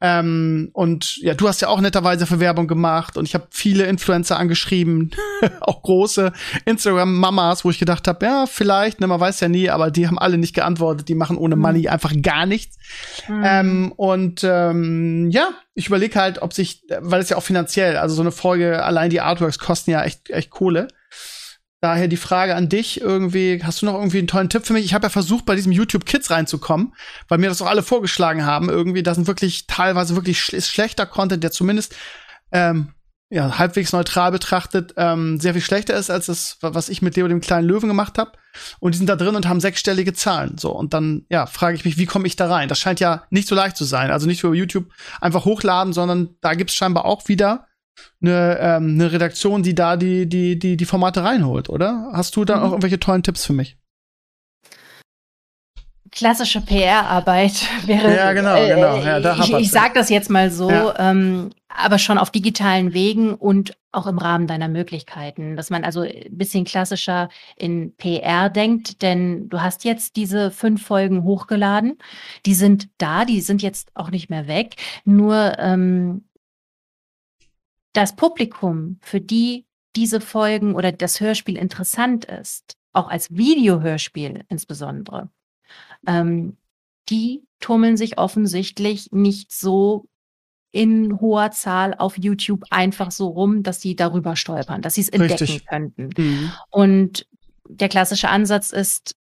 [0.00, 3.84] Ähm, und ja, du hast ja auch netterweise für Werbung gemacht und ich habe viele
[3.84, 5.10] Influencer angeschrieben,
[5.60, 6.32] auch große
[6.64, 10.18] Instagram-Mamas, wo ich gedacht habe, ja vielleicht, ne, man weiß ja nie, aber die haben
[10.18, 11.62] alle nicht geantwortet, die machen ohne mhm.
[11.62, 12.78] Money einfach gar nichts.
[13.28, 13.42] Mhm.
[13.44, 18.16] Ähm, und ähm, ja, ich überlege halt, ob sich, weil es ja auch finanziell, also
[18.16, 20.88] so eine Folge, allein die Artworks kosten ja echt, echt Kohle.
[21.80, 24.84] Daher die Frage an dich irgendwie, hast du noch irgendwie einen tollen Tipp für mich?
[24.84, 26.94] Ich habe ja versucht, bei diesem YouTube Kids reinzukommen,
[27.28, 28.68] weil mir das auch alle vorgeschlagen haben.
[28.68, 31.94] Irgendwie, das sind wirklich teilweise wirklich sch schlechter Content, der zumindest
[32.50, 32.94] ähm,
[33.30, 37.28] ja, halbwegs neutral betrachtet ähm, sehr viel schlechter ist als das, was ich mit Leo
[37.28, 38.32] dem kleinen Löwen gemacht habe.
[38.80, 40.58] Und die sind da drin und haben sechsstellige Zahlen.
[40.58, 42.68] So, und dann, ja, frage ich mich, wie komme ich da rein?
[42.68, 44.10] Das scheint ja nicht so leicht zu sein.
[44.10, 44.86] Also nicht über YouTube
[45.20, 47.66] einfach hochladen, sondern da gibt es scheinbar auch wieder
[48.22, 52.10] eine, ähm, eine Redaktion, die da die, die, die, die Formate reinholt, oder?
[52.12, 52.62] Hast du da mhm.
[52.62, 53.76] auch irgendwelche tollen Tipps für mich?
[56.10, 58.14] klassische PR-Arbeit wäre.
[58.14, 58.96] Ja, genau, äh, genau.
[58.96, 60.94] Ja, da ich ich sage das jetzt mal so, ja.
[60.98, 66.00] ähm, aber schon auf digitalen Wegen und auch im Rahmen deiner Möglichkeiten, dass man also
[66.00, 71.98] ein bisschen klassischer in PR denkt, denn du hast jetzt diese fünf Folgen hochgeladen,
[72.46, 74.76] die sind da, die sind jetzt auch nicht mehr weg.
[75.04, 76.24] Nur ähm,
[77.92, 79.66] das Publikum, für die
[79.96, 85.30] diese Folgen oder das Hörspiel interessant ist, auch als Videohörspiel insbesondere,
[86.06, 86.56] ähm,
[87.08, 90.06] die tummeln sich offensichtlich nicht so
[90.78, 95.08] in hoher Zahl auf YouTube einfach so rum, dass sie darüber stolpern, dass sie es
[95.08, 95.66] entdecken Richtig.
[95.66, 96.10] könnten.
[96.16, 96.52] Mhm.
[96.70, 97.26] Und
[97.68, 99.16] der klassische Ansatz ist,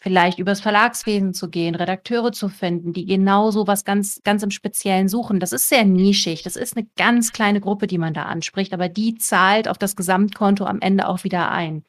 [0.00, 4.52] vielleicht übers Verlagswesen zu gehen, Redakteure zu finden, die genau so was ganz, ganz im
[4.52, 5.40] Speziellen suchen.
[5.40, 6.44] Das ist sehr nischig.
[6.44, 9.96] Das ist eine ganz kleine Gruppe, die man da anspricht, aber die zahlt auf das
[9.96, 11.82] Gesamtkonto am Ende auch wieder ein.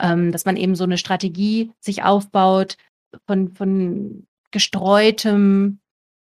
[0.00, 2.76] Ähm, dass man eben so eine Strategie sich aufbaut,
[3.28, 5.78] von, von gestreutem,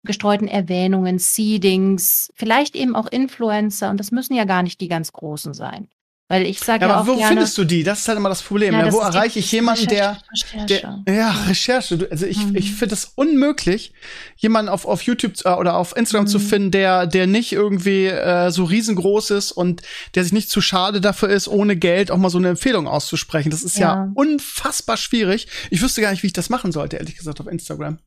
[0.05, 5.12] gestreuten Erwähnungen, Seedings, vielleicht eben auch Influencer, und das müssen ja gar nicht die ganz
[5.12, 5.88] großen sein.
[6.26, 7.82] Weil ich sage Ja, ja, aber auch wo gerne, findest du die?
[7.84, 8.72] Das ist halt immer das Problem.
[8.72, 8.84] Ja, ne?
[8.86, 11.02] das Wo erreiche ich jemanden, der, Recherche.
[11.07, 12.09] der ja, Recherche.
[12.11, 12.57] Also ich, Mhm.
[12.57, 13.92] ich finde es unmöglich,
[14.38, 16.42] jemanden auf, auf YouTube äh, oder auf Instagram zu Mhm.
[16.42, 19.82] finden, der, der nicht irgendwie äh, so riesengroß ist und
[20.14, 23.50] der sich nicht zu schade dafür ist, ohne Geld auch mal so eine Empfehlung auszusprechen.
[23.50, 24.12] Das ist ja, Ja.
[24.14, 25.46] unfassbar schwierig.
[25.70, 27.98] Ich wüsste gar nicht, wie ich das machen sollte, ehrlich gesagt, auf Instagram.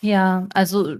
[0.00, 0.96] Ja, also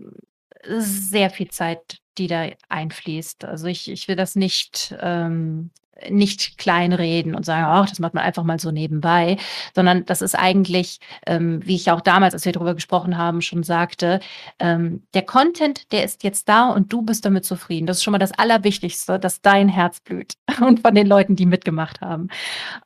[0.66, 3.44] sehr viel Zeit, die da einfließt.
[3.44, 5.70] Also ich, ich will das nicht, ähm,
[6.10, 9.36] nicht kleinreden und sagen, ach, das macht man einfach mal so nebenbei,
[9.74, 13.64] sondern das ist eigentlich, ähm, wie ich auch damals, als wir darüber gesprochen haben, schon
[13.64, 14.20] sagte,
[14.60, 17.86] ähm, der Content, der ist jetzt da und du bist damit zufrieden.
[17.86, 21.46] Das ist schon mal das Allerwichtigste, dass dein Herz blüht und von den Leuten, die
[21.46, 22.28] mitgemacht haben.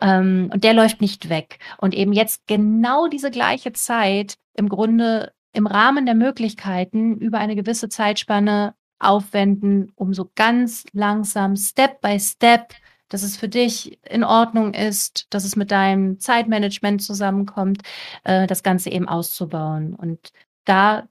[0.01, 1.59] Ähm, und der läuft nicht weg.
[1.79, 7.57] Und eben jetzt genau diese gleiche Zeit im Grunde im Rahmen der Möglichkeiten über eine
[7.57, 12.75] gewisse Zeitspanne aufwenden, um so ganz langsam, Step by Step,
[13.09, 17.83] dass es für dich in Ordnung ist, dass es mit deinem Zeitmanagement zusammenkommt,
[18.25, 19.95] äh, das Ganze eben auszubauen.
[19.95, 20.33] Und
[20.65, 21.09] da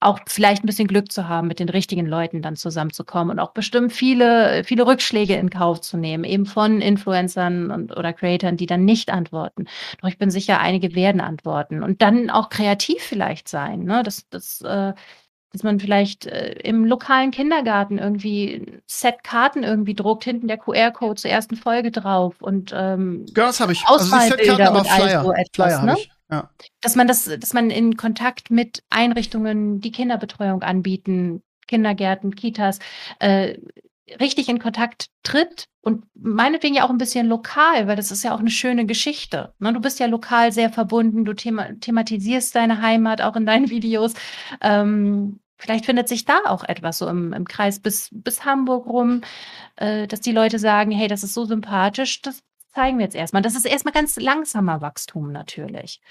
[0.00, 3.52] auch vielleicht ein bisschen Glück zu haben, mit den richtigen Leuten dann zusammenzukommen und auch
[3.52, 8.66] bestimmt viele, viele Rückschläge in Kauf zu nehmen, eben von Influencern und, oder Creatoren, die
[8.66, 9.66] dann nicht antworten.
[10.02, 14.02] Doch ich bin sicher, einige werden antworten und dann auch kreativ vielleicht sein, ne?
[14.02, 14.92] Das, das, äh,
[15.52, 20.58] dass man vielleicht äh, im lokalen Kindergarten irgendwie ein Set Karten irgendwie druckt, hinten der
[20.58, 23.82] QR-Code zur ersten Folge drauf und ähm, Ja, das habe ich.
[23.86, 25.22] Also die Setkarten, aber Flyer.
[25.22, 25.94] so etwas, Flyer ne?
[25.96, 26.10] ich.
[26.30, 26.50] Ja.
[26.80, 32.80] dass man das, dass man in Kontakt mit Einrichtungen, die Kinderbetreuung anbieten, Kindergärten, Kitas,
[33.20, 33.58] äh,
[34.20, 38.34] richtig in Kontakt tritt und meinetwegen ja auch ein bisschen lokal, weil das ist ja
[38.34, 39.54] auch eine schöne Geschichte.
[39.58, 39.72] Ne?
[39.72, 44.14] Du bist ja lokal sehr verbunden, du thema thematisierst deine Heimat auch in deinen Videos.
[44.60, 49.22] Ähm, vielleicht findet sich da auch etwas so im, im Kreis bis, bis Hamburg rum,
[49.76, 52.42] äh, dass die Leute sagen, hey, das ist so sympathisch, das
[52.76, 53.40] zeigen wir jetzt erstmal.
[53.40, 56.02] Das ist erstmal ganz langsamer Wachstum natürlich.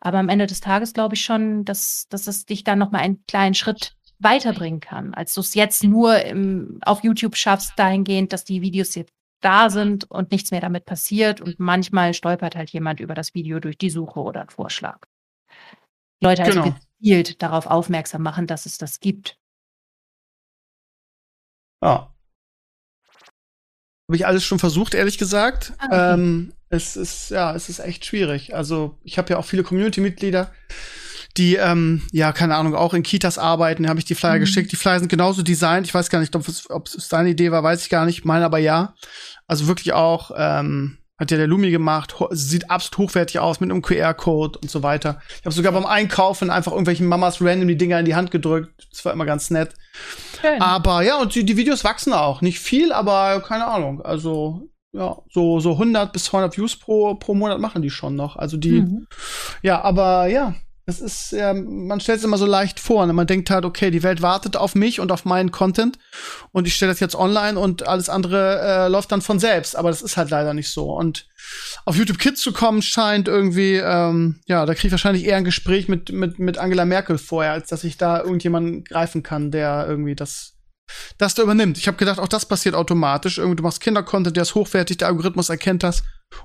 [0.00, 3.22] Aber am Ende des Tages glaube ich schon, dass, dass es dich dann nochmal einen
[3.26, 8.44] kleinen Schritt weiterbringen kann, als du es jetzt nur im, auf YouTube schaffst, dahingehend, dass
[8.44, 9.12] die Videos jetzt
[9.42, 13.60] da sind und nichts mehr damit passiert und manchmal stolpert halt jemand über das Video
[13.60, 15.00] durch die Suche oder einen Vorschlag.
[16.22, 16.74] Leute also Genau.
[17.00, 19.36] gezielt darauf aufmerksam machen, dass es das gibt.
[21.82, 22.13] Ja.
[24.08, 25.72] Habe ich alles schon versucht, ehrlich gesagt.
[25.78, 26.14] Ah, okay.
[26.14, 28.54] ähm, es ist, ja, es ist echt schwierig.
[28.54, 30.50] Also, ich habe ja auch viele Community-Mitglieder,
[31.36, 33.84] die, ähm, ja, keine Ahnung, auch in Kitas arbeiten.
[33.84, 34.40] Da habe ich die Flyer Mhm.
[34.40, 34.72] geschickt.
[34.72, 35.86] Die Flyer sind genauso designt.
[35.86, 38.24] Ich weiß gar nicht, ob es, ob es seine Idee war, weiß ich gar nicht.
[38.24, 38.94] Meine aber ja.
[39.46, 43.82] Also wirklich auch, ähm, hat ja der Lumi gemacht, sieht absolut hochwertig aus mit einem
[43.82, 45.20] QR-Code und so weiter.
[45.38, 48.88] Ich habe sogar beim Einkaufen einfach irgendwelchen Mamas random die Dinger in die Hand gedrückt.
[48.90, 49.74] Das war immer ganz nett.
[50.40, 50.60] Schön.
[50.60, 52.40] Aber ja, und die, die Videos wachsen auch.
[52.40, 54.02] Nicht viel, aber keine Ahnung.
[54.02, 58.36] Also, ja, so, so 100 bis 200 Views pro, pro Monat machen die schon noch.
[58.36, 59.06] Also die, Mhm.
[59.62, 60.54] ja, aber ja,
[60.86, 63.06] das ist, ja, man stellt es immer so leicht vor.
[63.06, 63.14] Ne?
[63.14, 65.98] Man denkt halt, okay, die Welt wartet auf mich und auf meinen Content
[66.52, 69.76] und ich stelle das jetzt online und alles andere äh, läuft dann von selbst.
[69.76, 70.92] Aber das ist halt leider nicht so.
[70.92, 71.26] Und
[71.86, 75.44] auf YouTube Kids zu kommen scheint irgendwie, ähm, ja, da kriege ich wahrscheinlich eher ein
[75.44, 79.86] Gespräch mit, mit, mit Angela Merkel vorher, als dass ich da irgendjemanden greifen kann, der
[79.88, 80.54] irgendwie das
[81.16, 81.78] das da übernimmt.
[81.78, 83.38] Ich habe gedacht, auch das passiert automatisch.
[83.38, 86.02] Irgendwie, du machst Kindercontent, der ist hochwertig, der Algorithmus erkennt das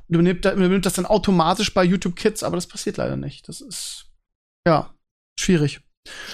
[0.08, 3.48] und übernimmt, übernimmt das dann automatisch bei YouTube Kids, aber das passiert leider nicht.
[3.50, 4.06] Das ist,
[4.70, 4.94] ja,
[5.40, 5.82] schwierig.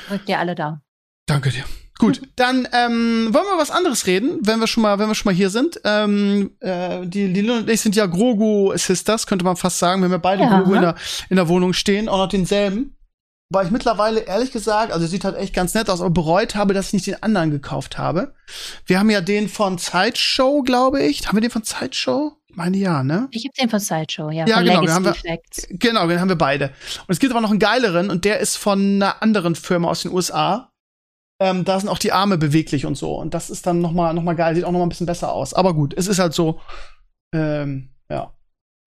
[0.09, 0.81] Drückt ihr alle da.
[1.25, 1.63] Danke dir.
[1.97, 5.29] Gut, dann ähm, wollen wir was anderes reden, wenn wir schon mal, wenn wir schon
[5.31, 5.79] mal hier sind.
[5.85, 10.01] Ähm, äh, die die Lil und ich sind ja Grogu Sisters, könnte man fast sagen.
[10.01, 10.59] Wir haben ja beide Ja.
[10.59, 10.95] Grogu in der,
[11.29, 12.94] in der Wohnung stehen, auch noch denselben.
[13.49, 16.73] Weil ich mittlerweile, ehrlich gesagt, also sieht halt echt ganz nett aus, aber bereut habe,
[16.73, 18.33] dass ich nicht den anderen gekauft habe.
[18.87, 21.27] Wir haben ja den von Sideshow, glaube ich.
[21.27, 22.33] Haben wir den von Sideshow?
[22.47, 23.27] Ich meine ja, ne?
[23.31, 25.77] Ich habe den von Sideshow, ja, Ja, genau, den Legacy haben wir-.
[25.77, 26.67] Genau, den haben wir beide.
[27.01, 30.01] Und es gibt aber noch einen geileren und der ist von einer anderen Firma aus
[30.01, 30.71] den USA.
[31.39, 33.15] Ähm, da sind auch die Arme beweglich und so.
[33.15, 35.05] Und das ist dann noch mal, noch mal geil, sieht auch noch mal ein bisschen
[35.05, 35.53] besser aus.
[35.53, 36.61] Aber gut, es ist halt so,
[37.33, 38.31] ähm, ja.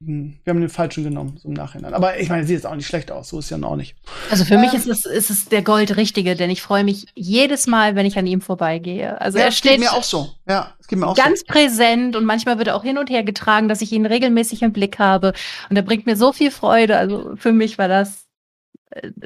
[0.01, 1.93] Wir haben den falschen genommen, so im Nachhinein.
[1.93, 3.97] Aber ich meine, sieht jetzt auch nicht schlecht aus, so ist ja auch nicht.
[4.31, 7.67] Also für mich Ähm, ist es, ist es der Goldrichtige, denn ich freue mich jedes
[7.67, 9.21] Mal, wenn ich an ihm vorbeigehe.
[9.21, 10.31] Also ja, er steht mir auch so.
[10.49, 11.47] Ja, es geht mir auch ganz so.
[11.47, 14.73] präsent und manchmal wird er auch hin und her getragen, dass ich ihn regelmäßig im
[14.73, 15.33] Blick habe.
[15.69, 16.97] Und er bringt mir so viel Freude.
[16.97, 18.28] Also für mich war das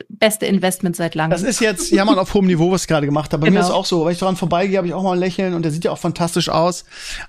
[0.08, 1.30] beste Investment seit langem.
[1.30, 3.42] Das ist jetzt Jammern auf hohem Niveau, was ich gerade gemacht habe.
[3.42, 3.60] Bei mir Genau.
[3.62, 4.04] ist es auch so.
[4.06, 5.98] Wenn ich daran vorbeigehe, habe ich auch mal ein Lächeln und der sieht ja auch
[5.98, 6.84] fantastisch aus.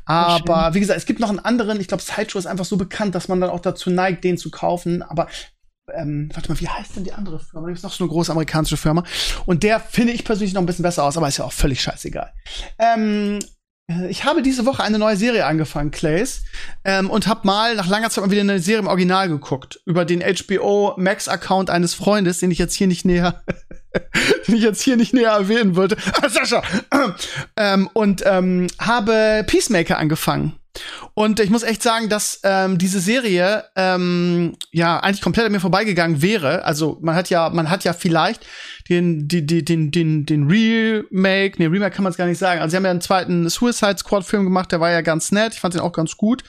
[0.05, 1.80] Aber wie gesagt, es gibt noch einen anderen.
[1.80, 4.49] Ich glaube, Sideshow ist einfach so bekannt, dass man dann auch dazu neigt, den zu
[4.51, 5.01] kaufen.
[5.03, 5.27] Aber
[5.93, 7.68] ähm, warte mal, wie heißt denn die andere Firma?
[7.68, 9.03] Da gibt noch so eine große amerikanische Firma.
[9.45, 11.81] Und der finde ich persönlich noch ein bisschen besser aus, aber ist ja auch völlig
[11.81, 12.31] scheißegal.
[12.80, 13.45] Ähm, Äh,
[14.10, 16.44] ich habe diese Woche eine neue Serie angefangen, Clays,
[16.84, 20.06] ähm, und habe mal nach langer Zeit mal wieder eine Serie im Original geguckt über
[20.06, 23.44] den HBO Max Account eines Freundes, den ich jetzt hier nicht näher,
[24.48, 25.98] den ich jetzt hier nicht näher erwähnen wollte.
[26.22, 26.64] Ah, Sascha.
[27.57, 30.53] ähm, und ähm, habe Peacemaker angefangen.
[31.13, 35.59] Und ich muss echt sagen, dass ähm, diese Serie ähm, ja eigentlich komplett an mir
[35.59, 36.65] vorbeigegangen wäre.
[36.65, 38.45] Also man hat ja, man hat ja vielleicht
[38.89, 42.61] den, die, den, den, den Remake, nee, Remake kann man es gar nicht sagen.
[42.61, 45.53] Also sie haben ja einen zweiten Suicide Squad Film gemacht, der war ja ganz nett.
[45.53, 46.43] Ich fand den auch ganz gut.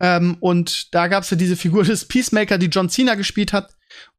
[0.00, 3.70] Ähm, und da gab es ja diese Figur des Peacemaker, die John Cena gespielt hat.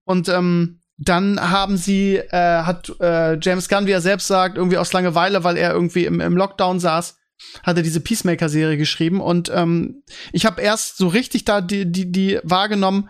[0.06, 4.78] Und ähm, dann haben sie, äh, hat äh, James Gunn, wie er selbst sagt, irgendwie
[4.78, 7.18] aus Langeweile, weil er irgendwie im, im Lockdown saß,
[7.64, 9.22] hat er diese Peacemaker-Serie geschrieben.
[9.22, 13.10] Und ähm, ich habe erst so richtig da die, die, die wahrgenommen,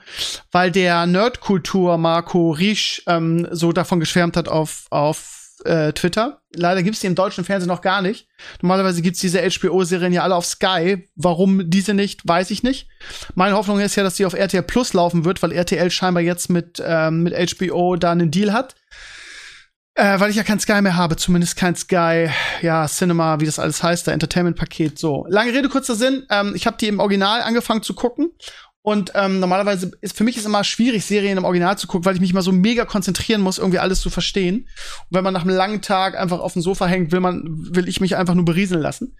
[0.51, 6.41] weil der Nerdkultur Marco Riesch ähm, so davon geschwärmt hat auf, auf äh, Twitter.
[6.53, 8.27] Leider gibt's die im deutschen Fernsehen noch gar nicht.
[8.61, 11.09] Normalerweise gibt's diese HBO-Serien ja alle auf Sky.
[11.15, 12.87] Warum diese nicht, weiß ich nicht.
[13.35, 16.49] Meine Hoffnung ist ja, dass die auf RTL Plus laufen wird, weil RTL scheinbar jetzt
[16.49, 18.75] mit, ähm, mit HBO da einen Deal hat.
[19.97, 22.29] Äh, weil ich ja kein Sky mehr habe, zumindest kein Sky,
[22.61, 24.99] ja, Cinema, wie das alles heißt, der Entertainment-Paket.
[24.99, 26.23] So, lange Rede, kurzer Sinn.
[26.29, 28.29] Ähm, ich habe die im Original angefangen zu gucken.
[28.83, 32.13] Und ähm, normalerweise ist für mich ist immer schwierig, Serien im Original zu gucken, weil
[32.13, 34.67] ich mich immer so mega konzentrieren muss, irgendwie alles zu verstehen.
[35.09, 37.89] Und wenn man nach einem langen Tag einfach auf dem Sofa hängt, will man, will
[37.89, 39.17] ich mich einfach nur berieseln lassen.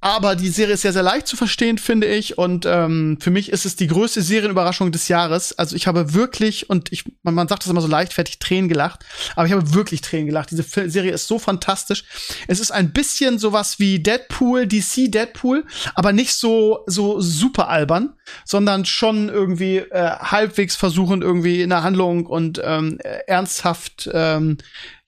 [0.00, 2.38] Aber die Serie ist sehr, sehr leicht zu verstehen, finde ich.
[2.38, 5.58] Und ähm, für mich ist es die größte Serienüberraschung des Jahres.
[5.58, 9.04] Also ich habe wirklich, und ich, man, sagt das immer so leichtfertig, Tränen gelacht.
[9.34, 10.52] Aber ich habe wirklich Tränen gelacht.
[10.52, 12.04] Diese Serie ist so fantastisch.
[12.46, 15.64] Es ist ein bisschen sowas wie Deadpool, DC Deadpool,
[15.94, 18.14] aber nicht so, so super albern,
[18.44, 24.58] sondern schon irgendwie äh, halbwegs versuchen, irgendwie in der Handlung und ähm, ernsthaft ähm,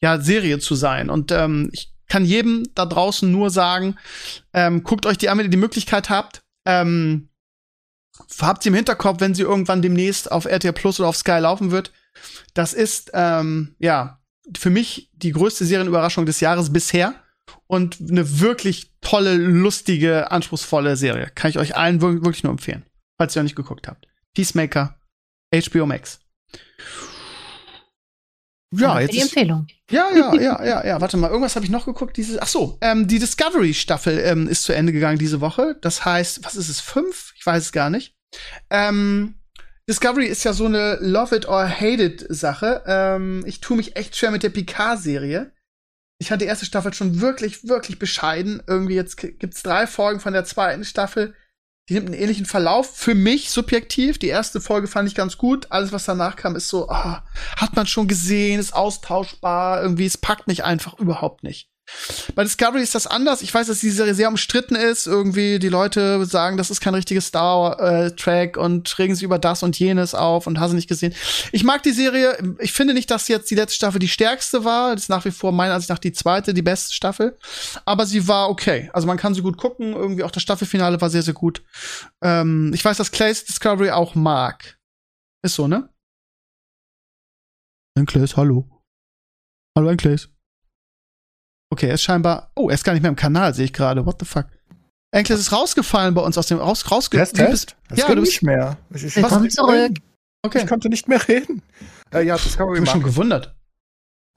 [0.00, 1.10] ja, Serie zu sein.
[1.10, 3.96] Und ähm, ich kann jedem da draußen nur sagen,
[4.52, 6.42] ähm, guckt euch die an, wenn ihr die Möglichkeit habt.
[6.66, 7.30] Ähm,
[8.40, 11.70] habt sie im Hinterkopf, wenn sie irgendwann demnächst auf RTL Plus oder auf Sky laufen
[11.70, 11.92] wird.
[12.52, 14.20] Das ist, ähm, ja,
[14.58, 17.14] für mich die größte Serienüberraschung des Jahres bisher
[17.66, 21.30] und eine wirklich tolle, lustige, anspruchsvolle Serie.
[21.34, 22.84] Kann ich euch allen wirklich nur empfehlen,
[23.16, 24.08] falls ihr noch nicht geguckt habt.
[24.34, 24.98] Peacemaker,
[25.54, 26.20] HBO Max.
[28.72, 29.12] Ja, jetzt.
[29.12, 29.66] Die Empfehlung.
[29.90, 31.00] Ja, ja, ja, ja, ja.
[31.00, 32.16] Warte mal, irgendwas habe ich noch geguckt.
[32.16, 35.76] Dieses, ach so, ähm, die Discovery-Staffel ähm, ist zu Ende gegangen diese Woche.
[35.80, 36.80] Das heißt, was ist es?
[36.80, 37.32] Fünf?
[37.36, 38.14] Ich weiß es gar nicht.
[38.70, 39.34] Ähm,
[39.88, 42.82] Discovery ist ja so eine Love it or hate it Sache.
[42.86, 45.52] Ähm, ich tue mich echt schwer mit der Picard-Serie.
[46.20, 48.62] Ich fand die erste Staffel schon wirklich, wirklich bescheiden.
[48.66, 51.34] Irgendwie jetzt gibt's drei Folgen von der zweiten Staffel.
[51.90, 52.94] Die nimmt einen ähnlichen Verlauf.
[52.94, 54.16] Für mich subjektiv.
[54.16, 55.66] Die erste Folge fand ich ganz gut.
[55.70, 57.24] Alles, was danach kam, ist so, ah,
[57.56, 59.82] hat man schon gesehen, ist austauschbar.
[59.82, 61.69] Irgendwie, es packt mich einfach überhaupt nicht.
[62.34, 63.42] Bei Discovery ist das anders.
[63.42, 65.06] Ich weiß, dass die Serie sehr umstritten ist.
[65.06, 69.78] Irgendwie die Leute sagen, das ist kein richtiges Star-Track und regen sich über das und
[69.78, 71.14] jenes auf und hast nicht gesehen.
[71.52, 72.36] Ich mag die Serie.
[72.58, 74.94] Ich finde nicht, dass jetzt die letzte Staffel die stärkste war.
[74.94, 77.36] Das ist nach wie vor meiner Ansicht nach die zweite, die beste Staffel.
[77.84, 78.90] Aber sie war okay.
[78.92, 79.92] Also man kann sie gut gucken.
[79.92, 81.62] Irgendwie auch das Staffelfinale war sehr, sehr gut.
[82.22, 84.78] Ähm, ich weiß, dass Clays Discovery auch mag.
[85.42, 85.88] Ist so, ne?
[87.96, 88.68] Ein Clays, hallo.
[89.76, 90.28] Hallo, ein Clays.
[91.70, 92.50] Okay, er ist scheinbar.
[92.56, 94.04] Oh, er ist gar nicht mehr im Kanal, sehe ich gerade.
[94.04, 94.46] What the fuck?
[95.12, 97.76] Enkles ist rausgefallen bei uns aus dem raus rausge Test, Test?
[97.88, 98.76] Das ja, du bist nicht mehr.
[98.94, 99.92] Ich, ich, Willkommen zurück.
[100.42, 100.60] Okay.
[100.60, 101.62] Ich konnte nicht mehr reden.
[102.12, 103.54] Äh, ja, Discovery ich bin schon gewundert.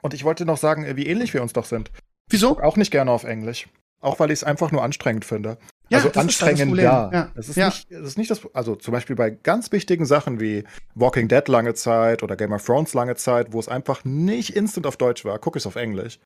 [0.01, 1.91] Und ich wollte noch sagen, äh, wie ähnlich wir uns doch sind.
[2.29, 2.59] Wieso?
[2.59, 3.67] auch nicht gerne auf Englisch.
[4.01, 5.57] Auch weil ich es einfach nur anstrengend finde.
[5.89, 7.09] Ja, also anstrengend da.
[7.11, 7.31] Ja.
[7.35, 7.67] Das ist, ja.
[7.67, 10.65] nicht, das ist nicht das, also zum Beispiel bei ganz wichtigen Sachen wie
[10.95, 14.87] Walking Dead lange Zeit oder Game of Thrones lange Zeit, wo es einfach nicht instant
[14.87, 16.19] auf Deutsch war, gucke ich es auf Englisch.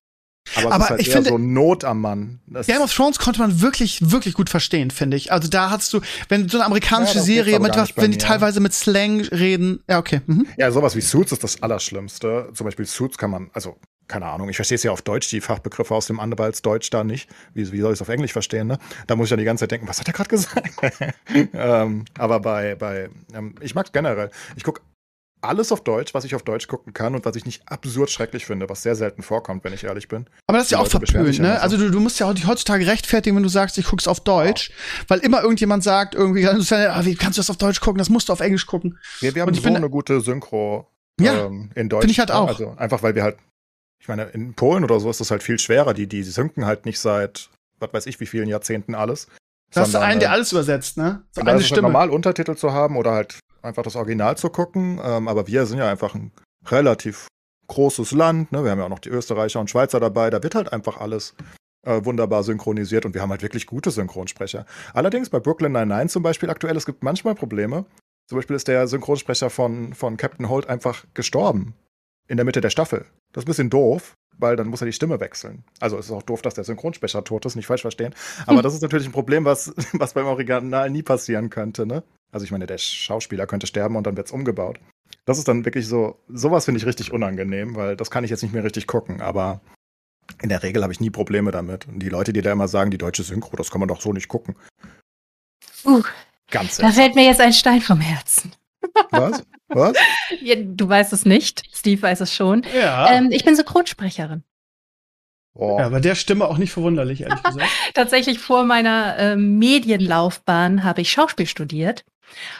[0.56, 2.40] Aber, aber halt ich finde so Not am Mann.
[2.48, 5.32] Das Game of Thrones konnte man wirklich, wirklich gut verstehen, finde ich.
[5.32, 8.60] Also da hast du, wenn so eine amerikanische ja, Serie mit was, wenn die teilweise
[8.60, 10.22] mit Slang reden, ja okay.
[10.26, 10.48] Mhm.
[10.57, 12.49] Ja, sowas wie Suits ist das Allerschlimmste.
[12.53, 15.41] Zum Beispiel Suits kann man, also keine Ahnung, ich verstehe es ja auf Deutsch, die
[15.41, 17.30] Fachbegriffe aus dem Anwaltsdeutsch da nicht.
[17.53, 18.78] Wie, wie soll ich es auf Englisch verstehen, ne?
[19.06, 20.69] Da muss ich ja die ganze Zeit denken, was hat er gerade gesagt?
[21.53, 24.32] ähm, aber bei, bei ähm, ich mag es generell.
[24.56, 24.82] Ich gucke
[25.42, 28.46] alles auf Deutsch, was ich auf Deutsch gucken kann und was ich nicht absurd schrecklich
[28.46, 30.26] finde, was sehr selten vorkommt, wenn ich ehrlich bin.
[30.48, 31.62] Aber das ist ja auch verpönt, ne?
[31.62, 35.06] Also du, du musst ja heutzutage rechtfertigen, wenn du sagst, ich guck's auf Deutsch, wow.
[35.10, 38.00] weil immer irgendjemand sagt irgendwie, ah, wie kannst du das auf Deutsch gucken?
[38.00, 38.98] Das musst du auf Englisch gucken.
[39.20, 40.88] Wir, wir haben so eine gute Synchro
[41.20, 42.02] ja, ähm, in Deutsch.
[42.02, 42.48] Finde ich halt auch.
[42.48, 43.38] Also einfach, weil wir halt,
[44.00, 45.94] ich meine, in Polen oder so ist das halt viel schwerer.
[45.94, 47.50] Die, die synken halt nicht seit,
[47.80, 49.28] was weiß ich, wie vielen Jahrzehnten alles.
[49.72, 51.24] Da hast du einen, der äh, alles übersetzt, ne?
[51.32, 51.88] So eine Stimme.
[51.88, 54.99] Halt normal Untertitel zu haben oder halt einfach das Original zu gucken.
[55.03, 56.31] Ähm, aber wir sind ja einfach ein
[56.65, 57.27] relativ
[57.68, 58.52] großes Land.
[58.52, 58.64] Ne?
[58.64, 60.30] Wir haben ja auch noch die Österreicher und Schweizer dabei.
[60.30, 61.35] Da wird halt einfach alles
[61.85, 64.65] äh, wunderbar synchronisiert und wir haben halt wirklich gute Synchronsprecher.
[64.94, 67.85] Allerdings bei Brooklyn 99 zum Beispiel aktuell, es gibt manchmal Probleme.
[68.27, 71.76] Zum Beispiel ist der Synchronsprecher von, von Captain Holt einfach gestorben.
[72.27, 73.06] In der Mitte der Staffel.
[73.31, 75.64] Das ist ein bisschen doof, weil dann muss er die Stimme wechseln.
[75.80, 78.14] Also es ist auch doof, dass der Synchronsprecher tot ist, nicht falsch verstehen.
[78.45, 82.03] Aber das ist natürlich ein Problem, was, was beim Original nie passieren könnte, ne?
[82.32, 84.80] Also ich meine, der Schauspieler könnte sterben und dann wird es umgebaut.
[85.26, 88.44] Das ist dann wirklich so, sowas finde ich richtig unangenehm, weil das kann ich jetzt
[88.44, 89.62] nicht mehr richtig gucken, aber
[90.41, 91.88] in der Regel habe ich nie Probleme damit.
[91.88, 94.14] Und die Leute, die da immer sagen, die deutsche Synchro, das kann man doch so
[94.14, 94.56] nicht gucken.
[95.86, 96.04] Uh,
[96.49, 98.52] Ganz Da fällt mir jetzt ein Stein vom Herzen.
[99.12, 99.44] Was?
[99.70, 99.98] Was?
[100.41, 101.64] Ja, du weißt es nicht.
[101.74, 102.66] Steve weiß es schon.
[102.76, 103.12] Ja.
[103.12, 104.44] Ähm, ich bin Synchronsprecherin.
[105.54, 105.78] Oh.
[105.80, 107.70] Ja, bei der Stimme auch nicht verwunderlich, ehrlich gesagt.
[107.94, 112.06] Tatsächlich vor meiner äh, Medienlaufbahn habe ich Schauspiel studiert.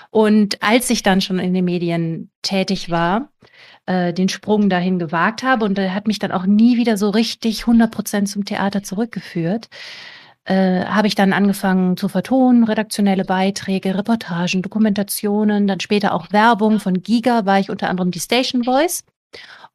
[0.10, 3.30] Und als ich dann schon in den Medien tätig war,
[3.85, 7.10] äh, den Sprung dahin gewagt habe und der hat mich dann auch nie wieder so
[7.10, 9.69] richtig 100% zum Theater zurückgeführt.
[10.45, 16.80] Äh, habe ich dann angefangen zu vertonen, redaktionelle Beiträge, Reportagen, Dokumentationen, dann später auch Werbung.
[16.80, 19.03] Von Giga war ich unter anderem die Station Voice.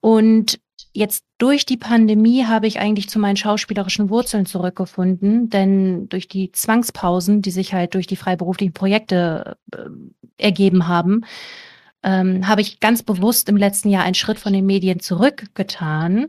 [0.01, 0.59] Und
[0.93, 6.52] jetzt durch die Pandemie habe ich eigentlich zu meinen schauspielerischen Wurzeln zurückgefunden, denn durch die
[6.52, 9.78] Zwangspausen, die sich halt durch die freiberuflichen Projekte äh,
[10.39, 11.24] ergeben haben,
[12.02, 16.27] ähm, habe ich ganz bewusst im letzten Jahr einen Schritt von den Medien zurückgetan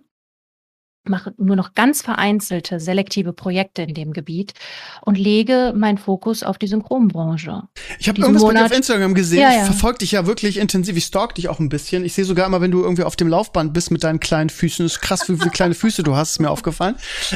[1.06, 4.54] mache nur noch ganz vereinzelte selektive Projekte in dem Gebiet
[5.02, 7.64] und lege meinen Fokus auf die Synchronbranche.
[8.00, 9.42] Ich habe irgendwas Monat, bei dir auf Instagram gesehen.
[9.42, 9.60] Ja, ja.
[9.60, 10.96] Ich verfolge dich ja wirklich intensiv.
[10.98, 12.06] Ich stalk dich auch ein bisschen.
[12.06, 14.86] Ich sehe sogar immer, wenn du irgendwie auf dem Laufband bist mit deinen kleinen Füßen.
[14.86, 16.96] Das ist krass, wie viele kleine Füße du hast, ist mir aufgefallen.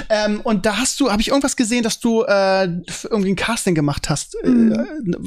[0.09, 2.65] Ähm, und da hast du, habe ich irgendwas gesehen, dass du äh,
[3.03, 4.37] irgendwie ein Casting gemacht hast.
[4.43, 4.71] Mhm.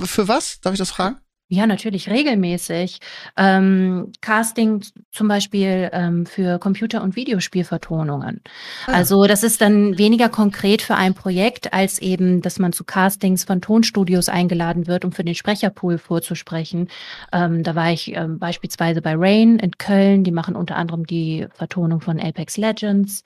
[0.03, 0.61] Äh, für was?
[0.61, 1.19] Darf ich das fragen?
[1.53, 3.01] Ja, natürlich regelmäßig.
[3.37, 8.41] Ähm, Casting zum Beispiel ähm, für Computer- und Videospielvertonungen.
[8.87, 8.93] Ah.
[8.93, 13.43] Also das ist dann weniger konkret für ein Projekt, als eben, dass man zu Castings
[13.43, 16.87] von Tonstudios eingeladen wird, um für den Sprecherpool vorzusprechen.
[17.33, 21.49] Ähm, da war ich ähm, beispielsweise bei Rain in Köln, die machen unter anderem die
[21.53, 23.25] Vertonung von Apex Legends.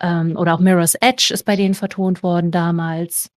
[0.00, 3.32] Ähm, oder auch Mirror's Edge ist bei denen vertont worden damals.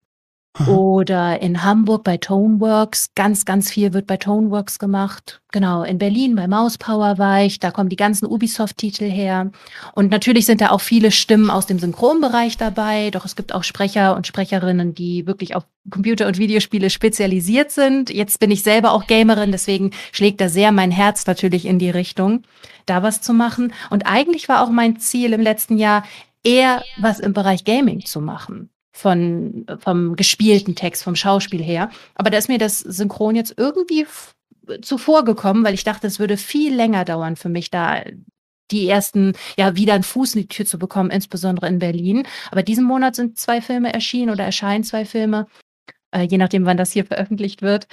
[0.67, 3.11] Oder in Hamburg bei Toneworks.
[3.15, 5.41] Ganz, ganz viel wird bei Toneworks gemacht.
[5.51, 7.59] Genau, in Berlin bei Mouse-Power war ich.
[7.59, 9.51] Da kommen die ganzen Ubisoft-Titel her.
[9.93, 13.09] Und natürlich sind da auch viele Stimmen aus dem Synchronbereich dabei.
[13.11, 18.09] Doch es gibt auch Sprecher und Sprecherinnen, die wirklich auf Computer- und Videospiele spezialisiert sind.
[18.09, 21.89] Jetzt bin ich selber auch Gamerin, deswegen schlägt da sehr mein Herz natürlich in die
[21.89, 22.43] Richtung,
[22.85, 23.71] da was zu machen.
[23.89, 26.03] Und eigentlich war auch mein Ziel im letzten Jahr,
[26.43, 31.89] eher was im Bereich Gaming zu machen von, vom gespielten Text, vom Schauspiel her.
[32.15, 34.05] Aber da ist mir das Synchron jetzt irgendwie
[34.81, 38.03] zuvor gekommen, weil ich dachte, es würde viel länger dauern für mich, da
[38.71, 42.27] die ersten, ja, wieder einen Fuß in die Tür zu bekommen, insbesondere in Berlin.
[42.51, 45.47] Aber diesen Monat sind zwei Filme erschienen oder erscheinen zwei Filme,
[46.11, 47.87] äh, je nachdem, wann das hier veröffentlicht wird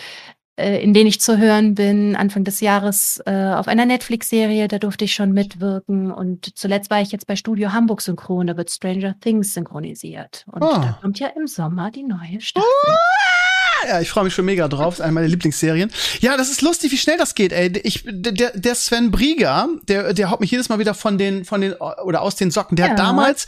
[0.56, 4.78] äh, in denen ich zu hören bin, Anfang des Jahres äh, auf einer Netflix-Serie, da
[4.78, 6.10] durfte ich schon mitwirken.
[6.10, 10.44] Und zuletzt war ich jetzt bei Studio Hamburg Synchron, da wird Stranger Things synchronisiert.
[10.50, 10.72] Und oh.
[10.72, 12.66] da kommt ja im Sommer die neue Staffel.
[12.86, 13.35] Oh.
[13.88, 14.94] Ja, ich freue mich schon mega drauf.
[14.94, 15.90] Das ist eine meiner Lieblingsserien.
[16.20, 17.72] Ja, das ist lustig, wie schnell das geht, ey.
[17.84, 21.60] Ich, der, der Sven Brieger, der, der haut mich jedes Mal wieder von den, von
[21.60, 22.76] den, oder aus den Socken.
[22.76, 22.90] Der ja.
[22.92, 23.46] hat damals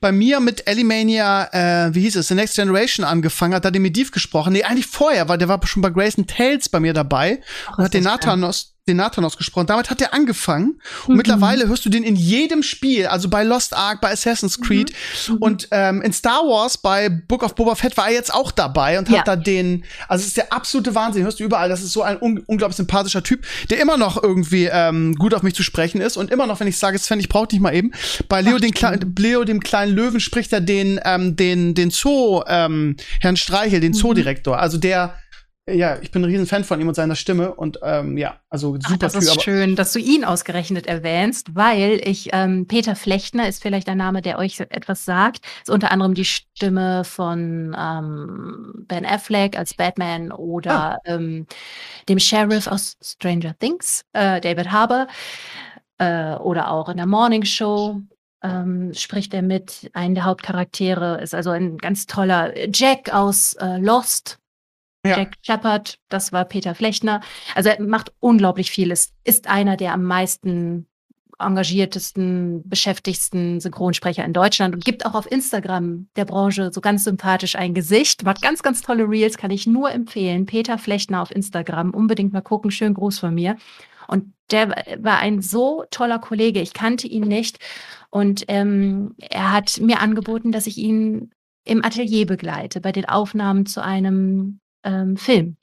[0.00, 1.48] bei mir mit Elimania,
[1.86, 4.52] äh, wie hieß es, The Next Generation angefangen, hat da den Mediv gesprochen.
[4.52, 7.84] Nee, eigentlich vorher, weil der war schon bei Grayson Tales bei mir dabei Ach, und
[7.84, 9.66] hat den Nathanos, den Nathan ausgesprochen.
[9.66, 10.80] Damit hat er angefangen.
[11.02, 11.16] Und mhm.
[11.16, 14.64] mittlerweile hörst du den in jedem Spiel, also bei Lost Ark, bei Assassin's mhm.
[14.64, 14.92] Creed
[15.28, 15.36] mhm.
[15.36, 18.98] und ähm, in Star Wars bei Book of Boba Fett war er jetzt auch dabei
[18.98, 19.18] und ja.
[19.18, 21.24] hat da den, also es ist der absolute Wahnsinn.
[21.24, 24.68] Hörst du überall, das ist so ein un unglaublich sympathischer Typ, der immer noch irgendwie
[24.70, 27.28] ähm, gut auf mich zu sprechen ist und immer noch, wenn ich sage, Sven, ich
[27.28, 27.92] brauche dich mal eben.
[28.28, 31.90] Bei Leo, Ach, den Kle Leo dem kleinen Löwen, spricht er den, ähm, den, den
[31.90, 33.96] Zoo, ähm, Herrn Streichel, den mhm.
[33.96, 34.58] Zoodirektor.
[34.58, 35.14] Also der
[35.74, 38.74] ja, ich bin ein riesen Fan von ihm und seiner Stimme und ähm, ja, also
[38.74, 42.96] super Ach, das ist Tür, schön, dass du ihn ausgerechnet erwähnst, weil ich ähm, Peter
[42.96, 45.44] Flechtner ist vielleicht ein Name, der euch etwas sagt.
[45.62, 50.98] Ist unter anderem die Stimme von ähm, Ben Affleck als Batman oder ah.
[51.04, 51.46] ähm,
[52.08, 55.06] dem Sheriff aus Stranger Things, äh, David Harbour,
[55.98, 58.00] äh, oder auch in der Morning Show.
[58.40, 59.90] Ähm, spricht er mit.
[59.94, 64.38] Einen der Hauptcharaktere ist also ein ganz toller Jack aus äh, Lost,
[65.04, 65.16] ja.
[65.18, 67.20] Jack Shepard, das war Peter Flechner.
[67.54, 68.90] Also er macht unglaublich viel.
[68.90, 70.86] Es ist einer der am meisten
[71.38, 77.54] engagiertesten, beschäftigsten Synchronsprecher in Deutschland und gibt auch auf Instagram der Branche so ganz sympathisch
[77.54, 78.24] ein Gesicht.
[78.24, 80.46] Macht ganz, ganz tolle Reels, kann ich nur empfehlen.
[80.46, 81.90] Peter Flechner auf Instagram.
[81.90, 82.70] Unbedingt mal gucken.
[82.70, 83.56] Schönen Gruß von mir.
[84.08, 86.60] Und der war ein so toller Kollege.
[86.60, 87.58] Ich kannte ihn nicht.
[88.10, 91.30] Und ähm, er hat mir angeboten, dass ich ihn
[91.64, 95.56] im Atelier begleite, bei den Aufnahmen zu einem ähm, Film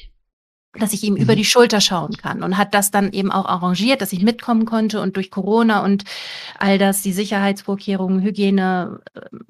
[0.80, 1.22] dass ich ihm mhm.
[1.22, 4.66] über die Schulter schauen kann und hat das dann eben auch arrangiert, dass ich mitkommen
[4.66, 6.04] konnte und durch Corona und
[6.60, 9.46] all das, die Sicherheitsvorkehrungen, Hygiene, ähm,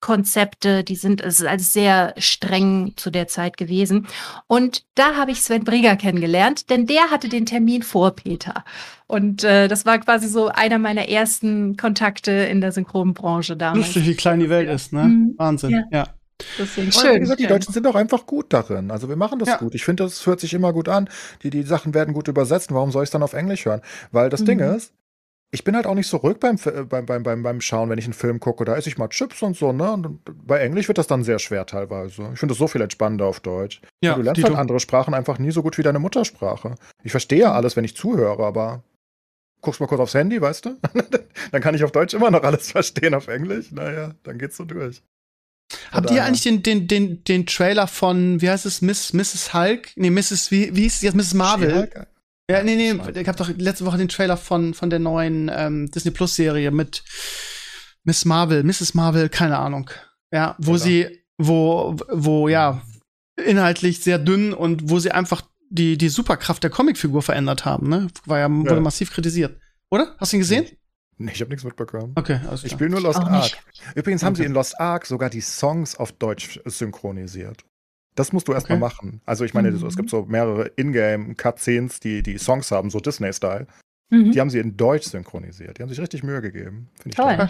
[0.00, 4.08] Konzepte, die sind, es ist alles sehr streng zu der Zeit gewesen.
[4.48, 8.64] Und da habe ich Sven Brigger kennengelernt, denn der hatte den Termin vor Peter.
[9.06, 13.94] Und äh, das war quasi so einer meiner ersten Kontakte in der Synchronbranche damals.
[13.94, 15.04] Lustig, wie klein die Welt ist, ne?
[15.04, 15.34] Mhm.
[15.38, 15.84] Wahnsinn, ja.
[15.92, 16.08] ja.
[16.58, 17.16] Deswegen schön.
[17.16, 18.90] Wie gesagt, die Deutschen sind auch einfach gut darin.
[18.90, 19.56] Also wir machen das ja.
[19.56, 19.74] gut.
[19.74, 21.08] Ich finde, das hört sich immer gut an.
[21.42, 22.72] Die, die Sachen werden gut übersetzt.
[22.72, 23.82] Warum soll ich es dann auf Englisch hören?
[24.10, 24.46] Weil das mhm.
[24.46, 24.92] Ding ist,
[25.54, 26.56] ich bin halt auch nicht so ruhig beim,
[26.88, 28.64] beim, beim, beim, beim Schauen, wenn ich einen Film gucke.
[28.64, 29.92] Da esse ich mal Chips und so, ne?
[29.92, 32.30] Und bei Englisch wird das dann sehr schwer teilweise.
[32.32, 33.82] Ich finde das so viel entspannender auf Deutsch.
[34.02, 36.74] Ja, du lernst halt andere Sprachen einfach nie so gut wie deine Muttersprache.
[37.04, 37.52] Ich verstehe mhm.
[37.52, 38.82] alles, wenn ich zuhöre, aber
[39.60, 40.78] guckst mal kurz aufs Handy, weißt du?
[41.52, 43.72] dann kann ich auf Deutsch immer noch alles verstehen auf Englisch.
[43.72, 45.02] Naja, dann geht's so durch.
[45.90, 49.54] Habt ihr eigentlich den, den, den, den Trailer von, wie heißt es, Miss, Mrs.
[49.54, 49.90] Hulk?
[49.96, 50.50] Nee, Mrs.
[50.50, 51.14] Wie, wie hieß es jetzt?
[51.14, 51.34] Mrs.
[51.34, 51.90] Marvel?
[52.50, 55.90] Ja, nee, nee, ich hab doch letzte Woche den Trailer von, von der neuen ähm,
[55.90, 57.02] Disney Plus Serie mit
[58.04, 58.94] Miss Marvel, Mrs.
[58.94, 59.90] Marvel, keine Ahnung.
[60.32, 60.84] Ja, wo genau.
[60.84, 62.82] sie, wo, wo, ja,
[63.36, 68.08] inhaltlich sehr dünn und wo sie einfach die, die Superkraft der Comicfigur verändert haben, ne?
[68.26, 68.80] War ja, wurde ja.
[68.80, 69.58] massiv kritisiert.
[69.90, 70.14] Oder?
[70.18, 70.66] Hast du ihn gesehen?
[71.18, 72.12] Nee, ich habe nichts mitbekommen.
[72.16, 73.52] Okay, also Ich spiele nur Lost Ark.
[73.94, 74.42] Übrigens haben okay.
[74.42, 77.64] sie in Lost Ark sogar die Songs auf Deutsch synchronisiert.
[78.14, 78.94] Das musst du erstmal okay.
[78.94, 79.20] machen.
[79.24, 79.86] Also ich meine, mhm.
[79.86, 83.66] es gibt so mehrere Ingame-Cutscenes, die die Songs haben, so Disney-Style.
[84.10, 84.32] Mhm.
[84.32, 85.78] Die haben sie in Deutsch synchronisiert.
[85.78, 86.90] Die haben sich richtig Mühe gegeben.
[87.00, 87.36] Finde ich toll.
[87.36, 87.48] toll.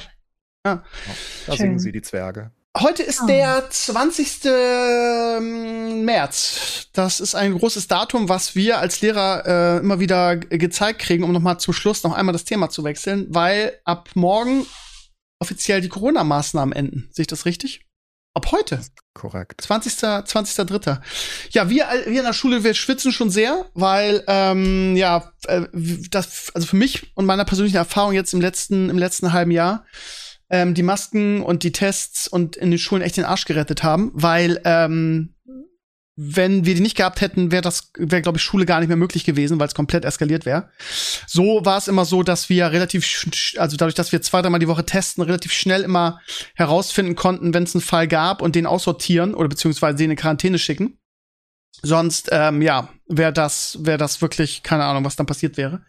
[0.64, 0.84] Ja.
[1.46, 1.56] Da Schön.
[1.56, 2.52] singen sie die Zwerge.
[2.78, 3.26] Heute ist oh.
[3.26, 4.40] der 20.
[4.46, 6.88] Ähm, März.
[6.94, 11.32] Das ist ein großes Datum, was wir als Lehrer äh, immer wieder gezeigt kriegen, um
[11.32, 14.66] nochmal zum Schluss noch einmal das Thema zu wechseln, weil ab morgen
[15.38, 17.10] offiziell die Corona-Maßnahmen enden.
[17.12, 17.84] Sehe ich das richtig?
[18.34, 18.80] Ab heute.
[19.12, 19.60] Korrekt.
[19.60, 19.92] 20.
[19.92, 21.02] 20.3.
[21.50, 25.66] Ja, wir, wir in der Schule, wir schwitzen schon sehr, weil, ähm, ja, äh,
[26.10, 29.84] das, also für mich und meiner persönlichen Erfahrung jetzt im letzten, im letzten halben Jahr,
[30.52, 34.12] ähm, die Masken und die Tests und in den Schulen echt den Arsch gerettet haben,
[34.14, 35.34] weil, ähm,
[36.14, 38.98] wenn wir die nicht gehabt hätten, wäre das, wäre glaube ich Schule gar nicht mehr
[38.98, 40.68] möglich gewesen, weil es komplett eskaliert wäre.
[41.26, 43.26] So war es immer so, dass wir relativ,
[43.56, 46.20] also dadurch, dass wir zwei, dreimal die Woche testen, relativ schnell immer
[46.54, 50.58] herausfinden konnten, wenn es einen Fall gab und den aussortieren oder beziehungsweise den in Quarantäne
[50.58, 50.98] schicken.
[51.80, 55.80] Sonst, ähm, ja, wäre das, wäre das wirklich keine Ahnung, was dann passiert wäre.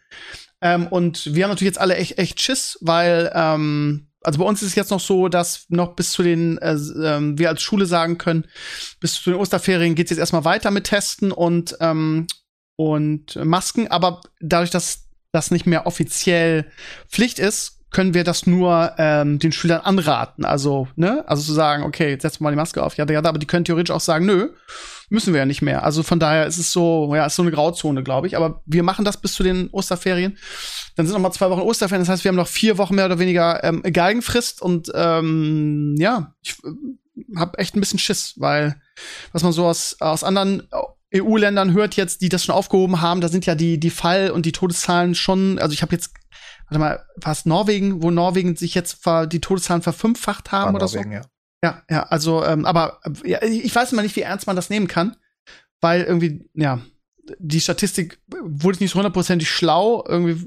[0.62, 4.62] Ähm, und wir haben natürlich jetzt alle echt, echt Schiss, weil ähm, also bei uns
[4.62, 7.86] ist es jetzt noch so, dass noch bis zu den, äh, äh, wir als Schule
[7.86, 8.46] sagen können,
[9.00, 12.28] bis zu den Osterferien geht es jetzt erstmal weiter mit Testen und, ähm,
[12.76, 13.88] und Masken.
[13.90, 16.66] Aber dadurch, dass das nicht mehr offiziell
[17.10, 20.46] Pflicht ist, können wir das nur ähm, den Schülern anraten.
[20.46, 22.98] Also, ne, also zu sagen, okay, wir mal die Maske auf.
[22.98, 24.50] Ja, ja, aber die können theoretisch auch sagen, nö,
[25.14, 25.84] müssen wir ja nicht mehr.
[25.84, 28.36] Also von daher ist es so, ja, ist so eine Grauzone, glaube ich.
[28.36, 30.38] Aber wir machen das bis zu den Osterferien.
[30.96, 32.02] Dann sind noch mal zwei Wochen Osterferien.
[32.02, 34.62] Das heißt, wir haben noch vier Wochen mehr oder weniger ähm, Galgenfrist.
[34.62, 38.82] Und ähm, ja, ich äh, habe echt ein bisschen Schiss, weil
[39.32, 40.68] was man so aus, aus anderen
[41.16, 44.48] EU-Ländern hört jetzt, die das schon aufgehoben haben, da sind ja die, die Fall- und
[44.48, 46.16] die Todeszahlen schon, also ich habe jetzt,
[46.70, 51.12] warte mal, was Norwegen, wo Norwegen sich jetzt die Todeszahlen verfünffacht haben War oder Norwegen,
[51.12, 51.18] so?
[51.18, 51.33] Ja.
[51.64, 54.88] Ja, ja, also, ähm, aber ja, ich weiß immer nicht, wie ernst man das nehmen
[54.88, 55.16] kann,
[55.80, 56.82] weil irgendwie, ja,
[57.40, 60.46] die Statistik wurde nicht so hundertprozentig schlau, irgendwie,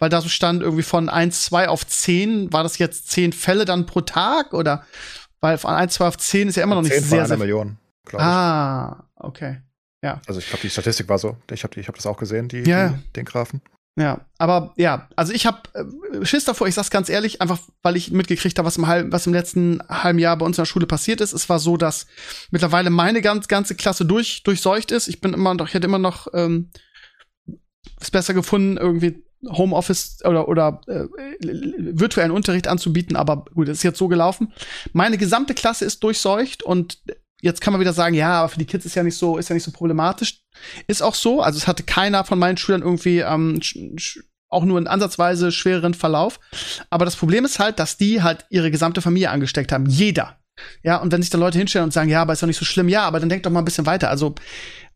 [0.00, 3.64] weil da so stand, irgendwie von 1, 2 auf 10, war das jetzt 10 Fälle
[3.64, 4.84] dann pro Tag oder?
[5.40, 7.36] Weil von 1, 2 auf 10 ist ja immer noch nicht sehr, sehr.
[7.36, 8.28] Million, glaube ich.
[8.28, 9.60] Ah, okay.
[10.02, 10.20] Ja.
[10.26, 11.36] Also ich glaube, die Statistik war so.
[11.52, 12.88] Ich habe ich hab das auch gesehen, die, ja.
[12.88, 13.62] die, den Grafen.
[13.94, 17.96] Ja, aber ja, also ich habe äh, Schiss davor, ich sag's ganz ehrlich, einfach weil
[17.96, 20.66] ich mitgekriegt habe, was im, halb, was im letzten halben Jahr bei uns in der
[20.66, 21.34] Schule passiert ist.
[21.34, 22.06] Es war so, dass
[22.50, 25.08] mittlerweile meine ganz, ganze Klasse durch, durchseucht ist.
[25.08, 26.70] Ich bin immer noch, ich hätte immer noch ähm,
[28.00, 31.04] es besser gefunden, irgendwie Homeoffice oder, oder äh,
[31.42, 34.54] virtuellen Unterricht anzubieten, aber gut, es ist jetzt so gelaufen.
[34.92, 36.98] Meine gesamte Klasse ist durchseucht und
[37.42, 39.48] Jetzt kann man wieder sagen, ja, aber für die Kids ist ja nicht so, ist
[39.48, 40.42] ja nicht so problematisch.
[40.86, 41.42] Ist auch so.
[41.42, 43.60] Also es hatte keiner von meinen Schülern irgendwie ähm,
[44.48, 46.38] auch nur einen ansatzweise schwereren Verlauf.
[46.88, 49.86] Aber das Problem ist halt, dass die halt ihre gesamte Familie angesteckt haben.
[49.86, 50.38] Jeder.
[50.84, 52.64] Ja, und wenn sich da Leute hinstellen und sagen, ja, aber ist doch nicht so
[52.64, 54.10] schlimm, ja, aber dann denkt doch mal ein bisschen weiter.
[54.10, 54.34] Also,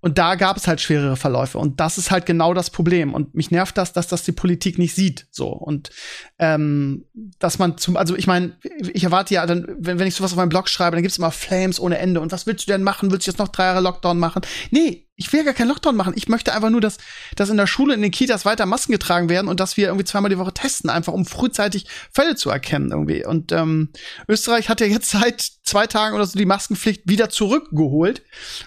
[0.01, 1.59] Und da gab es halt schwerere Verläufe.
[1.59, 3.14] Und das ist halt genau das Problem.
[3.14, 5.27] Und mich nervt das, dass das die Politik nicht sieht.
[5.31, 5.48] So.
[5.48, 5.90] Und
[6.39, 7.06] ähm,
[7.39, 8.56] dass man zum, also ich meine,
[8.93, 11.31] ich erwarte ja dann, wenn, wenn ich sowas auf meinem Blog schreibe, dann gibt's immer
[11.31, 12.20] Flames ohne Ende.
[12.20, 13.10] Und was willst du denn machen?
[13.10, 14.43] Willst du jetzt noch drei Jahre Lockdown machen?
[14.70, 16.12] Nee, ich will gar keinen Lockdown machen.
[16.14, 16.98] Ich möchte einfach nur, dass,
[17.35, 20.05] dass in der Schule, in den Kitas weiter Masken getragen werden und dass wir irgendwie
[20.05, 23.24] zweimal die Woche testen, einfach um frühzeitig Fälle zu erkennen irgendwie.
[23.24, 23.89] Und ähm,
[24.28, 28.23] Österreich hat ja jetzt seit zwei Tagen oder so die Maskenpflicht wieder zurückgeholt,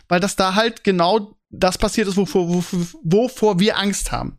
[0.07, 1.18] weil das da halt genau
[1.49, 4.38] das passiert ist, wovor, wovor, wovor wir Angst haben.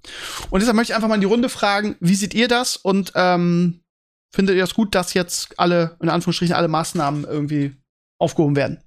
[0.50, 3.12] Und deshalb möchte ich einfach mal in die Runde fragen, wie seht ihr das und
[3.14, 3.80] ähm,
[4.32, 7.76] findet ihr das gut, dass jetzt alle, in Anführungsstrichen, alle Maßnahmen irgendwie
[8.18, 8.82] aufgehoben werden?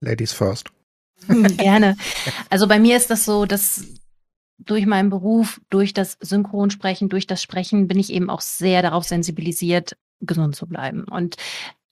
[0.00, 0.70] Ladies first.
[1.28, 1.96] Gerne.
[2.50, 3.84] Also bei mir ist das so, dass
[4.58, 9.04] durch meinen Beruf, durch das Synchronsprechen, durch das Sprechen bin ich eben auch sehr darauf
[9.04, 11.04] sensibilisiert, gesund zu bleiben.
[11.04, 11.36] Und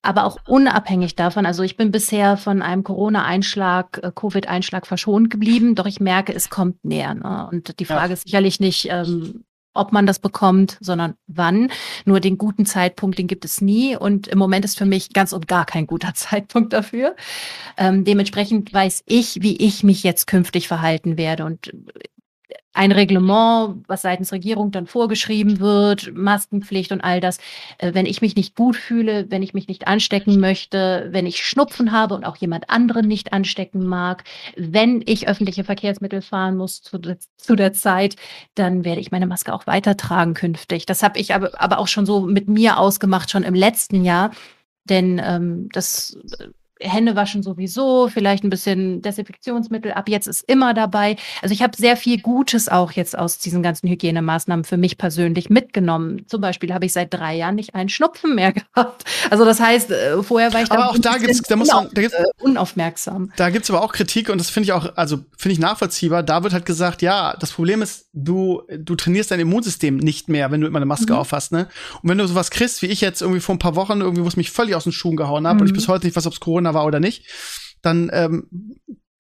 [0.07, 5.75] aber auch unabhängig davon, also ich bin bisher von einem Corona-Einschlag, äh, Covid-Einschlag verschont geblieben,
[5.75, 7.15] doch ich merke, es kommt näher.
[7.15, 7.49] Ne?
[7.51, 8.13] Und die Frage ja.
[8.15, 11.71] ist sicherlich nicht, ähm, ob man das bekommt, sondern wann.
[12.05, 13.97] Nur den guten Zeitpunkt, den gibt es nie.
[13.97, 17.15] Und im Moment ist für mich ganz und gar kein guter Zeitpunkt dafür.
[17.77, 21.45] Ähm, dementsprechend weiß ich, wie ich mich jetzt künftig verhalten werde.
[21.45, 21.73] Und
[22.77, 27.39] ein Reglement, was seitens Regierung dann vorgeschrieben wird, Maskenpflicht und all das.
[27.79, 31.45] Äh, wenn ich mich nicht gut fühle, wenn ich mich nicht anstecken möchte, wenn ich
[31.45, 34.25] Schnupfen habe und auch jemand anderen nicht anstecken mag,
[34.57, 37.01] wenn ich öffentliche Verkehrsmittel fahren muss zu,
[37.37, 38.17] zu der Zeit,
[38.55, 40.87] dann werde ich meine Maske auch weitertragen künftig.
[40.87, 44.33] Das habe ich aber, aber auch schon so mit mir ausgemacht, schon im letzten Jahr.
[44.85, 46.17] Denn ähm, das
[46.81, 49.93] Hände waschen sowieso, vielleicht ein bisschen Desinfektionsmittel.
[49.93, 51.17] Ab jetzt ist immer dabei.
[51.41, 55.49] Also ich habe sehr viel Gutes auch jetzt aus diesen ganzen Hygienemaßnahmen für mich persönlich
[55.49, 56.27] mitgenommen.
[56.29, 59.05] Zum Beispiel habe ich seit drei Jahren nicht einen Schnupfen mehr gehabt.
[59.31, 61.89] Also das heißt, äh, vorher war ich aber da auch da gibt's, da muss man,
[61.93, 63.33] da gibt's, äh, unaufmerksam.
[63.37, 66.23] Da gibt's aber auch Kritik und das finde ich auch, also finde ich nachvollziehbar.
[66.23, 70.51] Da wird halt gesagt, ja, das Problem ist, du du trainierst dein Immunsystem nicht mehr,
[70.51, 71.21] wenn du immer eine Maske mhm.
[71.21, 71.69] aufhast, ne?
[72.03, 74.29] Und wenn du sowas kriegst, wie ich jetzt irgendwie vor ein paar Wochen irgendwie, wo
[74.29, 75.61] es mich völlig aus den Schuhen gehauen habe mhm.
[75.61, 77.27] und ich bis heute nicht weiß, ob's Corona Corona war oder nicht,
[77.83, 78.49] dann ähm,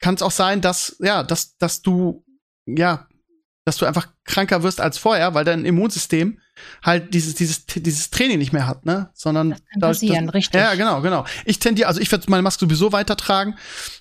[0.00, 2.24] kann es auch sein, dass, ja, dass, dass du,
[2.66, 3.06] ja,
[3.64, 6.38] dass du einfach kranker wirst als vorher, weil dein Immunsystem
[6.82, 9.10] halt dieses, dieses, dieses Training nicht mehr hat, ne?
[9.12, 10.60] Sondern das kann passieren, das, richtig.
[10.60, 11.26] Ja, genau, genau.
[11.44, 13.56] Ich tendiere, also ich werde meine Maske sowieso weitertragen,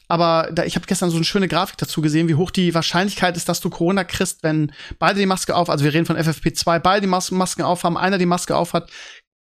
[0.08, 3.38] aber da, ich habe gestern so eine schöne Grafik dazu gesehen, wie hoch die Wahrscheinlichkeit
[3.38, 6.80] ist, dass du Corona kriegst, wenn beide die Maske auf, also wir reden von FFP2,
[6.80, 8.92] beide die Mas Masken aufhaben, einer die Maske aufhat,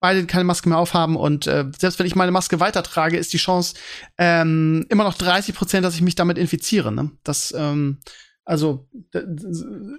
[0.01, 3.39] beide keine Maske mehr aufhaben und äh, selbst wenn ich meine Maske weitertrage, ist die
[3.39, 3.75] Chance
[4.19, 6.93] ähm, immer noch 30 Prozent, dass ich mich damit infiziere.
[6.93, 7.11] Ne?
[7.25, 8.01] Das, ähm,
[8.45, 8.89] also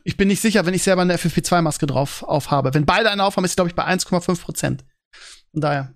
[0.03, 2.73] ich bin nicht sicher, wenn ich selber eine FFP2-Maske drauf aufhabe.
[2.73, 4.83] Wenn beide eine aufhaben, ist glaube ich bei 1,5 Prozent.
[5.51, 5.93] Von daher,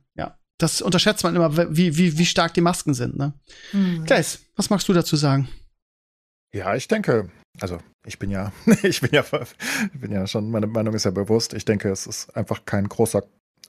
[0.58, 3.18] das unterschätzt man immer, wie wie wie stark die Masken sind.
[3.18, 3.34] Ne?
[3.74, 4.06] Mhm.
[4.06, 5.48] Gleis, was magst du dazu sagen?
[6.54, 7.30] Ja, ich denke,
[7.60, 8.52] also ich bin ja,
[8.84, 9.24] ich bin ja,
[9.94, 11.54] ich bin ja schon, meine Meinung ist ja bewusst.
[11.54, 13.24] Ich denke, es ist einfach kein großer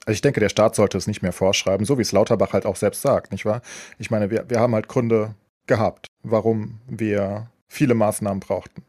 [0.05, 2.65] also ich denke, der Staat sollte es nicht mehr vorschreiben, so wie es Lauterbach halt
[2.65, 3.61] auch selbst sagt, nicht wahr?
[3.97, 5.35] Ich meine, wir, wir haben halt Gründe
[5.67, 8.83] gehabt, warum wir viele Maßnahmen brauchten.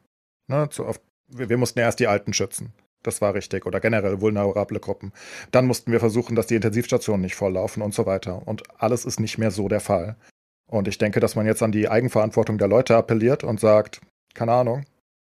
[0.48, 2.72] Ne, zu oft, wir, wir mussten erst die Alten schützen.
[3.02, 3.66] Das war richtig.
[3.66, 5.12] Oder generell vulnerable Gruppen.
[5.50, 8.46] Dann mussten wir versuchen, dass die Intensivstationen nicht volllaufen und so weiter.
[8.46, 10.16] Und alles ist nicht mehr so der Fall.
[10.66, 14.00] Und ich denke, dass man jetzt an die Eigenverantwortung der Leute appelliert und sagt,
[14.34, 14.84] keine Ahnung,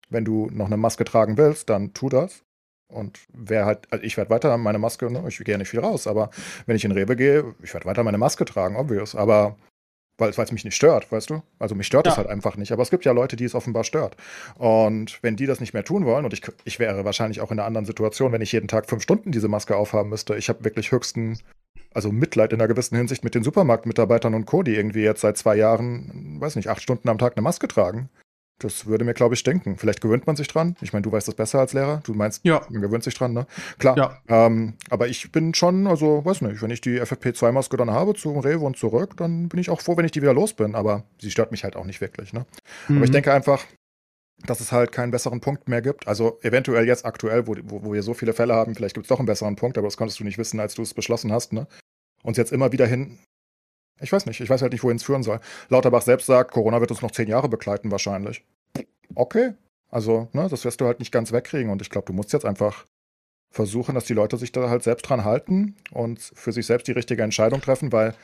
[0.10, 2.44] wenn du noch eine Maske tragen willst, dann tu das.
[2.88, 5.80] Und wer halt, also ich werde weiter meine Maske, ne, ich gehe ja nicht viel
[5.80, 6.30] raus, aber
[6.68, 9.16] wenn ich in Rewe gehe, ich werde weiter meine Maske tragen, obvious.
[9.16, 9.58] Aber
[10.18, 11.42] weil es mich nicht stört, weißt du?
[11.60, 12.72] Also mich stört es halt einfach nicht.
[12.72, 14.16] Aber es gibt ja Leute, die es offenbar stört.
[14.56, 17.60] Und wenn die das nicht mehr tun wollen, und ich, ich wäre wahrscheinlich auch in
[17.60, 20.36] einer anderen Situation, wenn ich jeden Tag fünf Stunden diese Maske aufhaben müsste.
[20.36, 21.40] Ich habe wirklich höchsten,
[21.94, 25.38] also Mitleid in einer gewissen Hinsicht mit den Supermarktmitarbeitern und Co., die irgendwie jetzt seit
[25.38, 28.10] zwei Jahren, weiß nicht, acht Stunden am Tag eine Maske tragen.
[28.60, 29.78] Das würde mir, glaube ich, denken.
[29.78, 30.76] Vielleicht gewöhnt man sich dran.
[30.82, 32.02] Ich meine, du weißt das besser als Lehrer.
[32.06, 32.62] Du meinst, ja.
[32.70, 33.46] man gewöhnt sich dran, ne?
[33.78, 33.98] Klar.
[33.98, 34.18] Ja.
[34.28, 38.38] Ähm, aber ich bin schon, also, weiß nicht, wenn ich die FFP2-Maske dann habe zum
[38.40, 40.76] Rewe und zurück, dann bin ich auch froh, wenn ich die wieder los bin.
[40.76, 42.46] Aber sie stört mich halt auch nicht wirklich, ne?
[42.88, 42.98] Mhm.
[42.98, 43.14] Aber ich mhm.
[43.14, 43.66] denke einfach,
[44.46, 46.08] dass es halt keinen besseren Punkt mehr gibt.
[46.08, 49.10] Also eventuell jetzt aktuell, wo, wo, wo wir so viele Fälle haben, vielleicht gibt es
[49.10, 51.54] doch einen besseren Punkt, aber das konntest du nicht wissen, als du es beschlossen hast,
[51.54, 51.68] ne?
[52.24, 53.18] Uns jetzt immer wieder hin
[54.04, 54.40] ich weiß nicht.
[54.42, 55.40] Ich weiß halt nicht, wohin es führen soll.
[55.70, 58.44] Lauterbach selbst sagt, Corona wird uns noch zehn Jahre begleiten wahrscheinlich.
[59.16, 59.54] Okay.
[59.90, 61.72] Also, ne, das wirst du halt nicht ganz wegkriegen.
[61.72, 62.86] Und ich glaube, du musst jetzt einfach
[63.52, 66.94] versuchen, dass die Leute sich da halt selbst dran halten und für sich selbst die
[66.94, 68.16] richtige Entscheidung treffen, weil,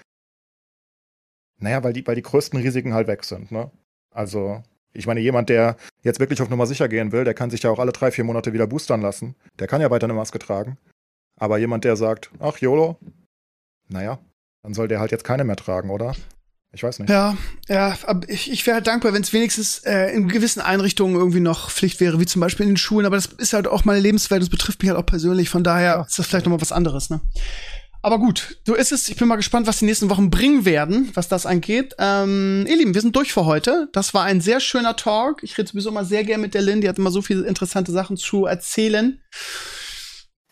[1.60, 3.70] naja, weil die, weil die größten Risiken halt weg sind, ne?
[4.12, 7.62] Also, ich meine, jemand, der jetzt wirklich auf Nummer sicher gehen will, der kann sich
[7.62, 9.36] ja auch alle drei, vier Monate wieder boostern lassen.
[9.60, 10.78] Der kann ja weiter eine Maske tragen.
[11.40, 12.98] Aber jemand, der sagt, ach, YOLO,
[13.88, 14.20] naja,
[14.64, 16.16] dann soll der halt jetzt keine mehr tragen, oder?
[16.72, 17.10] Ich weiß nicht.
[17.10, 17.36] Ja,
[17.68, 21.40] ja, aber ich, ich wäre halt dankbar, wenn es wenigstens äh, in gewissen Einrichtungen irgendwie
[21.40, 23.08] noch Pflicht wäre, wie zum Beispiel in den Schulen.
[23.08, 25.50] Aber das ist halt auch meine Lebenswelt, das betrifft mich halt auch persönlich.
[25.50, 27.22] Von daher ist das vielleicht noch mal was anderes, ne?
[28.02, 29.10] Aber gut, so ist es.
[29.10, 31.96] Ich bin mal gespannt, was die nächsten Wochen bringen werden, was das angeht.
[32.00, 33.90] Ähm, ihr Lieben, wir sind durch für heute.
[33.92, 35.44] Das war ein sehr schöner Talk.
[35.44, 36.80] Ich rede sowieso mal sehr gern mit der Lynn.
[36.80, 39.20] Die hat immer so viele interessante Sachen zu erzählen.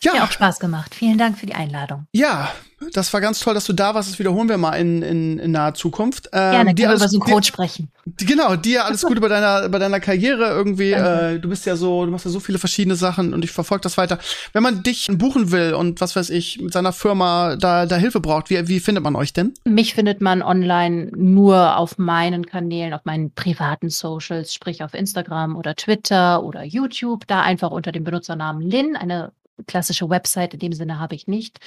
[0.02, 0.14] Ja.
[0.14, 0.94] Hat auch Spaß gemacht.
[0.94, 2.06] Vielen Dank für die Einladung.
[2.12, 2.52] Ja,
[2.94, 4.12] das war ganz toll, dass du da warst.
[4.12, 6.30] Das wiederholen wir mal in, in, in naher Zukunft.
[6.32, 7.90] Ähm, Gerne, dir über Synchron sprechen.
[8.18, 10.92] Genau, dir alles Gute bei deiner, bei deiner Karriere irgendwie.
[10.92, 13.82] Äh, du bist ja so, du machst ja so viele verschiedene Sachen und ich verfolge
[13.82, 14.20] das weiter.
[14.54, 18.20] Wenn man dich buchen will und was weiß ich, mit seiner Firma da, da Hilfe
[18.20, 19.56] braucht, wie, wie findet man euch denn?
[19.66, 25.56] Mich findet man online nur auf meinen Kanälen, auf meinen privaten Socials, sprich auf Instagram
[25.56, 27.26] oder Twitter oder YouTube.
[27.26, 29.32] Da einfach unter dem Benutzernamen Lin, eine
[29.66, 31.60] klassische Website in dem Sinne habe ich nicht.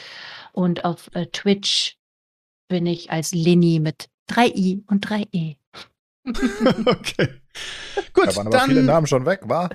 [0.53, 1.97] Und auf äh, Twitch
[2.69, 5.57] bin ich als Lini mit 3i und 3e.
[6.87, 7.29] okay.
[8.13, 9.71] Gut, da waren aber dann, viele Namen schon weg, war?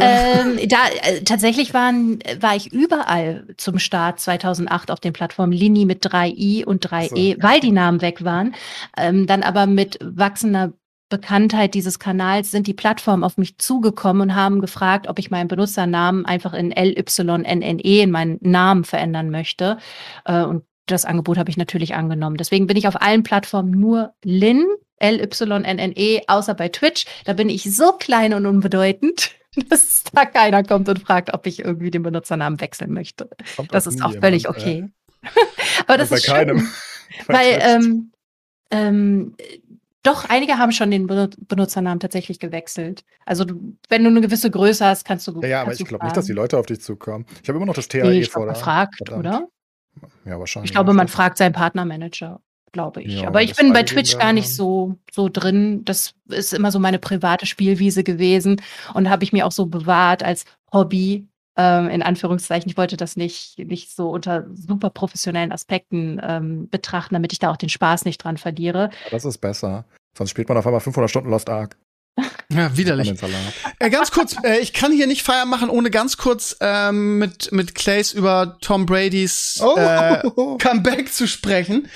[0.00, 5.84] Ähm, da äh, tatsächlich waren, war ich überall zum Start 2008 auf den Plattformen Lini
[5.84, 7.42] mit 3i und 3e, so.
[7.42, 8.54] weil die Namen weg waren.
[8.96, 10.72] Ähm, dann aber mit wachsender
[11.12, 15.46] Bekanntheit dieses Kanals sind die Plattformen auf mich zugekommen und haben gefragt, ob ich meinen
[15.46, 19.76] Benutzernamen einfach in LYNNE in meinen Namen verändern möchte.
[20.24, 22.38] Äh, und das Angebot habe ich natürlich angenommen.
[22.38, 24.64] Deswegen bin ich auf allen Plattformen nur Lin,
[24.96, 27.04] L-Y-N-N-E, außer bei Twitch.
[27.26, 29.32] Da bin ich so klein und unbedeutend,
[29.68, 33.28] dass da keiner kommt und fragt, ob ich irgendwie den Benutzernamen wechseln möchte.
[33.56, 34.88] Kommt das ist auch völlig okay.
[35.22, 35.28] Äh.
[35.86, 36.58] Aber das bei ist keinem.
[36.60, 36.68] Schön,
[37.26, 38.12] weil ähm,
[38.70, 39.36] ähm,
[40.02, 43.04] doch, einige haben schon den Benutzernamen tatsächlich gewechselt.
[43.24, 43.44] Also,
[43.88, 45.40] wenn du eine gewisse Größe hast, kannst du.
[45.42, 47.24] Ja, ja aber ich glaube nicht, dass die Leute auf dich zukommen.
[47.42, 48.56] Ich habe immer noch das TAE nee, ich vor der.
[48.56, 49.20] fragt, Verdammt.
[49.20, 49.48] oder?
[50.24, 50.70] Ja, wahrscheinlich.
[50.70, 52.40] Ich glaube, man fragt seinen Partnermanager,
[52.72, 53.20] glaube ich.
[53.20, 55.84] Ja, aber ich bin bei Twitch gar nicht so, so drin.
[55.84, 58.60] Das ist immer so meine private Spielwiese gewesen
[58.94, 61.28] und habe ich mir auch so bewahrt als Hobby.
[61.56, 67.14] Ähm, in Anführungszeichen, ich wollte das nicht, nicht so unter super professionellen Aspekten ähm, betrachten,
[67.14, 68.90] damit ich da auch den Spaß nicht dran verliere.
[69.10, 69.84] Das ist besser.
[70.16, 71.76] Sonst spielt man auf einmal 500 Stunden Lost Ark.
[72.50, 73.14] Ja, widerlich.
[73.78, 77.50] Äh, ganz kurz, äh, ich kann hier nicht Feier machen, ohne ganz kurz ähm, mit,
[77.52, 79.76] mit Clays über Tom Bradys oh.
[79.78, 80.22] äh,
[80.58, 81.88] Comeback zu sprechen.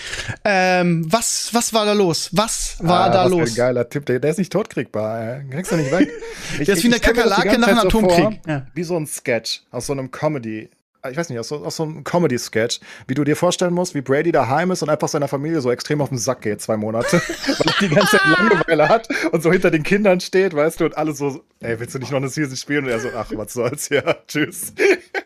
[0.44, 2.30] Ähm, was, was war da los?
[2.32, 3.51] Was war ah, da was los?
[3.51, 5.51] Ein geiler Tipp, der, der ist nicht totkriegbar, ey.
[5.51, 6.10] kriegst du nicht weg.
[6.59, 8.16] Ich, der ist wie eine Kakerlake nach einem Atomkrieg.
[8.16, 8.66] Vor, ja.
[8.72, 10.70] Wie so ein Sketch aus so einem Comedy
[11.11, 14.01] ich weiß nicht, aus so, aus so einem Comedy-Sketch, wie du dir vorstellen musst, wie
[14.01, 17.20] Brady daheim ist und einfach seiner Familie so extrem auf den Sack geht, zwei Monate,
[17.47, 20.87] weil er die ganze Zeit Langeweile hat und so hinter den Kindern steht, weißt du,
[20.87, 22.85] und alle so, ey, willst du nicht noch eine Season spielen?
[22.85, 24.73] Und er so, ach, was soll's, ja, tschüss.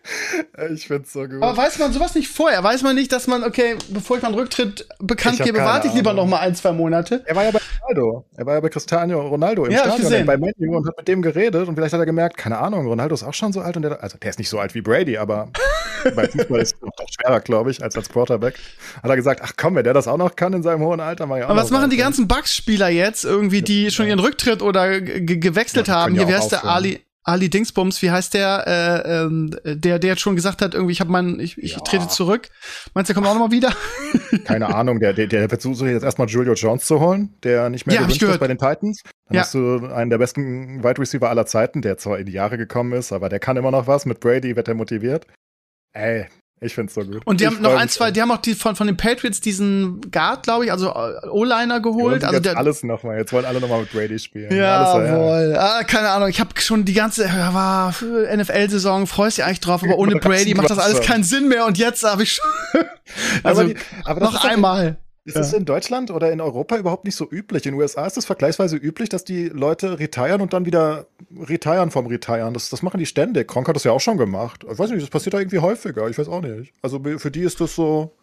[0.72, 1.42] ich find's so gut.
[1.42, 2.62] Aber weiß man sowas nicht vorher?
[2.62, 6.12] Weiß man nicht, dass man, okay, bevor ich meinen Rücktritt bekannt gebe, warte ich lieber
[6.12, 7.22] noch mal ein, zwei Monate?
[7.26, 8.24] Er war ja bei Ronaldo.
[8.36, 11.22] Er war ja bei Cristiano Ronaldo im ja, Stadion bei Menu und hat mit dem
[11.22, 13.82] geredet und vielleicht hat er gemerkt, keine Ahnung, Ronaldo ist auch schon so alt und
[13.82, 15.50] der, also der ist nicht so alt wie Brady, aber
[16.14, 18.58] bei Fußball ist es noch schwerer, glaube ich, als als Quarterback.
[19.02, 21.26] Hat er gesagt, ach komm, wenn der das auch noch kann in seinem hohen Alter,
[21.26, 21.90] mach ich auch Aber was machen Alter.
[21.90, 26.14] die ganzen Bucks-Spieler jetzt irgendwie, die schon ihren Rücktritt oder gewechselt ja, haben?
[26.14, 27.00] Hier, ist der Ali?
[27.22, 31.00] Ali Dingsbums, wie heißt der, äh, ähm, der, der jetzt schon gesagt hat, irgendwie, ich
[31.00, 31.80] habe mein, ich, ich ja.
[31.80, 32.48] trete zurück.
[32.94, 33.72] Meinst du, der kommt auch noch mal wieder?
[34.44, 37.96] Keine Ahnung, der, der, der versucht jetzt erstmal Julio Jones zu holen, der nicht mehr
[37.96, 39.02] ja, gewünscht ist bei den Titans.
[39.26, 39.42] Dann ja.
[39.42, 42.94] hast du einen der besten Wide Receiver aller Zeiten, der zwar in die Jahre gekommen
[42.94, 44.06] ist, aber der kann immer noch was.
[44.06, 45.26] Mit Brady wird er motiviert.
[45.92, 46.26] Ey,
[46.62, 47.22] ich find's so gut.
[47.24, 49.40] Und die ich haben noch ein, zwei, die haben auch die von, von den Patriots
[49.40, 52.22] diesen Guard, glaube ich, also äh, O-Liner geholt.
[52.22, 53.16] Also der, alles nochmal.
[53.16, 54.54] Jetzt wollen alle nochmal mit Brady spielen.
[54.54, 55.52] Jawohl.
[55.54, 55.78] Ja.
[55.78, 56.28] Ah, keine Ahnung.
[56.28, 60.68] Ich habe schon die ganze war NFL-Saison, freust dich eigentlich drauf, aber ohne Brady macht
[60.68, 61.64] das alles keinen Sinn mehr.
[61.64, 62.82] Und jetzt habe ich schon.
[63.42, 64.98] also aber die, aber noch einmal.
[65.24, 65.42] Ist ja.
[65.42, 67.66] es in Deutschland oder in Europa überhaupt nicht so üblich?
[67.66, 71.06] In den USA ist es vergleichsweise üblich, dass die Leute retiren und dann wieder
[71.38, 72.54] retiren vom Retiren.
[72.54, 73.46] Das, das machen die ständig.
[73.48, 74.64] Kronk hat das ja auch schon gemacht.
[74.70, 76.08] Ich weiß nicht, das passiert da irgendwie häufiger.
[76.08, 76.72] Ich weiß auch nicht.
[76.80, 78.16] Also für die ist das so.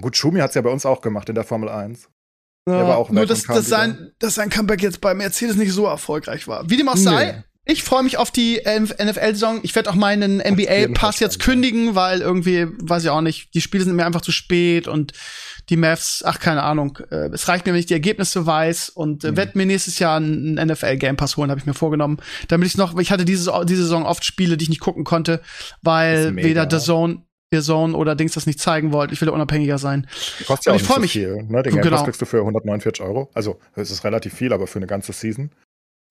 [0.00, 2.08] Gut, Schumi hat es ja bei uns auch gemacht in der Formel 1.
[2.68, 5.72] Ja, der war auch nur, dass, dass, sein, dass sein Comeback jetzt bei Mercedes nicht
[5.72, 6.68] so erfolgreich war.
[6.68, 7.44] Wie dem auch sei, nee.
[7.66, 9.60] Ich freue mich auf die NFL-Saison.
[9.62, 13.84] Ich werde auch meinen NBA-Pass jetzt kündigen, weil irgendwie, weiß ich auch nicht, die Spiele
[13.84, 15.12] sind mir einfach zu spät und
[15.70, 16.98] die Mavs, ach, keine Ahnung.
[17.10, 19.36] Äh, es reicht mir, wenn ich die Ergebnisse weiß und äh, mhm.
[19.36, 22.18] werde mir nächstes Jahr einen NFL-Game Pass holen, habe ich mir vorgenommen.
[22.48, 25.40] Damit ich noch, ich hatte diese, diese Saison oft Spiele, die ich nicht gucken konnte,
[25.82, 27.22] weil weder The Zone
[27.62, 29.12] Zone oder Dings das nicht zeigen wollt.
[29.12, 30.06] Ich will unabhängiger sein.
[30.46, 31.12] Kostet ja auch ich nicht so mich.
[31.12, 31.42] viel.
[31.44, 31.62] Ne?
[31.62, 31.96] Den Game genau.
[31.96, 33.30] Pass kriegst du für 149 Euro.
[33.34, 35.50] Also es ist relativ viel, aber für eine ganze Season.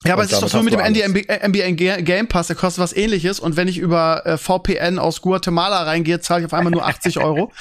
[0.05, 2.95] Ja, aber es ist doch so mit dem NBA, NBA Game Pass, der kostet was
[2.95, 3.39] ähnliches.
[3.39, 7.19] Und wenn ich über äh, VPN aus Guatemala reingehe, zahle ich auf einmal nur 80
[7.19, 7.51] Euro.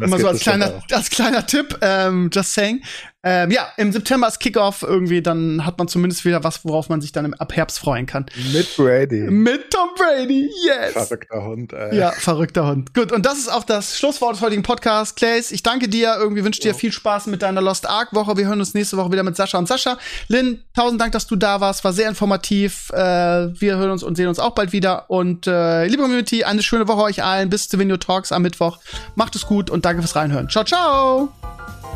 [0.00, 2.82] Immer so als kleiner, als kleiner Tipp, ähm, just saying.
[3.24, 7.00] Ähm, ja, im September ist Kickoff irgendwie, dann hat man zumindest wieder was, worauf man
[7.00, 8.26] sich dann im, ab Herbst freuen kann.
[8.52, 9.30] Mit Brady.
[9.30, 10.92] Mit Tom Brady, yes!
[10.92, 11.96] Verrückter Hund, ey.
[11.96, 12.94] Ja, verrückter Hund.
[12.94, 15.14] Gut, und das ist auch das Schlusswort des heutigen Podcasts.
[15.14, 16.16] Clays, ich danke dir.
[16.18, 18.36] Irgendwie wünsche dir viel Spaß mit deiner Lost Ark Woche.
[18.36, 19.98] Wir hören uns nächste Woche wieder mit Sascha und Sascha.
[20.28, 21.84] Lynn, tausend Dank, dass du da warst.
[21.84, 22.90] War sehr informativ.
[22.90, 25.08] Äh, wir hören uns und sehen uns auch bald wieder.
[25.10, 27.50] Und äh, liebe Community, eine schöne Woche euch allen.
[27.50, 28.78] Bis zu Video Talks am Mittwoch.
[29.14, 30.48] Macht es gut und danke fürs Reinhören.
[30.48, 31.32] Ciao, ciao.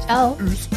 [0.07, 0.39] Ciao.
[0.39, 0.69] Tschüss.